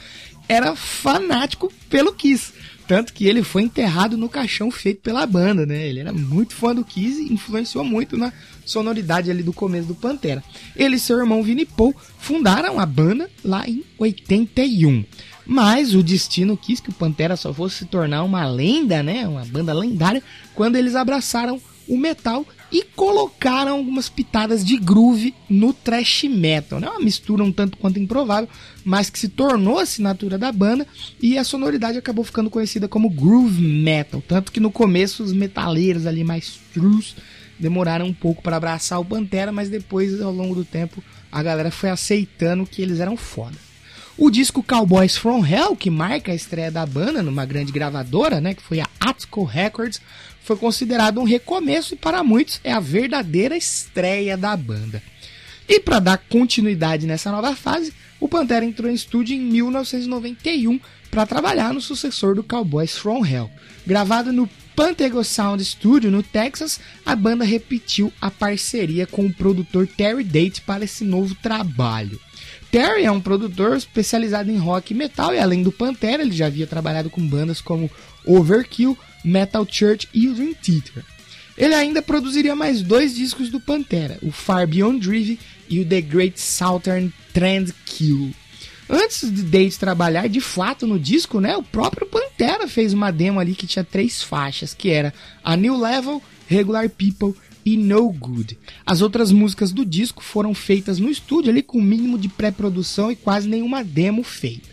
era 0.48 0.76
fanático 0.76 1.72
pelo 1.90 2.14
Kiss, 2.14 2.52
tanto 2.88 3.14
que 3.14 3.26
ele 3.26 3.42
foi 3.42 3.62
enterrado 3.62 4.18
no 4.18 4.28
caixão 4.28 4.70
feito 4.70 5.02
pela 5.02 5.26
banda, 5.26 5.66
né? 5.66 5.88
Ele 5.88 6.02
era 6.02 6.12
muito 6.12 6.54
fã 6.54 6.76
do 6.76 6.84
Kiss 6.84 7.22
e 7.22 7.32
influenciou 7.32 7.86
muito 7.86 8.18
na 8.18 8.34
sonoridade 8.66 9.32
ali 9.32 9.44
do 9.44 9.54
começo 9.54 9.88
do 9.88 9.96
Pantera. 9.96 10.44
Ele 10.76 10.98
e 10.98 11.00
seu 11.00 11.18
irmão 11.18 11.42
Vinnie 11.42 11.66
Paul 11.66 11.96
fundaram 12.20 12.80
a 12.80 12.86
banda 12.86 13.30
lá 13.46 13.66
em 13.66 13.84
81. 13.98 15.06
Mas 15.46 15.94
o 15.96 16.04
destino 16.04 16.56
quis 16.58 16.80
que 16.80 16.90
o 16.90 16.94
Pantera 16.94 17.36
só 17.36 17.54
fosse 17.54 17.80
se 17.80 17.86
tornar 17.86 18.24
uma 18.24 18.46
lenda, 18.46 19.02
né? 19.02 19.28
Uma 19.28 19.46
banda 19.46 19.74
lendária, 19.74 20.24
quando 20.54 20.76
eles 20.76 20.96
abraçaram 20.96 21.60
o 21.88 21.98
metal 21.98 22.46
e 22.72 22.84
colocaram 22.84 23.74
algumas 23.74 24.08
pitadas 24.08 24.64
de 24.64 24.78
groove 24.78 25.34
no 25.50 25.74
thrash 25.74 26.24
metal, 26.24 26.80
né? 26.80 26.90
Uma 26.90 27.02
mistura 27.02 27.44
um 27.44 27.52
tanto 27.52 27.78
quanto 27.78 28.00
improvável, 28.00 28.48
mas 28.86 29.10
que 29.10 29.20
se 29.20 29.28
tornou 29.28 29.78
a 29.78 29.84
assinatura 29.84 30.38
da 30.38 30.52
banda 30.52 30.88
e 31.22 31.38
a 31.38 31.44
sonoridade 31.44 31.98
acabou 31.98 32.24
ficando 32.24 32.50
conhecida 32.50 32.88
como 32.88 33.10
groove 33.10 33.62
metal, 33.62 34.24
tanto 34.26 34.52
que 34.52 34.60
no 34.60 34.72
começo 34.72 35.24
os 35.24 35.34
metaleiros 35.34 36.06
ali 36.06 36.24
mais 36.24 36.60
trus 36.74 37.16
demoraram 37.60 38.08
um 38.08 38.14
pouco 38.14 38.42
para 38.42 38.56
abraçar 38.56 39.00
o 39.00 39.06
Pantera, 39.06 39.52
mas 39.52 39.70
depois 39.70 40.20
ao 40.22 40.32
longo 40.32 40.56
do 40.56 40.66
tempo 40.66 41.04
a 41.32 41.44
galera 41.44 41.72
foi 41.72 41.90
aceitando 41.90 42.66
que 42.66 42.82
eles 42.82 43.00
eram 43.00 43.18
foda. 43.18 43.58
O 44.24 44.30
disco 44.30 44.62
Cowboys 44.62 45.18
From 45.18 45.44
Hell, 45.44 45.76
que 45.76 45.90
marca 45.90 46.32
a 46.32 46.36
estreia 46.36 46.70
da 46.70 46.86
banda 46.86 47.24
numa 47.24 47.44
grande 47.44 47.72
gravadora, 47.72 48.40
né, 48.40 48.54
que 48.54 48.62
foi 48.62 48.80
a 48.80 48.88
Atco 49.00 49.44
Records, 49.44 50.00
foi 50.44 50.56
considerado 50.56 51.20
um 51.20 51.24
recomeço 51.24 51.96
e 51.96 51.98
para 51.98 52.24
muitos 52.24 52.62
é 52.64 52.72
a 52.72 52.80
verdadeira 52.80 53.58
estreia 53.58 54.38
da 54.38 54.56
banda. 54.56 55.02
E 55.68 55.80
para 55.80 55.98
dar 55.98 56.20
continuidade 56.20 57.08
nessa 57.08 57.32
nova 57.32 57.56
fase, 57.56 57.92
o 58.20 58.28
Pantera 58.28 58.64
entrou 58.64 58.92
em 58.92 58.94
estúdio 58.94 59.36
em 59.36 59.40
1991 59.40 60.80
para 61.10 61.26
trabalhar 61.26 61.74
no 61.74 61.82
sucessor 61.82 62.36
do 62.36 62.44
Cowboys 62.44 62.96
From 62.96 63.26
Hell. 63.26 63.50
Gravado 63.88 64.32
no 64.32 64.48
Pantego 64.76 65.24
Sound 65.24 65.66
Studio 65.66 66.12
no 66.12 66.22
Texas, 66.22 66.80
a 67.04 67.16
banda 67.16 67.44
repetiu 67.44 68.14
a 68.22 68.30
parceria 68.30 69.08
com 69.08 69.26
o 69.26 69.34
produtor 69.34 69.88
Terry 69.88 70.24
Date 70.24 70.62
para 70.62 70.84
esse 70.86 71.04
novo 71.04 71.34
trabalho. 71.34 72.20
Terry 72.72 73.04
é 73.04 73.12
um 73.12 73.20
produtor 73.20 73.76
especializado 73.76 74.50
em 74.50 74.58
rock 74.58 74.94
e 74.94 74.96
metal 74.96 75.34
e 75.34 75.40
além 75.40 75.62
do 75.62 75.74
Pantera, 75.74 76.24
ele 76.24 76.32
já 76.32 76.46
havia 76.46 76.66
trabalhado 76.66 77.10
com 77.10 77.26
bandas 77.28 77.60
como 77.60 77.92
Overkill, 78.26 78.98
Metal 79.26 79.68
Church 79.70 80.08
e 80.14 80.30
o 80.30 80.34
Dream 80.34 80.54
Theater. 80.54 81.04
Ele 81.58 81.76
ainda 81.76 82.02
produziria 82.02 82.56
mais 82.56 82.82
dois 82.82 83.14
discos 83.14 83.50
do 83.50 83.60
Pantera, 83.60 84.18
o 84.22 84.32
Far 84.32 84.66
Beyond 84.66 85.06
Drive 85.06 85.38
e 85.70 85.82
o 85.82 85.86
The 85.86 86.00
Great 86.00 86.40
Southern 86.40 87.12
Trend 87.34 87.74
Kill. 87.86 88.34
Antes 88.90 89.30
de 89.30 89.44
Dave 89.44 89.76
trabalhar 89.78 90.28
de 90.28 90.40
fato 90.40 90.88
no 90.88 90.98
disco, 90.98 91.42
né, 91.42 91.56
o 91.58 91.64
próprio 91.64 92.08
Pantera 92.08 92.68
fez 92.68 92.94
uma 92.94 93.12
demo 93.12 93.40
ali 93.40 93.54
que 93.54 93.68
tinha 93.68 93.84
três 93.84 94.24
faixas, 94.24 94.74
que 94.74 94.90
era 94.90 95.14
a 95.44 95.58
New 95.58 95.78
Level, 95.78 96.22
Regular 96.48 96.90
People 96.90 97.34
e 97.66 97.78
No 97.78 98.10
Good. 98.12 98.58
As 98.86 99.02
outras 99.02 99.32
músicas 99.32 99.72
do 99.72 99.86
disco 99.86 100.24
foram 100.24 100.54
feitas 100.54 101.00
no 101.00 101.10
estúdio 101.10 101.52
ali 101.52 101.62
com 101.62 101.78
o 101.78 101.84
mínimo 101.84 102.18
de 102.18 102.28
pré-produção 102.28 103.12
e 103.12 103.16
quase 103.16 103.48
nenhuma 103.48 103.84
demo 103.84 104.24
feita. 104.24 104.70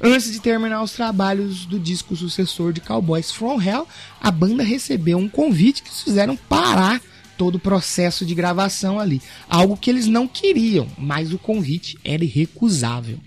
Antes 0.00 0.32
de 0.32 0.40
terminar 0.40 0.82
os 0.82 0.92
trabalhos 0.92 1.66
do 1.66 1.78
disco 1.78 2.16
sucessor 2.16 2.72
de 2.72 2.80
Cowboys 2.80 3.30
From 3.30 3.60
Hell, 3.60 3.86
a 4.20 4.30
banda 4.30 4.62
recebeu 4.62 5.18
um 5.18 5.28
convite 5.28 5.82
que 5.82 5.90
fizeram 6.04 6.36
parar 6.36 7.02
todo 7.36 7.56
o 7.56 7.60
processo 7.60 8.24
de 8.24 8.34
gravação 8.34 8.98
ali. 8.98 9.20
Algo 9.48 9.76
que 9.76 9.90
eles 9.90 10.06
não 10.06 10.26
queriam, 10.26 10.86
mas 10.96 11.32
o 11.32 11.38
convite 11.38 11.98
era 12.02 12.24
irrecusável 12.24 13.18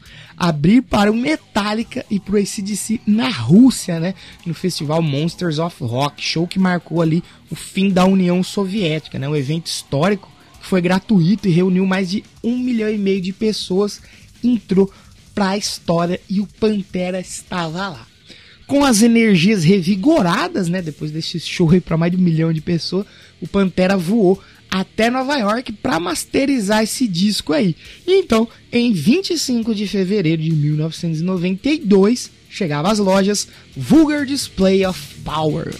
abrir 0.43 0.81
para 0.81 1.09
o 1.09 1.15
Metallica 1.15 2.05
e 2.11 2.19
para 2.19 2.35
o 2.35 2.37
ACDC 2.37 2.99
na 3.07 3.29
Rússia, 3.29 3.97
né? 3.97 4.13
No 4.45 4.53
festival 4.53 5.01
Monsters 5.01 5.57
of 5.57 5.81
Rock, 5.81 6.21
show 6.21 6.45
que 6.45 6.59
marcou 6.59 7.01
ali 7.01 7.23
o 7.49 7.55
fim 7.55 7.89
da 7.89 8.03
União 8.03 8.43
Soviética, 8.43 9.17
né? 9.17 9.25
Um 9.25 9.37
evento 9.37 9.67
histórico 9.67 10.29
que 10.59 10.65
foi 10.67 10.81
gratuito 10.81 11.47
e 11.47 11.51
reuniu 11.51 11.85
mais 11.85 12.09
de 12.09 12.25
um 12.43 12.57
milhão 12.57 12.89
e 12.89 12.97
meio 12.97 13.21
de 13.21 13.31
pessoas, 13.31 14.01
entrou 14.43 14.91
para 15.33 15.51
a 15.51 15.57
história 15.57 16.19
e 16.29 16.41
o 16.41 16.47
Pantera 16.59 17.21
estava 17.21 17.87
lá. 17.87 18.07
Com 18.67 18.83
as 18.83 19.01
energias 19.01 19.63
revigoradas, 19.63 20.67
né? 20.67 20.81
Depois 20.81 21.09
desse 21.09 21.39
show 21.39 21.71
aí 21.71 21.79
para 21.79 21.95
mais 21.95 22.11
de 22.11 22.17
um 22.17 22.21
milhão 22.21 22.51
de 22.51 22.59
pessoas, 22.59 23.05
o 23.41 23.47
Pantera 23.47 23.95
voou 23.95 24.41
até 24.73 25.07
Nova 25.07 25.37
York 25.37 25.71
para 25.73 25.99
masterizar 25.99 26.81
esse 26.81 27.07
disco 27.07 27.53
aí. 27.53 27.75
Então, 28.07 28.47
em 28.71 28.91
25 28.91 29.75
de 29.75 29.87
fevereiro 29.87 30.41
de 30.41 30.51
1992, 30.51 32.31
chegava 32.49 32.91
às 32.91 32.97
lojas 32.97 33.47
Vulgar 33.77 34.25
Display 34.25 34.83
of 34.83 34.99
Power. 35.23 35.71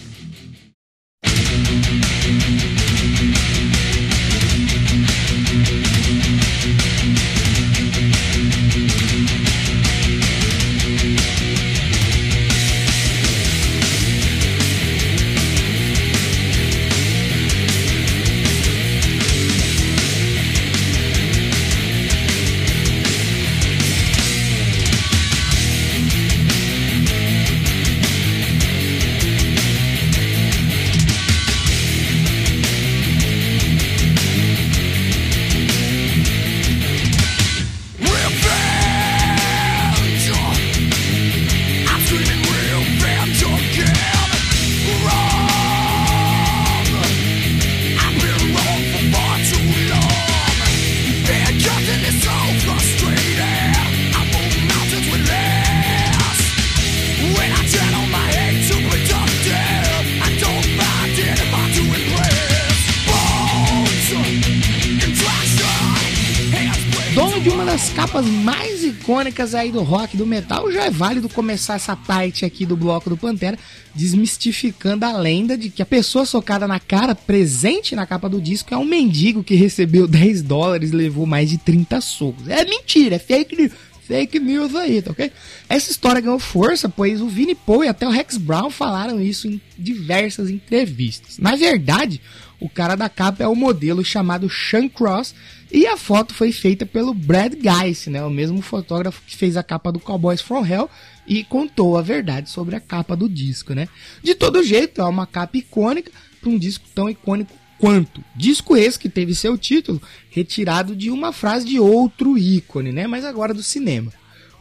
Das 67.84 67.90
capas 67.90 68.26
mais 68.26 68.82
icônicas 68.82 69.54
aí 69.54 69.70
do 69.70 69.82
rock 69.82 70.16
do 70.16 70.26
metal, 70.26 70.72
já 70.72 70.86
é 70.86 70.90
válido 70.90 71.28
começar 71.28 71.76
essa 71.76 71.98
parte 71.98 72.46
aqui 72.46 72.66
do 72.66 72.78
bloco 72.78 73.10
do 73.10 73.18
Pantera 73.18 73.60
desmistificando 73.94 75.06
a 75.06 75.18
lenda 75.18 75.58
de 75.58 75.70
que 75.70 75.82
a 75.82 75.86
pessoa 75.86 76.26
socada 76.26 76.66
na 76.66 76.80
cara 76.80 77.14
presente 77.14 77.94
na 77.94 78.08
capa 78.08 78.30
do 78.30 78.40
disco 78.40 78.74
é 78.74 78.78
um 78.78 78.86
mendigo 78.86 79.44
que 79.44 79.56
recebeu 79.56 80.08
10 80.08 80.44
dólares 80.44 80.92
e 80.92 80.96
levou 80.96 81.26
mais 81.26 81.50
de 81.50 81.58
30 81.58 82.00
socos. 82.00 82.48
É 82.48 82.64
mentira, 82.64 83.18
é 83.18 83.20
fake 83.20 83.58
news 83.58 83.74
fake 84.08 84.40
news 84.40 84.76
aí, 84.76 85.02
tá 85.02 85.12
ok? 85.12 85.32
Essa 85.70 85.92
história 85.92 86.22
ganhou 86.22 86.40
força, 86.40 86.90
pois 86.90 87.22
o 87.22 87.28
Vinnie 87.28 87.56
Paul 87.56 87.84
e 87.84 87.88
até 87.88 88.08
o 88.08 88.12
Rex 88.12 88.38
Brown 88.38 88.70
falaram 88.70 89.22
isso 89.22 89.48
em 89.48 89.62
diversas 89.78 90.50
entrevistas. 90.50 91.38
Na 91.38 91.56
verdade, 91.56 92.22
o 92.60 92.70
cara 92.70 92.96
da 92.96 93.10
capa 93.10 93.44
é 93.44 93.48
o 93.48 93.56
modelo 93.56 94.04
chamado 94.04 94.50
Sean 94.50 94.88
Cross 94.88 95.34
e 95.72 95.88
a 95.88 95.98
foto 95.98 96.34
foi 96.34 96.52
feita 96.52 96.86
pelo 96.86 97.14
Brad 97.14 97.54
Geiss, 97.54 98.08
né, 98.08 98.24
o 98.24 98.30
mesmo 98.30 98.62
fotógrafo 98.62 99.22
que 99.26 99.36
fez 99.36 99.58
a 99.58 99.64
capa 99.64 99.92
do 99.92 100.00
Cowboys 100.00 100.42
from 100.42 100.66
Hell 100.66 100.90
e 101.28 101.44
contou 101.44 101.98
a 101.98 102.02
verdade 102.02 102.50
sobre 102.50 102.76
a 102.76 102.80
capa 102.80 103.16
do 103.16 103.28
disco, 103.28 103.74
né? 103.74 103.88
De 104.22 104.36
todo 104.36 104.64
jeito, 104.64 105.02
é 105.02 105.06
uma 105.06 105.26
capa 105.26 105.58
icônica 105.58 106.12
para 106.40 106.50
um 106.50 106.58
disco 106.58 106.86
tão 106.94 107.10
icônico 107.10 107.54
quanto. 107.80 108.24
Disco 108.36 108.78
esse 108.78 109.00
que 109.00 109.10
teve 109.10 109.36
seu 109.36 109.58
título 109.58 110.02
retirado 110.30 110.96
de 110.96 111.10
uma 111.10 111.32
frase 111.32 111.66
de 111.66 111.80
outro 111.80 112.38
ícone, 112.38 112.92
né? 112.92 113.08
Mas 113.08 113.26
agora 113.26 113.52
do 113.54 113.64
cinema. 113.64 114.12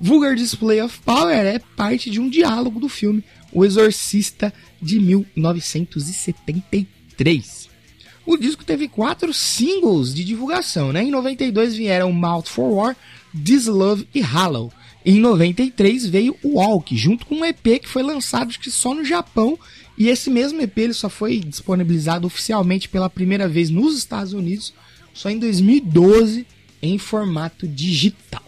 Vulgar 0.01 0.35
Display 0.35 0.81
of 0.83 0.99
Power 1.05 1.37
é 1.37 1.61
parte 1.77 2.11
de 2.11 2.21
um 2.21 2.29
diálogo 2.29 2.81
do 2.81 2.89
filme 2.89 3.23
O 3.53 3.65
Exorcista 3.65 4.53
de 4.81 4.99
1973. 4.99 7.71
O 8.27 8.37
disco 8.37 8.65
teve 8.65 8.89
quatro 8.89 9.33
singles 9.33 10.13
de 10.15 10.25
divulgação, 10.25 10.93
né? 10.93 11.05
Em 11.05 11.11
92 11.11 11.77
vieram 11.77 12.13
Mouth 12.13 12.47
for 12.47 12.73
War, 12.73 12.97
This 13.45 13.67
Love 13.67 14.09
e 14.15 14.21
Hollow. 14.21 14.73
Em 15.05 15.19
93 15.19 16.07
veio 16.07 16.37
o 16.43 16.59
Walk, 16.59 16.97
junto 16.97 17.27
com 17.27 17.35
um 17.37 17.45
EP 17.45 17.81
que 17.81 17.89
foi 17.89 18.05
lançado 18.05 18.57
que 18.59 18.71
só 18.71 18.95
no 18.95 19.05
Japão 19.05 19.59
e 19.97 20.09
esse 20.09 20.31
mesmo 20.31 20.61
EP 20.61 20.77
ele 20.79 20.95
só 20.95 21.09
foi 21.09 21.39
disponibilizado 21.39 22.27
oficialmente 22.27 22.89
pela 22.89 23.11
primeira 23.11 23.49
vez 23.49 23.71
nos 23.71 23.97
Estados 23.97 24.33
Unidos 24.33 24.73
só 25.13 25.29
em 25.31 25.39
2012 25.39 26.47
em 26.81 26.99
formato 26.99 27.67
digital. 27.69 28.43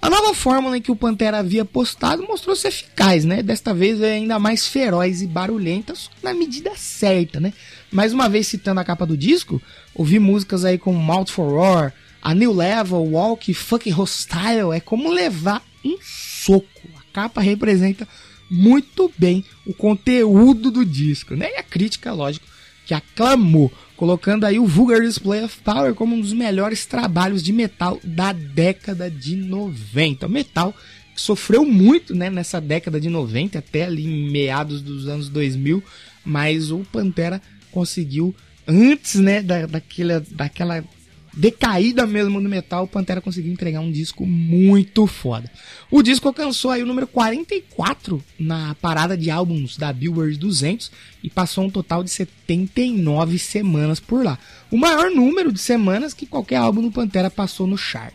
A 0.00 0.10
nova 0.10 0.34
fórmula 0.34 0.76
em 0.76 0.82
que 0.82 0.90
o 0.90 0.96
Pantera 0.96 1.38
havia 1.38 1.64
postado 1.64 2.24
mostrou-se 2.24 2.66
eficaz, 2.66 3.24
né? 3.24 3.40
Desta 3.40 3.72
vez 3.72 4.00
é 4.00 4.14
ainda 4.14 4.36
mais 4.36 4.66
feroz 4.66 5.22
e 5.22 5.28
barulhenta, 5.28 5.94
na 6.20 6.34
medida 6.34 6.72
certa, 6.74 7.38
né? 7.38 7.52
Mais 7.88 8.12
uma 8.12 8.28
vez 8.28 8.48
citando 8.48 8.80
a 8.80 8.84
capa 8.84 9.06
do 9.06 9.16
disco, 9.16 9.62
ouvi 9.94 10.18
músicas 10.18 10.64
aí 10.64 10.76
como 10.76 10.98
Mouth 10.98 11.28
for 11.28 11.48
Roar, 11.48 11.94
A 12.20 12.34
New 12.34 12.52
Level, 12.52 13.12
Walk, 13.12 13.54
Fucking 13.54 13.92
Hostile, 13.92 14.74
é 14.74 14.80
como 14.80 15.08
levar 15.08 15.62
um 15.84 15.96
soco. 16.02 16.88
A 16.96 17.12
capa 17.12 17.40
representa 17.40 18.08
muito 18.52 19.10
bem 19.16 19.42
o 19.66 19.72
conteúdo 19.72 20.70
do 20.70 20.84
disco, 20.84 21.34
né? 21.34 21.48
E 21.54 21.56
a 21.56 21.62
crítica, 21.62 22.12
lógico, 22.12 22.46
que 22.84 22.92
aclamou, 22.92 23.72
colocando 23.96 24.44
aí 24.44 24.58
o 24.58 24.66
Vulgar 24.66 25.00
Display 25.00 25.42
of 25.42 25.58
Power 25.62 25.94
como 25.94 26.14
um 26.14 26.20
dos 26.20 26.34
melhores 26.34 26.84
trabalhos 26.84 27.42
de 27.42 27.52
metal 27.52 27.98
da 28.04 28.32
década 28.32 29.10
de 29.10 29.36
90. 29.36 30.28
Metal 30.28 30.74
que 31.14 31.20
sofreu 31.20 31.64
muito, 31.64 32.14
né, 32.14 32.28
nessa 32.28 32.60
década 32.60 33.00
de 33.00 33.08
90 33.08 33.58
até 33.58 33.84
ali 33.84 34.06
meados 34.30 34.82
dos 34.82 35.08
anos 35.08 35.28
2000, 35.30 35.82
mas 36.24 36.70
o 36.70 36.80
Pantera 36.80 37.40
conseguiu 37.70 38.34
antes, 38.66 39.14
né, 39.16 39.42
da, 39.42 39.66
daquela, 39.66 40.22
daquela 40.30 40.84
decaída 41.32 42.06
mesmo 42.06 42.40
no 42.40 42.48
metal, 42.48 42.84
o 42.84 42.88
Pantera 42.88 43.20
conseguiu 43.20 43.52
entregar 43.52 43.80
um 43.80 43.90
disco 43.90 44.26
muito 44.26 45.06
foda. 45.06 45.50
O 45.90 46.02
disco 46.02 46.28
alcançou 46.28 46.70
aí 46.70 46.82
o 46.82 46.86
número 46.86 47.06
44 47.06 48.22
na 48.38 48.74
parada 48.76 49.16
de 49.16 49.30
álbuns 49.30 49.76
da 49.76 49.92
Billboard 49.92 50.38
200 50.38 50.90
e 51.22 51.30
passou 51.30 51.64
um 51.64 51.70
total 51.70 52.04
de 52.04 52.10
79 52.10 53.38
semanas 53.38 53.98
por 53.98 54.24
lá. 54.24 54.38
O 54.70 54.76
maior 54.76 55.10
número 55.10 55.52
de 55.52 55.60
semanas 55.60 56.14
que 56.14 56.26
qualquer 56.26 56.56
álbum 56.56 56.82
do 56.82 56.92
Pantera 56.92 57.30
passou 57.30 57.66
no 57.66 57.78
chart. 57.78 58.14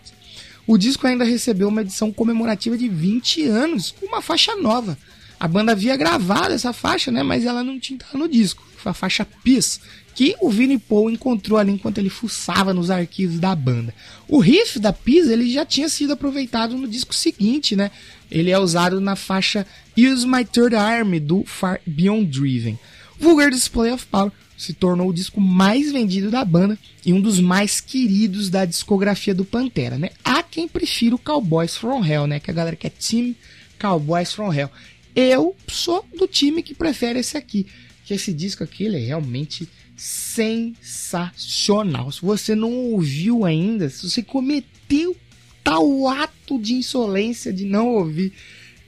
O 0.68 0.78
disco 0.78 1.08
ainda 1.08 1.24
recebeu 1.24 1.70
uma 1.70 1.82
edição 1.82 2.12
comemorativa 2.12 2.78
de 2.78 2.90
20 2.90 3.44
anos, 3.44 3.92
com 3.92 4.06
uma 4.06 4.22
faixa 4.22 4.56
nova. 4.58 4.98
A 5.40 5.48
banda 5.48 5.72
havia 5.72 5.96
gravado 5.96 6.54
essa 6.54 6.74
faixa, 6.74 7.12
né, 7.12 7.24
mas 7.24 7.46
ela 7.46 7.64
não 7.64 7.80
tinha 7.80 8.00
no 8.14 8.28
disco. 8.28 8.68
Foi 8.76 8.90
a 8.90 8.94
faixa 8.94 9.26
Peace, 9.44 9.80
que 10.18 10.36
o 10.42 10.50
Vinnie 10.50 10.80
Paul 10.80 11.12
encontrou 11.12 11.60
ali 11.60 11.72
enquanto 11.72 12.00
ele 12.00 12.10
fuçava 12.10 12.74
nos 12.74 12.90
arquivos 12.90 13.40
da 13.40 13.54
banda. 13.56 13.94
O 14.28 14.40
riff 14.40 14.80
da 14.80 14.92
Pisa 14.92 15.32
ele 15.32 15.48
já 15.48 15.64
tinha 15.64 15.88
sido 15.88 16.14
aproveitado 16.14 16.76
no 16.76 16.88
disco 16.88 17.14
seguinte, 17.14 17.76
né? 17.76 17.92
Ele 18.32 18.50
é 18.50 18.58
usado 18.58 19.00
na 19.00 19.16
faixa 19.16 19.64
Use 19.96 20.26
My 20.26 20.44
Third 20.44 20.76
Arm 20.76 21.20
do 21.20 21.44
Far 21.46 21.80
Beyond 21.86 22.32
Driven. 22.32 22.80
Vulgar 23.20 23.52
Display 23.52 23.92
of 23.92 24.08
Power 24.08 24.32
se 24.58 24.74
tornou 24.74 25.10
o 25.10 25.14
disco 25.14 25.40
mais 25.40 25.92
vendido 25.92 26.32
da 26.32 26.44
banda 26.44 26.80
e 27.06 27.14
um 27.14 27.22
dos 27.22 27.40
mais 27.40 27.80
queridos 27.80 28.50
da 28.50 28.66
discografia 28.66 29.36
do 29.36 29.46
Pantera, 29.46 30.00
né? 30.00 30.10
Há 30.26 30.42
quem 30.42 30.68
prefira 30.68 31.14
o 31.14 31.20
Cowboys 31.20 31.78
from 31.78 32.04
Hell, 32.04 32.26
né? 32.26 32.40
Que 32.40 32.50
a 32.50 32.56
galera 32.56 32.76
quer 32.76 32.90
Team 32.90 33.36
Cowboys 33.80 34.34
from 34.34 34.52
Hell. 34.52 34.72
Eu 35.16 35.56
sou 35.68 36.04
do 36.18 36.28
time 36.28 36.64
que 36.64 36.74
prefere 36.74 37.20
esse 37.20 37.38
aqui, 37.38 37.68
que 38.04 38.16
esse 38.16 38.34
disco 38.34 38.64
aqui 38.64 38.86
ele 38.86 38.98
é 38.98 39.06
realmente 39.06 39.70
sensacional. 39.98 42.12
Se 42.12 42.22
você 42.22 42.54
não 42.54 42.72
ouviu 42.72 43.44
ainda, 43.44 43.90
se 43.90 44.08
você 44.10 44.22
cometeu 44.22 45.18
tal 45.64 46.08
ato 46.08 46.60
de 46.60 46.76
insolência 46.76 47.52
de 47.52 47.66
não 47.66 47.90
ouvir 47.90 48.32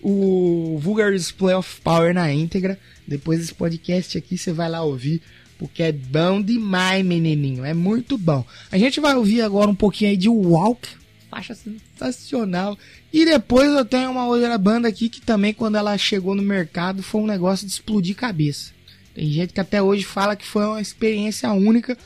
o 0.01 0.78
Vulgar 0.80 1.12
Display 1.12 1.55
of 1.55 1.82
Power 1.82 2.14
na 2.14 2.32
íntegra, 2.32 2.80
depois 3.05 3.39
desse 3.39 3.53
podcast 3.53 4.18
aqui 4.18 4.38
você 4.38 4.53
vai 4.53 4.70
lá 4.70 4.82
ouvir, 4.82 5.22
porque 5.57 5.84
é 5.84 5.91
bom 5.91 6.41
demais, 6.41 7.03
menininho, 7.03 7.66
é 7.66 7.74
muito 7.74 8.18
bom. 8.18 8.45
A 8.72 8.78
gente 8.78 9.01
vai 9.01 9.16
ouvir 9.16 9.41
agora 9.41 9.70
um 9.70 9.76
pouquinho 9.76 10.12
aí 10.12 10.18
de 10.18 10.30
Walk, 10.30 10.88
faixa 11.30 11.55
sensacional. 11.55 12.78
E 13.12 13.26
depois 13.26 13.70
eu 13.70 13.84
tenho 13.84 14.12
uma 14.12 14.26
outra 14.26 14.57
banda 14.57 14.88
aqui 14.88 15.10
que 15.10 15.22
também 15.22 15.53
quando 15.53 15.76
ela 15.76 15.97
chegou 15.97 16.36
no 16.36 16.43
mercado 16.43 17.03
foi 17.03 17.22
um 17.22 17.28
negócio 17.28 17.68
de 17.68 17.74
explodir 17.74 18.16
cabeça. 18.16 18.72
Tem 19.20 19.30
gente 19.30 19.51
que 19.51 19.59
até 19.59 19.82
hoje 19.82 20.05
fala 20.05 20.34
que 20.34 20.45
foi 20.45 20.63
uma 20.63 20.80
experiência 20.80 21.51
única. 21.51 21.97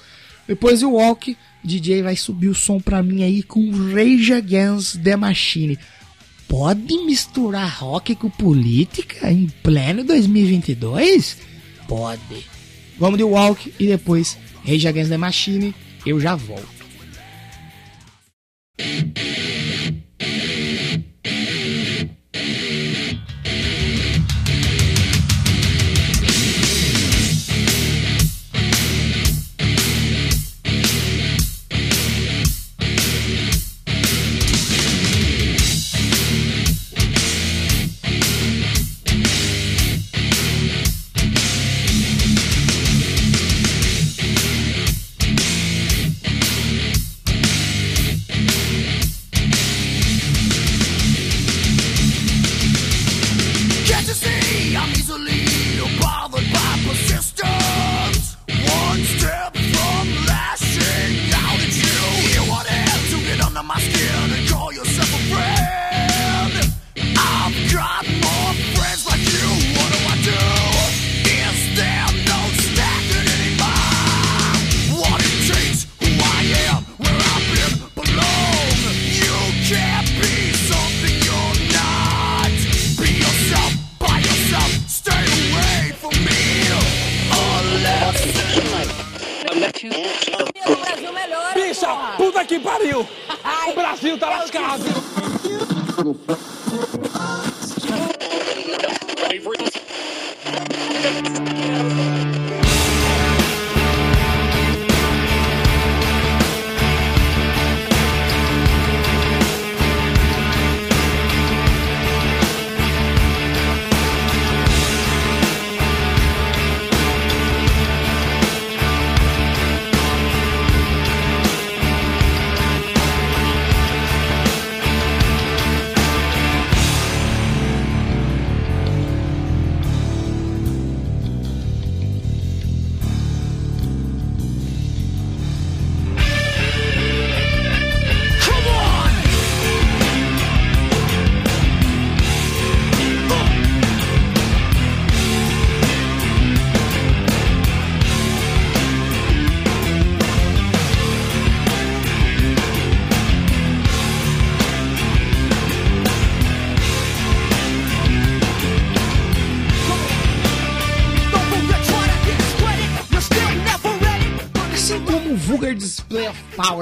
Depois 0.48 0.82
o 0.82 0.94
Walk, 0.94 1.38
DJ 1.64 2.02
vai 2.02 2.16
subir 2.16 2.48
o 2.48 2.56
som 2.56 2.80
pra 2.80 3.04
mim 3.04 3.22
aí 3.22 3.44
com 3.44 3.70
Rage 3.94 4.34
Against 4.34 5.00
the 5.04 5.16
Machine. 5.16 5.78
Pode 6.48 6.98
misturar 7.06 7.70
rock 7.70 8.16
com 8.16 8.32
política 8.32 9.32
em 9.32 9.46
pleno 9.62 10.04
2022? 10.04 11.38
Pode. 11.88 12.48
Vamos 12.98 13.20
de 13.20 13.24
Walk 13.24 13.72
e 13.80 13.86
depois 13.86 14.36
Rage 14.66 14.88
Against 14.88 15.12
the 15.12 15.18
Machine. 15.18 15.76
Eu 16.04 16.20
já 16.20 16.36
volto. 16.36 16.68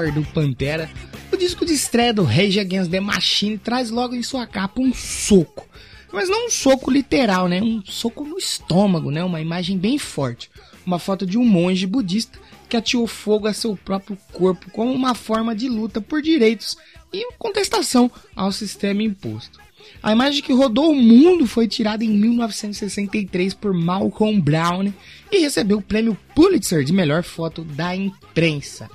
Power 0.02 0.12
do 0.12 0.24
Pantera, 0.24 0.90
o 1.30 1.36
disco 1.36 1.64
de 1.64 1.72
estreia 1.72 2.12
do 2.12 2.24
Rage 2.24 2.58
Against 2.58 2.90
the 2.90 2.98
Machine 2.98 3.56
traz 3.56 3.88
logo 3.88 4.16
em 4.16 4.22
sua 4.22 4.48
capa 4.48 4.80
um 4.80 4.92
soco. 4.92 5.68
Mas 6.12 6.28
não 6.28 6.46
um 6.46 6.50
soco 6.50 6.90
literal, 6.90 7.46
né? 7.46 7.62
Um 7.62 7.80
soco 7.84 8.24
no 8.24 8.36
estômago, 8.36 9.12
né? 9.12 9.22
Uma 9.22 9.40
imagem 9.40 9.78
bem 9.78 9.98
forte. 9.98 10.50
Uma 10.84 10.98
foto 10.98 11.24
de 11.24 11.38
um 11.38 11.44
monge 11.44 11.86
budista 11.86 12.36
que 12.68 12.76
atirou 12.76 13.06
fogo 13.06 13.46
a 13.46 13.52
seu 13.52 13.76
próprio 13.76 14.18
corpo 14.32 14.70
como 14.72 14.92
uma 14.92 15.14
forma 15.14 15.54
de 15.54 15.68
luta 15.68 16.00
por 16.00 16.20
direitos 16.20 16.76
e 17.12 17.32
contestação 17.38 18.10
ao 18.34 18.50
sistema 18.50 19.04
imposto. 19.04 19.60
A 20.02 20.10
imagem 20.10 20.42
que 20.42 20.52
rodou 20.52 20.90
o 20.90 20.96
mundo 20.96 21.46
foi 21.46 21.68
tirada 21.68 22.04
em 22.04 22.08
1963 22.08 23.54
por 23.54 23.72
Malcolm 23.72 24.40
Brown 24.40 24.92
e 25.30 25.38
recebeu 25.38 25.78
o 25.78 25.82
prêmio 25.82 26.18
Pulitzer 26.34 26.82
de 26.82 26.92
melhor 26.92 27.22
foto 27.22 27.62
da 27.62 27.94
imprensa. 27.94 28.90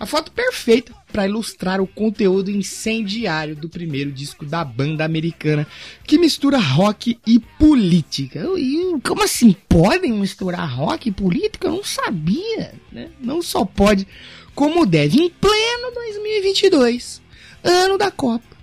A 0.00 0.06
foto 0.06 0.30
perfeita 0.30 0.94
para 1.10 1.26
ilustrar 1.26 1.80
o 1.80 1.86
conteúdo 1.86 2.50
incendiário 2.50 3.56
do 3.56 3.68
primeiro 3.68 4.12
disco 4.12 4.44
da 4.44 4.64
banda 4.64 5.04
americana, 5.04 5.66
que 6.06 6.18
mistura 6.18 6.58
rock 6.58 7.18
e 7.26 7.40
política. 7.58 8.46
E, 8.56 8.96
como 9.02 9.24
assim? 9.24 9.56
Podem 9.68 10.12
misturar 10.12 10.72
rock 10.72 11.08
e 11.08 11.12
política? 11.12 11.66
Eu 11.66 11.72
não 11.72 11.84
sabia. 11.84 12.74
Né? 12.92 13.10
Não 13.20 13.42
só 13.42 13.64
pode, 13.64 14.06
como 14.54 14.86
deve. 14.86 15.20
Em 15.20 15.30
pleno 15.30 15.92
2022, 15.92 17.20
ano 17.64 17.98
da 17.98 18.10
Copa, 18.12 18.56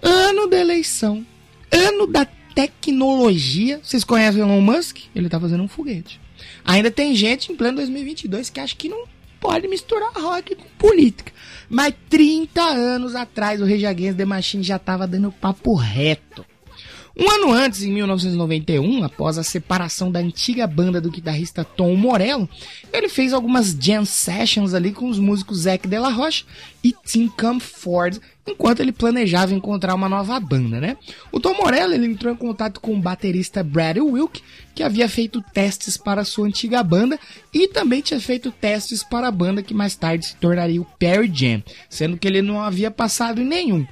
ano 0.00 0.46
da 0.46 0.58
eleição, 0.58 1.26
ano 1.70 2.06
da 2.06 2.24
tecnologia. 2.54 3.78
Vocês 3.82 4.04
conhecem 4.04 4.42
o 4.42 4.46
Elon 4.46 4.62
Musk? 4.62 5.00
Ele 5.14 5.28
tá 5.28 5.38
fazendo 5.38 5.62
um 5.62 5.68
foguete. 5.68 6.18
Ainda 6.64 6.90
tem 6.90 7.14
gente 7.14 7.52
em 7.52 7.56
pleno 7.56 7.76
2022 7.76 8.48
que 8.48 8.60
acha 8.60 8.74
que 8.74 8.88
não 8.88 9.04
pode 9.40 9.68
misturar 9.68 10.12
rock 10.14 10.54
com 10.54 10.68
política. 10.78 11.32
Mas 11.68 11.94
30 12.08 12.62
anos 12.62 13.14
atrás 13.14 13.60
o 13.60 13.64
Rage 13.64 14.14
the 14.14 14.24
Machine 14.24 14.62
já 14.62 14.76
estava 14.76 15.06
dando 15.06 15.32
papo 15.32 15.74
reto. 15.74 16.44
Um 17.20 17.28
ano 17.32 17.52
antes, 17.52 17.82
em 17.82 17.90
1991, 17.92 19.02
após 19.02 19.38
a 19.38 19.42
separação 19.42 20.08
da 20.08 20.20
antiga 20.20 20.68
banda 20.68 21.00
do 21.00 21.10
guitarrista 21.10 21.64
Tom 21.64 21.96
Morello, 21.96 22.48
ele 22.92 23.08
fez 23.08 23.32
algumas 23.32 23.72
jam 23.72 24.04
sessions 24.04 24.72
ali 24.72 24.92
com 24.92 25.08
os 25.08 25.18
músicos 25.18 25.62
Zac 25.62 25.88
de 25.88 25.98
la 25.98 26.10
Rocha 26.10 26.44
e 26.82 26.92
Tim 26.92 27.26
Comfort, 27.26 28.20
enquanto 28.48 28.80
ele 28.80 28.92
planejava 28.92 29.54
encontrar 29.54 29.94
uma 29.94 30.08
nova 30.08 30.38
banda, 30.40 30.80
né? 30.80 30.96
O 31.30 31.38
Tom 31.38 31.54
Morello 31.54 31.94
ele 31.94 32.06
entrou 32.06 32.32
em 32.32 32.36
contato 32.36 32.80
com 32.80 32.94
o 32.94 33.00
baterista 33.00 33.62
Brad 33.62 33.98
Wilk, 33.98 34.42
que 34.74 34.82
havia 34.82 35.08
feito 35.08 35.42
testes 35.52 35.96
para 35.96 36.24
sua 36.24 36.46
antiga 36.46 36.82
banda 36.82 37.18
e 37.52 37.68
também 37.68 38.00
tinha 38.00 38.20
feito 38.20 38.50
testes 38.50 39.02
para 39.02 39.28
a 39.28 39.32
banda 39.32 39.62
que 39.62 39.74
mais 39.74 39.94
tarde 39.94 40.26
se 40.26 40.36
tornaria 40.36 40.80
o 40.80 40.86
Perry 40.98 41.30
Jam, 41.32 41.62
sendo 41.88 42.16
que 42.16 42.26
ele 42.26 42.42
não 42.42 42.60
havia 42.60 42.90
passado 42.90 43.40
em 43.40 43.46
nenhum. 43.46 43.86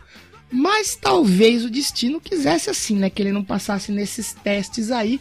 Mas 0.50 0.94
talvez 0.94 1.64
o 1.64 1.70
destino 1.70 2.20
quisesse 2.20 2.70
assim, 2.70 2.96
né? 2.96 3.10
Que 3.10 3.22
ele 3.22 3.32
não 3.32 3.44
passasse 3.44 3.90
nesses 3.90 4.32
testes 4.32 4.90
aí, 4.90 5.20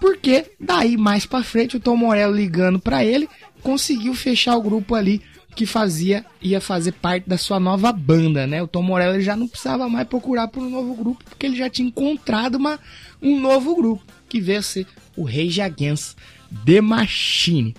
porque 0.00 0.46
daí 0.60 0.96
mais 0.96 1.24
para 1.24 1.44
frente 1.44 1.76
o 1.76 1.80
Tom 1.80 1.96
Morello 1.96 2.34
ligando 2.34 2.78
para 2.78 3.04
ele 3.04 3.28
conseguiu 3.62 4.14
fechar 4.14 4.56
o 4.56 4.62
grupo 4.62 4.94
ali 4.94 5.22
que 5.54 5.66
fazia 5.66 6.24
ia 6.40 6.60
fazer 6.60 6.92
parte 6.92 7.28
da 7.28 7.38
sua 7.38 7.60
nova 7.60 7.92
banda, 7.92 8.46
né? 8.46 8.62
O 8.62 8.68
Tom 8.68 8.82
Morello 8.82 9.20
já 9.20 9.36
não 9.36 9.48
precisava 9.48 9.88
mais 9.88 10.06
procurar 10.06 10.48
por 10.48 10.62
um 10.62 10.70
novo 10.70 10.94
grupo 10.94 11.24
porque 11.24 11.46
ele 11.46 11.56
já 11.56 11.70
tinha 11.70 11.88
encontrado 11.88 12.56
uma, 12.56 12.78
um 13.22 13.40
novo 13.40 13.74
grupo 13.76 14.02
que 14.28 14.40
veio 14.40 14.58
a 14.58 14.62
ser 14.62 14.86
o 15.16 15.24
Rage 15.24 15.60
Against 15.60 16.16
The 16.64 16.80
Machine. 16.80 17.74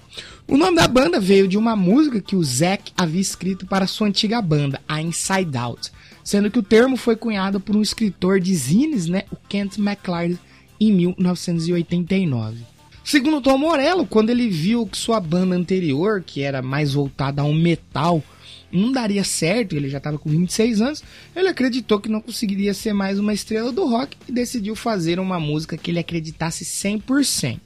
O 0.47 0.57
nome 0.57 0.77
da 0.77 0.87
banda 0.87 1.19
veio 1.19 1.47
de 1.47 1.57
uma 1.57 1.75
música 1.75 2.21
que 2.21 2.35
o 2.35 2.43
Zack 2.43 2.91
havia 2.95 3.21
escrito 3.21 3.65
para 3.65 3.87
sua 3.87 4.07
antiga 4.07 4.41
banda, 4.41 4.81
a 4.87 5.01
Inside 5.01 5.57
Out 5.57 5.91
sendo 6.25 6.49
que 6.49 6.57
o 6.57 6.63
termo 6.63 6.97
foi 6.97 7.15
cunhado 7.15 7.59
por 7.59 7.75
um 7.75 7.83
escritor 7.83 8.39
de 8.39 8.53
zines, 8.55 9.05
né, 9.05 9.23
o 9.31 9.35
Kent 9.47 9.77
McLeod, 9.77 10.39
em 10.81 10.91
1989. 10.91 12.74
Segundo 13.05 13.39
Tom 13.39 13.59
Morello, 13.59 14.07
quando 14.07 14.31
ele 14.31 14.49
viu 14.49 14.87
que 14.87 14.97
sua 14.97 15.19
banda 15.19 15.55
anterior, 15.55 16.23
que 16.25 16.41
era 16.41 16.59
mais 16.63 16.93
voltada 16.93 17.43
a 17.43 17.45
um 17.45 17.53
metal, 17.53 18.23
não 18.71 18.91
daria 18.91 19.23
certo, 19.23 19.75
ele 19.75 19.91
já 19.91 19.99
estava 19.99 20.17
com 20.17 20.27
26 20.27 20.81
anos, 20.81 21.03
ele 21.35 21.47
acreditou 21.47 21.99
que 21.99 22.09
não 22.09 22.19
conseguiria 22.19 22.73
ser 22.73 22.93
mais 22.93 23.19
uma 23.19 23.31
estrela 23.31 23.71
do 23.71 23.87
rock 23.87 24.17
e 24.27 24.31
decidiu 24.31 24.75
fazer 24.75 25.19
uma 25.19 25.39
música 25.39 25.77
que 25.77 25.91
ele 25.91 25.99
acreditasse 25.99 26.65
100%. 26.65 27.59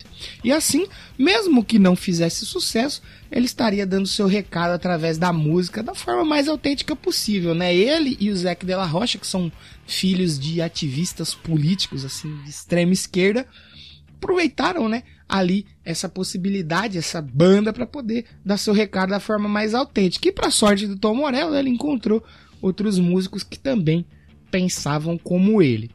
E 0.43 0.51
assim, 0.51 0.85
mesmo 1.17 1.63
que 1.63 1.79
não 1.79 1.95
fizesse 1.95 2.45
sucesso, 2.45 3.01
ele 3.31 3.45
estaria 3.45 3.87
dando 3.87 4.09
seu 4.09 4.27
recado 4.27 4.73
através 4.73 5.17
da 5.17 5.31
música 5.31 5.81
da 5.81 5.95
forma 5.95 6.25
mais 6.25 6.49
autêntica 6.49 6.97
possível, 6.97 7.55
né? 7.55 7.73
Ele 7.73 8.17
e 8.19 8.29
o 8.29 8.35
Zac 8.35 8.65
Della 8.65 8.85
Rocha, 8.85 9.17
que 9.17 9.25
são 9.25 9.49
filhos 9.87 10.37
de 10.37 10.61
ativistas 10.61 11.33
políticos 11.33 12.03
assim 12.03 12.35
de 12.43 12.49
extrema 12.49 12.91
esquerda, 12.91 13.47
aproveitaram, 14.17 14.89
né, 14.89 15.03
ali 15.29 15.67
essa 15.85 16.09
possibilidade, 16.09 16.97
essa 16.97 17.21
banda 17.21 17.71
para 17.71 17.85
poder 17.85 18.25
dar 18.43 18.57
seu 18.57 18.73
recado 18.73 19.11
da 19.11 19.19
forma 19.19 19.47
mais 19.47 19.75
autêntica. 19.75 20.27
E 20.27 20.31
para 20.31 20.49
sorte 20.49 20.87
do 20.87 20.97
Tom 20.97 21.13
Morello, 21.13 21.55
ele 21.55 21.69
encontrou 21.69 22.23
outros 22.59 22.97
músicos 22.97 23.43
que 23.43 23.59
também 23.59 24.03
pensavam 24.49 25.17
como 25.17 25.61
ele. 25.61 25.91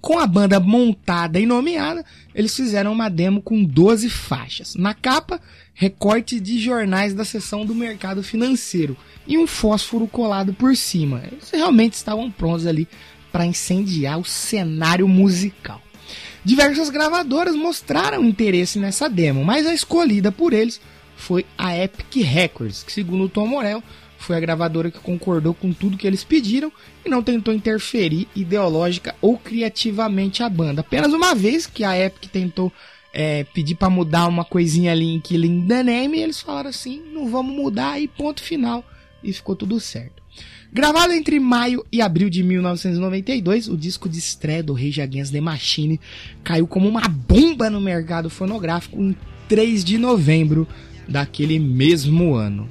Com 0.00 0.18
a 0.18 0.26
banda 0.26 0.60
montada 0.60 1.40
e 1.40 1.46
nomeada, 1.46 2.04
eles 2.32 2.54
fizeram 2.54 2.92
uma 2.92 3.08
demo 3.08 3.42
com 3.42 3.64
12 3.64 4.08
faixas. 4.08 4.76
Na 4.76 4.94
capa, 4.94 5.40
recorte 5.74 6.38
de 6.38 6.60
jornais 6.60 7.14
da 7.14 7.24
seção 7.24 7.66
do 7.66 7.74
mercado 7.74 8.22
financeiro 8.22 8.96
e 9.26 9.36
um 9.36 9.46
fósforo 9.46 10.06
colado 10.06 10.54
por 10.54 10.76
cima. 10.76 11.22
Eles 11.32 11.50
realmente 11.50 11.94
estavam 11.94 12.30
prontos 12.30 12.66
ali 12.66 12.86
para 13.32 13.46
incendiar 13.46 14.20
o 14.20 14.24
cenário 14.24 15.08
musical. 15.08 15.82
Diversas 16.44 16.90
gravadoras 16.90 17.54
mostraram 17.54 18.24
interesse 18.24 18.78
nessa 18.78 19.08
demo, 19.08 19.44
mas 19.44 19.66
a 19.66 19.74
escolhida 19.74 20.30
por 20.30 20.52
eles 20.52 20.80
foi 21.16 21.44
a 21.56 21.76
Epic 21.76 22.22
Records, 22.24 22.82
que 22.82 22.92
segundo 22.92 23.24
o 23.24 23.28
Tom 23.28 23.46
Morello 23.46 23.82
foi 24.18 24.36
a 24.36 24.40
gravadora 24.40 24.90
que 24.90 24.98
concordou 24.98 25.54
com 25.54 25.72
tudo 25.72 25.96
que 25.96 26.06
eles 26.06 26.24
pediram 26.24 26.72
e 27.04 27.08
não 27.08 27.22
tentou 27.22 27.54
interferir 27.54 28.28
ideológica 28.34 29.14
ou 29.20 29.38
criativamente 29.38 30.42
a 30.42 30.48
banda. 30.48 30.80
Apenas 30.80 31.12
uma 31.12 31.34
vez 31.34 31.66
que 31.66 31.84
a 31.84 31.98
Epic 31.98 32.30
tentou 32.30 32.72
é, 33.12 33.44
pedir 33.44 33.74
para 33.74 33.88
mudar 33.88 34.26
uma 34.26 34.44
coisinha 34.44 34.92
ali 34.92 35.06
em 35.06 35.20
Killing 35.20 35.66
the 35.66 35.82
Name, 35.82 36.18
eles 36.18 36.40
falaram 36.40 36.70
assim: 36.70 37.02
não 37.12 37.28
vamos 37.28 37.54
mudar 37.54 38.00
e 38.00 38.08
ponto 38.08 38.42
final. 38.42 38.84
E 39.22 39.32
ficou 39.32 39.56
tudo 39.56 39.80
certo. 39.80 40.22
Gravado 40.70 41.12
entre 41.12 41.40
maio 41.40 41.84
e 41.90 42.02
abril 42.02 42.28
de 42.28 42.42
1992, 42.42 43.68
o 43.68 43.76
disco 43.76 44.08
de 44.08 44.18
estreia 44.18 44.62
do 44.62 44.74
Rage 44.74 45.00
Against 45.00 45.32
the 45.32 45.40
Machine 45.40 45.98
caiu 46.44 46.66
como 46.66 46.86
uma 46.86 47.08
bomba 47.08 47.70
no 47.70 47.80
mercado 47.80 48.28
fonográfico 48.28 49.00
em 49.00 49.16
3 49.48 49.82
de 49.82 49.96
novembro 49.96 50.68
daquele 51.08 51.58
mesmo 51.58 52.34
ano. 52.34 52.68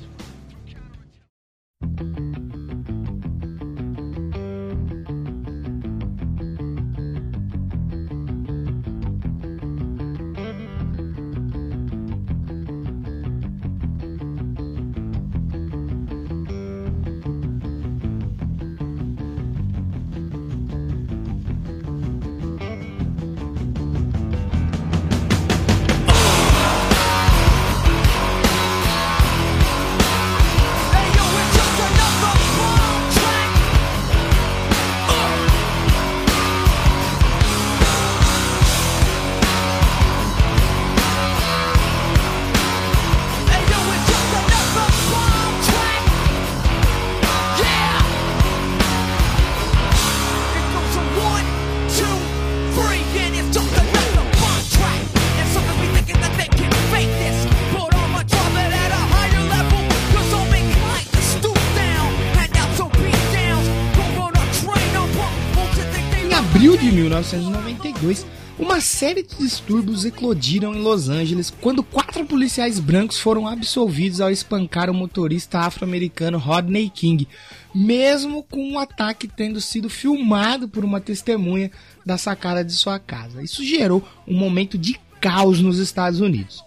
1992, 68.07 68.25
uma 68.57 68.81
série 68.81 69.21
de 69.21 69.35
distúrbios 69.35 70.05
eclodiram 70.05 70.73
em 70.73 70.81
Los 70.81 71.09
Angeles 71.09 71.53
quando 71.61 71.83
quatro 71.83 72.25
policiais 72.25 72.79
brancos 72.79 73.19
foram 73.19 73.47
absolvidos 73.47 74.19
ao 74.19 74.31
espancar 74.31 74.89
o 74.89 74.93
motorista 74.93 75.59
afro-americano 75.59 76.37
Rodney 76.37 76.89
King, 76.89 77.27
mesmo 77.73 78.43
com 78.43 78.73
o 78.73 78.79
ataque 78.79 79.27
tendo 79.27 79.61
sido 79.61 79.89
filmado 79.89 80.67
por 80.67 80.83
uma 80.83 80.99
testemunha 80.99 81.71
da 82.05 82.17
sacada 82.17 82.63
de 82.63 82.73
sua 82.73 82.97
casa. 82.97 83.43
Isso 83.43 83.63
gerou 83.63 84.03
um 84.27 84.35
momento 84.35 84.77
de 84.77 84.99
caos 85.21 85.61
nos 85.61 85.77
Estados 85.77 86.19
Unidos. 86.19 86.63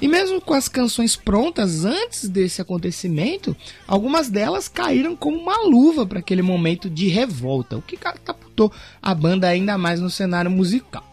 E 0.00 0.08
mesmo 0.08 0.40
com 0.40 0.54
as 0.54 0.66
canções 0.66 1.14
prontas 1.14 1.84
antes 1.84 2.26
desse 2.28 2.62
acontecimento, 2.62 3.54
algumas 3.86 4.30
delas 4.30 4.66
caíram 4.66 5.14
como 5.14 5.38
uma 5.38 5.62
luva 5.66 6.06
para 6.06 6.20
aquele 6.20 6.40
momento 6.40 6.88
de 6.88 7.08
revolta, 7.08 7.76
o 7.76 7.82
que 7.82 7.98
catapultou 7.98 8.72
a 9.02 9.14
banda 9.14 9.46
ainda 9.46 9.76
mais 9.76 10.00
no 10.00 10.08
cenário 10.08 10.50
musical. 10.50 11.04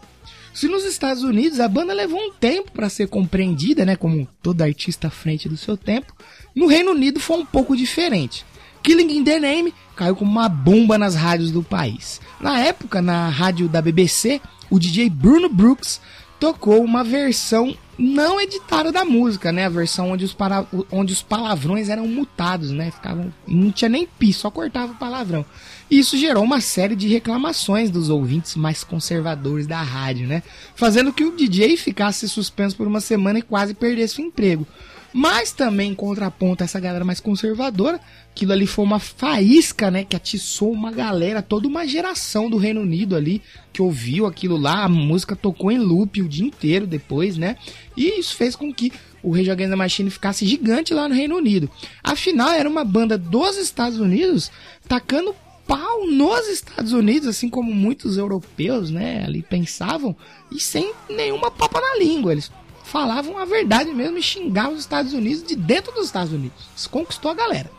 Se 0.54 0.66
nos 0.66 0.84
Estados 0.84 1.22
Unidos 1.22 1.60
a 1.60 1.68
banda 1.68 1.92
levou 1.92 2.18
um 2.18 2.32
tempo 2.32 2.72
para 2.72 2.88
ser 2.88 3.08
compreendida, 3.08 3.84
né, 3.84 3.94
como 3.94 4.26
toda 4.42 4.64
artista 4.64 5.08
à 5.08 5.10
frente 5.10 5.48
do 5.48 5.56
seu 5.56 5.76
tempo, 5.76 6.12
no 6.54 6.66
Reino 6.66 6.92
Unido 6.92 7.20
foi 7.20 7.36
um 7.36 7.46
pouco 7.46 7.76
diferente. 7.76 8.44
Killing 8.82 9.18
in 9.18 9.22
the 9.22 9.38
Name 9.38 9.74
caiu 9.94 10.16
como 10.16 10.30
uma 10.30 10.48
bomba 10.48 10.96
nas 10.96 11.14
rádios 11.14 11.50
do 11.50 11.62
país. 11.62 12.20
Na 12.40 12.58
época, 12.58 13.02
na 13.02 13.28
rádio 13.28 13.68
da 13.68 13.82
BBC, 13.82 14.40
o 14.70 14.78
DJ 14.78 15.10
Bruno 15.10 15.48
Brooks 15.48 16.00
tocou 16.40 16.82
uma 16.82 17.04
versão 17.04 17.76
não 17.98 18.40
editada 18.40 18.92
da 18.92 19.04
música, 19.04 19.50
né? 19.50 19.66
A 19.66 19.68
versão 19.68 20.12
onde 20.12 20.24
os, 20.24 20.32
para... 20.32 20.64
onde 20.90 21.12
os 21.12 21.20
palavrões 21.20 21.88
eram 21.88 22.06
mutados, 22.06 22.70
né? 22.70 22.92
Ficavam... 22.92 23.32
Não 23.46 23.72
tinha 23.72 23.88
nem 23.88 24.06
pi, 24.06 24.32
só 24.32 24.50
cortava 24.50 24.92
o 24.92 24.96
palavrão. 24.96 25.44
E 25.90 25.98
isso 25.98 26.16
gerou 26.16 26.44
uma 26.44 26.60
série 26.60 26.94
de 26.94 27.08
reclamações 27.08 27.90
dos 27.90 28.08
ouvintes 28.08 28.54
mais 28.54 28.84
conservadores 28.84 29.66
da 29.66 29.82
rádio, 29.82 30.28
né? 30.28 30.42
Fazendo 30.76 31.12
que 31.12 31.24
o 31.24 31.34
DJ 31.34 31.76
ficasse 31.76 32.28
suspenso 32.28 32.76
por 32.76 32.86
uma 32.86 33.00
semana 33.00 33.40
e 33.40 33.42
quase 33.42 33.74
perdesse 33.74 34.20
o 34.20 34.24
emprego. 34.24 34.66
Mas 35.12 35.52
também, 35.52 35.90
em 35.90 35.94
contraponto 35.94 36.62
essa 36.62 36.78
galera 36.78 37.04
mais 37.04 37.20
conservadora, 37.20 38.00
aquilo 38.30 38.52
ali 38.52 38.66
foi 38.66 38.84
uma 38.84 38.98
faísca, 38.98 39.90
né? 39.90 40.04
Que 40.04 40.16
atiçou 40.16 40.70
uma 40.70 40.92
galera, 40.92 41.40
toda 41.40 41.66
uma 41.66 41.86
geração 41.86 42.50
do 42.50 42.56
Reino 42.56 42.82
Unido 42.82 43.16
ali, 43.16 43.40
que 43.72 43.80
ouviu 43.80 44.26
aquilo 44.26 44.56
lá, 44.56 44.84
a 44.84 44.88
música 44.88 45.34
tocou 45.34 45.70
em 45.70 45.78
loop 45.78 46.20
o 46.20 46.28
dia 46.28 46.46
inteiro 46.46 46.86
depois, 46.86 47.36
né? 47.36 47.56
E 47.96 48.20
isso 48.20 48.36
fez 48.36 48.54
com 48.54 48.72
que 48.72 48.92
o 49.22 49.32
Rage 49.32 49.50
Against 49.50 49.70
the 49.70 49.76
Machine 49.76 50.10
ficasse 50.10 50.46
gigante 50.46 50.94
lá 50.94 51.08
no 51.08 51.14
Reino 51.14 51.36
Unido. 51.36 51.70
Afinal, 52.02 52.50
era 52.50 52.68
uma 52.68 52.84
banda 52.84 53.18
dos 53.18 53.56
Estados 53.56 53.98
Unidos 53.98 54.50
tacando 54.86 55.34
pau 55.66 56.06
nos 56.06 56.48
Estados 56.48 56.92
Unidos, 56.92 57.28
assim 57.28 57.50
como 57.50 57.74
muitos 57.74 58.16
europeus, 58.16 58.90
né, 58.90 59.22
ali 59.26 59.42
pensavam, 59.42 60.16
e 60.50 60.58
sem 60.58 60.94
nenhuma 61.10 61.50
papa 61.50 61.78
na 61.78 61.98
língua. 61.98 62.32
Eles 62.32 62.50
falavam 62.88 63.36
a 63.36 63.44
verdade 63.44 63.92
mesmo 63.92 64.16
e 64.16 64.22
xingavam 64.22 64.72
os 64.72 64.80
Estados 64.80 65.12
Unidos 65.12 65.42
de 65.42 65.54
dentro 65.54 65.92
dos 65.92 66.06
Estados 66.06 66.32
Unidos. 66.32 66.58
Isso 66.74 66.88
conquistou 66.88 67.30
a 67.30 67.34
galera. 67.34 67.70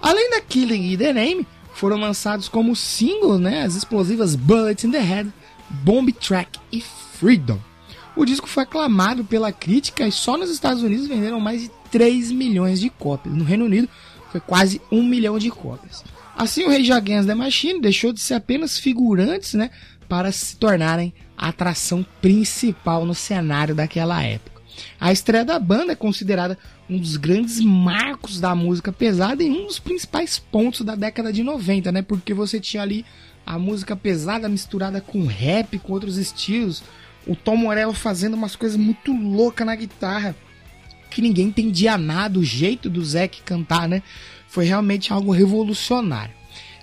Além 0.00 0.30
da 0.30 0.40
Killing 0.40 0.90
e 0.90 0.96
The 0.96 1.12
Name, 1.12 1.46
foram 1.74 1.98
lançados 1.98 2.48
como 2.48 2.74
single 2.74 3.38
né, 3.38 3.62
as 3.62 3.74
explosivas 3.74 4.34
Bullet 4.34 4.86
in 4.86 4.90
the 4.90 4.98
Head, 4.98 5.30
Bomb 5.68 6.10
Track 6.12 6.58
e 6.72 6.80
Freedom. 6.80 7.58
O 8.16 8.24
disco 8.24 8.48
foi 8.48 8.62
aclamado 8.62 9.24
pela 9.24 9.52
crítica 9.52 10.08
e 10.08 10.12
só 10.12 10.38
nos 10.38 10.50
Estados 10.50 10.82
Unidos 10.82 11.06
venderam 11.06 11.38
mais 11.38 11.62
de 11.62 11.70
3 11.90 12.32
milhões 12.32 12.80
de 12.80 12.88
cópias. 12.88 13.34
No 13.34 13.44
Reino 13.44 13.66
Unido 13.66 13.88
foi 14.32 14.40
quase 14.40 14.80
1 14.90 15.02
milhão 15.02 15.38
de 15.38 15.50
cópias. 15.50 16.02
Assim, 16.34 16.64
o 16.64 16.70
Rage 16.70 16.90
Against 16.90 17.28
the 17.28 17.34
Machine 17.34 17.80
deixou 17.80 18.10
de 18.10 18.20
ser 18.20 18.34
apenas 18.34 18.78
figurantes 18.78 19.52
né, 19.52 19.70
para 20.10 20.32
se 20.32 20.56
tornarem 20.56 21.14
a 21.38 21.50
atração 21.50 22.04
principal 22.20 23.06
no 23.06 23.14
cenário 23.14 23.76
daquela 23.76 24.20
época. 24.20 24.60
A 25.00 25.12
estreia 25.12 25.44
da 25.44 25.56
banda 25.56 25.92
é 25.92 25.96
considerada 25.96 26.58
um 26.88 26.98
dos 26.98 27.16
grandes 27.16 27.60
marcos 27.60 28.40
da 28.40 28.52
música 28.52 28.92
pesada 28.92 29.40
e 29.44 29.48
um 29.48 29.66
dos 29.66 29.78
principais 29.78 30.36
pontos 30.36 30.80
da 30.80 30.96
década 30.96 31.32
de 31.32 31.44
90, 31.44 31.92
né? 31.92 32.02
Porque 32.02 32.34
você 32.34 32.58
tinha 32.58 32.82
ali 32.82 33.06
a 33.46 33.56
música 33.56 33.94
pesada 33.94 34.48
misturada 34.48 35.00
com 35.00 35.24
rap, 35.26 35.78
com 35.78 35.92
outros 35.92 36.16
estilos. 36.16 36.82
O 37.24 37.36
Tom 37.36 37.56
Morello 37.56 37.92
fazendo 37.92 38.34
umas 38.34 38.56
coisas 38.56 38.76
muito 38.76 39.12
loucas 39.12 39.64
na 39.64 39.76
guitarra, 39.76 40.34
que 41.08 41.22
ninguém 41.22 41.46
entendia 41.46 41.96
nada, 41.96 42.36
o 42.36 42.44
jeito 42.44 42.90
do 42.90 43.04
Zack 43.04 43.42
cantar, 43.42 43.88
né? 43.88 44.02
Foi 44.48 44.64
realmente 44.64 45.12
algo 45.12 45.30
revolucionário. 45.30 46.39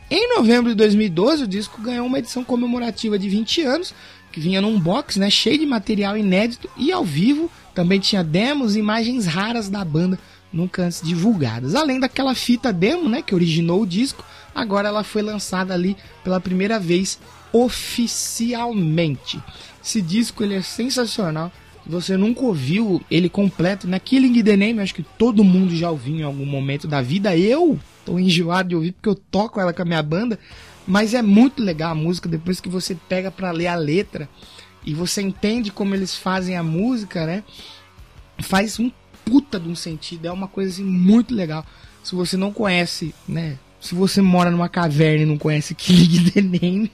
Em 0.10 0.36
novembro 0.38 0.70
de 0.70 0.76
2012, 0.76 1.44
o 1.44 1.48
disco 1.48 1.82
ganhou 1.82 2.08
uma 2.08 2.20
edição 2.20 2.42
comemorativa 2.42 3.20
de 3.20 3.28
20 3.28 3.62
anos, 3.64 3.94
que 4.32 4.40
vinha 4.40 4.62
num 4.62 4.80
box, 4.80 5.20
né, 5.20 5.30
cheio 5.30 5.60
de 5.60 5.66
material 5.66 6.18
inédito 6.18 6.70
e 6.78 6.94
ao 6.94 7.04
vivo 7.04 7.52
também 7.76 8.00
tinha 8.00 8.24
demos 8.24 8.76
e 8.76 8.80
imagens 8.80 9.26
raras 9.26 9.68
da 9.70 9.84
banda 9.84 10.18
nunca 10.52 10.84
antes 10.84 11.02
divulgadas. 11.02 11.76
Além 11.76 12.00
daquela 12.00 12.34
fita 12.34 12.72
demo, 12.72 13.10
né, 13.10 13.22
que 13.22 13.36
originou 13.36 13.82
o 13.82 13.86
disco, 13.86 14.24
agora 14.56 14.88
ela 14.88 15.04
foi 15.04 15.22
lançada 15.22 15.74
ali 15.74 15.98
pela 16.24 16.40
primeira 16.40 16.80
vez 16.80 17.20
oficialmente. 17.52 19.42
Esse 19.84 20.02
disco 20.02 20.42
ele 20.42 20.56
é 20.56 20.62
sensacional. 20.62 21.52
Você 21.86 22.16
nunca 22.16 22.42
ouviu 22.42 23.02
ele 23.12 23.30
completo, 23.30 23.88
né? 23.88 24.00
Killing 24.00 24.42
the 24.42 24.58
Name, 24.58 24.80
acho 24.80 24.96
que 24.96 25.04
todo 25.04 25.44
mundo 25.44 25.76
já 25.76 25.90
ouviu 25.90 26.16
em 26.16 26.24
algum 26.24 26.46
momento 26.46 26.88
da 26.88 27.02
vida. 27.02 27.38
Eu 27.38 27.80
tô 28.08 28.18
enjoado 28.18 28.70
de 28.70 28.76
ouvir 28.76 28.94
porque 28.94 29.10
eu 29.10 29.16
toco 29.16 29.60
ela 29.60 29.74
com 29.74 29.82
a 29.82 29.86
minha 29.86 30.02
banda, 30.02 30.40
mas 30.88 31.14
é 31.14 31.22
muito 31.22 31.62
legal 31.62 31.92
a 31.92 31.96
música 31.96 32.30
depois 32.30 32.62
que 32.62 32.70
você 32.70 32.96
pega 33.10 33.30
para 33.30 33.52
ler 33.52 33.68
a 33.68 33.76
letra 33.76 34.30
e 34.86 34.94
você 34.94 35.22
entende 35.22 35.70
como 35.70 35.94
eles 35.94 36.16
fazem 36.16 36.56
a 36.56 36.64
música, 36.64 37.26
né? 37.26 37.44
Faz 38.40 38.80
um 38.80 38.90
puta 39.26 39.60
de 39.60 39.68
um 39.68 39.76
sentido, 39.76 40.26
é 40.26 40.32
uma 40.32 40.48
coisa 40.48 40.72
assim 40.72 40.86
muito 40.86 41.36
legal. 41.36 41.66
Se 42.02 42.16
você 42.16 42.38
não 42.38 42.54
conhece, 42.54 43.14
né? 43.28 43.58
Se 43.82 43.94
você 43.94 44.22
mora 44.22 44.50
numa 44.50 44.70
caverna 44.70 45.24
e 45.24 45.26
não 45.26 45.38
conhece 45.38 45.76
Killing 45.76 46.32
the 46.32 46.42
Name, 46.42 46.92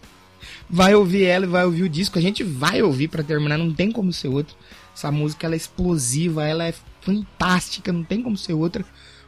vai 0.68 0.96
ouvir 0.96 1.26
ela 1.26 1.46
e 1.46 1.50
vai 1.50 1.64
ouvir 1.64 1.84
o 1.84 1.90
disco. 1.90 2.18
A 2.18 2.22
gente 2.22 2.44
vai 2.44 2.82
ouvir 2.82 3.08
para 3.08 3.24
terminar, 3.24 3.60
não 3.60 3.72
tem 3.72 3.92
como 3.92 4.12
ser 4.12 4.30
outro. 4.30 4.56
Essa 4.96 5.12
música 5.12 5.46
ela 5.46 5.54
é 5.54 5.58
explosiva, 5.58 6.48
ela 6.48 6.66
é 6.66 6.74
fantástica, 7.02 7.94
não 7.94 8.04
tem 8.04 8.24
como 8.24 8.36
ser 8.36 8.54
outra. 8.54 8.84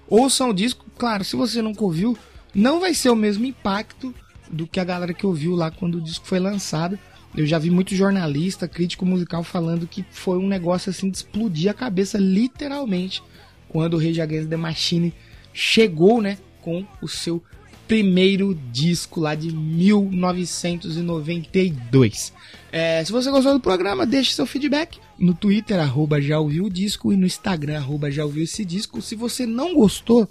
Ouçam 0.07 0.49
o 0.49 0.53
disco, 0.53 0.85
claro, 0.97 1.23
se 1.23 1.35
você 1.35 1.61
nunca 1.61 1.83
ouviu, 1.83 2.17
não 2.53 2.79
vai 2.79 2.93
ser 2.93 3.09
o 3.09 3.15
mesmo 3.15 3.45
impacto 3.45 4.13
do 4.51 4.67
que 4.67 4.79
a 4.79 4.83
galera 4.83 5.13
que 5.13 5.25
ouviu 5.25 5.55
lá 5.55 5.71
quando 5.71 5.95
o 5.95 6.01
disco 6.01 6.27
foi 6.27 6.39
lançado. 6.39 6.99
Eu 7.35 7.45
já 7.45 7.59
vi 7.59 7.69
muito 7.69 7.95
jornalista, 7.95 8.67
crítico 8.67 9.05
musical 9.05 9.43
falando 9.43 9.87
que 9.87 10.05
foi 10.09 10.37
um 10.37 10.47
negócio 10.47 10.89
assim 10.89 11.09
de 11.09 11.17
explodir 11.17 11.69
a 11.69 11.73
cabeça, 11.73 12.17
literalmente, 12.17 13.21
quando 13.67 13.95
o 13.95 13.97
Rage 13.97 14.21
Against 14.21 14.49
the 14.49 14.55
Machine 14.55 15.13
chegou, 15.51 16.21
né, 16.21 16.37
com 16.61 16.85
o 17.01 17.07
seu 17.07 17.43
primeiro 17.87 18.55
disco 18.71 19.19
lá 19.19 19.35
de 19.35 19.51
1992. 19.51 22.33
É, 22.77 23.01
se 23.05 23.09
você 23.09 23.31
gostou 23.31 23.53
do 23.53 23.59
programa, 23.61 24.05
deixe 24.05 24.33
seu 24.33 24.45
feedback 24.45 24.99
no 25.17 25.33
Twitter, 25.33 25.79
arroba 25.79 26.19
já 26.19 26.37
ouviu 26.37 26.65
o 26.65 26.69
disco, 26.69 27.13
e 27.13 27.15
no 27.15 27.25
Instagram, 27.25 27.77
arroba 27.77 28.11
já 28.11 28.25
ouviu 28.25 28.43
esse 28.43 28.65
disco. 28.65 29.01
Se 29.01 29.15
você 29.15 29.45
não 29.45 29.73
gostou, 29.73 30.27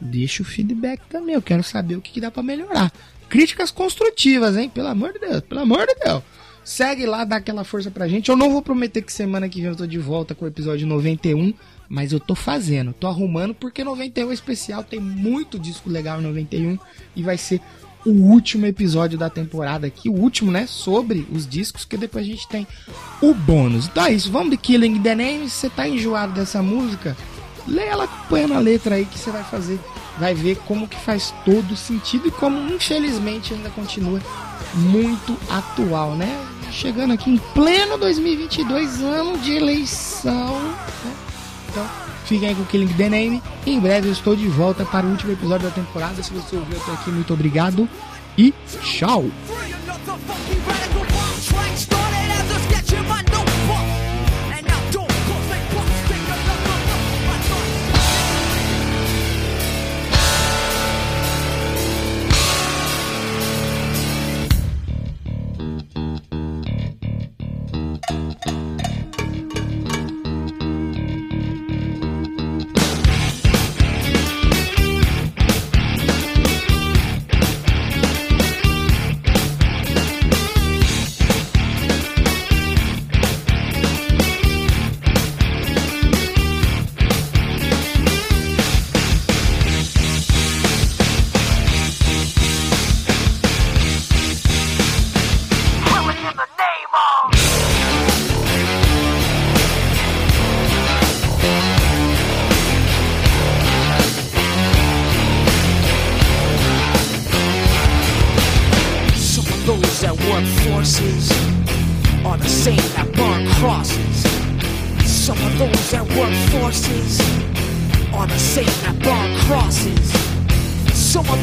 deixa 0.00 0.44
o 0.44 0.46
feedback 0.46 1.00
também. 1.08 1.34
Eu 1.34 1.42
quero 1.42 1.64
saber 1.64 1.96
o 1.96 2.00
que, 2.00 2.12
que 2.12 2.20
dá 2.20 2.30
para 2.30 2.40
melhorar. 2.40 2.92
Críticas 3.28 3.72
construtivas, 3.72 4.56
hein? 4.56 4.70
Pelo 4.72 4.86
amor 4.86 5.12
de 5.12 5.18
Deus, 5.18 5.40
pelo 5.40 5.60
amor 5.60 5.88
de 5.88 5.96
Deus. 5.96 6.22
Segue 6.62 7.04
lá, 7.04 7.24
dá 7.24 7.34
aquela 7.34 7.64
força 7.64 7.90
pra 7.90 8.06
gente. 8.06 8.28
Eu 8.28 8.36
não 8.36 8.52
vou 8.52 8.62
prometer 8.62 9.02
que 9.02 9.12
semana 9.12 9.48
que 9.48 9.60
vem 9.60 9.70
eu 9.70 9.74
tô 9.76 9.84
de 9.84 9.98
volta 9.98 10.36
com 10.36 10.44
o 10.44 10.48
episódio 10.48 10.86
91, 10.86 11.52
mas 11.88 12.12
eu 12.12 12.20
tô 12.20 12.36
fazendo, 12.36 12.92
tô 12.92 13.08
arrumando, 13.08 13.56
porque 13.56 13.82
91 13.82 14.30
é 14.30 14.34
especial, 14.34 14.84
tem 14.84 15.00
muito 15.00 15.58
disco 15.58 15.90
legal 15.90 16.20
em 16.20 16.22
91 16.22 16.78
e 17.16 17.24
vai 17.24 17.36
ser 17.36 17.60
o 18.04 18.10
último 18.10 18.66
episódio 18.66 19.18
da 19.18 19.28
temporada 19.28 19.86
aqui, 19.86 20.08
o 20.08 20.14
último, 20.14 20.50
né, 20.50 20.66
sobre 20.66 21.26
os 21.32 21.46
discos, 21.46 21.84
que 21.84 21.96
depois 21.96 22.24
a 22.24 22.28
gente 22.28 22.48
tem 22.48 22.66
o 23.20 23.34
bônus. 23.34 23.86
Então 23.86 24.04
é 24.04 24.12
isso, 24.12 24.30
vamos 24.30 24.50
de 24.50 24.56
Killing 24.56 25.02
the 25.02 25.14
Name. 25.14 25.48
Se 25.48 25.56
você 25.56 25.70
tá 25.70 25.88
enjoado 25.88 26.32
dessa 26.32 26.62
música, 26.62 27.16
lê 27.66 27.84
ela 27.84 28.04
acompanhando 28.04 28.54
a 28.54 28.58
letra 28.58 28.94
aí 28.94 29.04
que 29.04 29.18
você 29.18 29.30
vai 29.30 29.44
fazer, 29.44 29.78
vai 30.18 30.34
ver 30.34 30.56
como 30.66 30.88
que 30.88 30.98
faz 30.98 31.34
todo 31.44 31.76
sentido 31.76 32.28
e 32.28 32.30
como 32.30 32.72
infelizmente 32.72 33.54
ainda 33.54 33.70
continua 33.70 34.20
muito 34.74 35.36
atual, 35.48 36.14
né? 36.14 36.44
Chegando 36.70 37.14
aqui 37.14 37.30
em 37.30 37.38
pleno 37.54 37.96
2022, 37.96 39.00
ano 39.00 39.38
de 39.38 39.52
eleição, 39.52 40.60
né? 40.60 41.14
Então, 41.70 41.86
fiquem 42.28 42.50
aí 42.50 42.54
com 42.54 42.62
o 42.62 42.66
Killing 42.66 42.92
the 42.94 43.08
Name. 43.08 43.42
Em 43.66 43.80
breve 43.80 44.08
eu 44.08 44.12
estou 44.12 44.36
de 44.36 44.46
volta 44.46 44.84
para 44.84 45.06
o 45.06 45.10
último 45.10 45.32
episódio 45.32 45.68
da 45.68 45.74
temporada. 45.74 46.22
Se 46.22 46.32
você 46.32 46.56
ouviu 46.56 46.78
até 46.80 46.92
aqui, 46.92 47.10
muito 47.10 47.32
obrigado 47.32 47.88
e 48.36 48.54
tchau! 48.82 49.24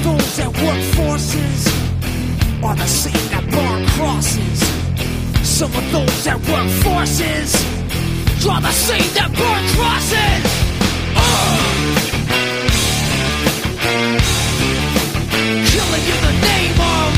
those 0.04 0.38
that 0.38 0.52
work 0.64 0.82
forces 0.96 1.68
are 2.64 2.76
the 2.76 2.88
same 2.88 3.30
that 3.30 3.44
burn 3.52 3.86
crosses. 3.96 4.60
Some 5.48 5.72
of 5.76 5.92
those 5.92 6.24
that 6.24 6.40
work 6.50 6.70
forces 6.84 7.52
draw 8.42 8.60
the 8.60 8.72
same 8.72 9.14
that 9.14 9.30
burn 9.32 9.64
crosses. 9.76 10.44
Uh! 11.16 11.76
Killing 15.72 16.06
in 16.14 16.20
the 16.28 16.36
name 16.50 16.80
of. 16.96 17.10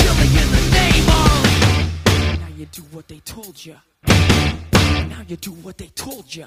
Killing 0.00 0.32
in 0.42 0.48
the 0.56 0.64
name 0.78 1.08
of. 1.22 2.40
Now 2.40 2.50
you 2.56 2.66
do 2.66 2.82
what 2.92 3.06
they 3.08 3.20
told 3.20 3.64
you. 3.64 3.76
Now 4.06 5.22
you 5.26 5.36
do 5.36 5.52
what 5.52 5.78
they 5.78 5.88
told 5.88 6.34
you. 6.34 6.46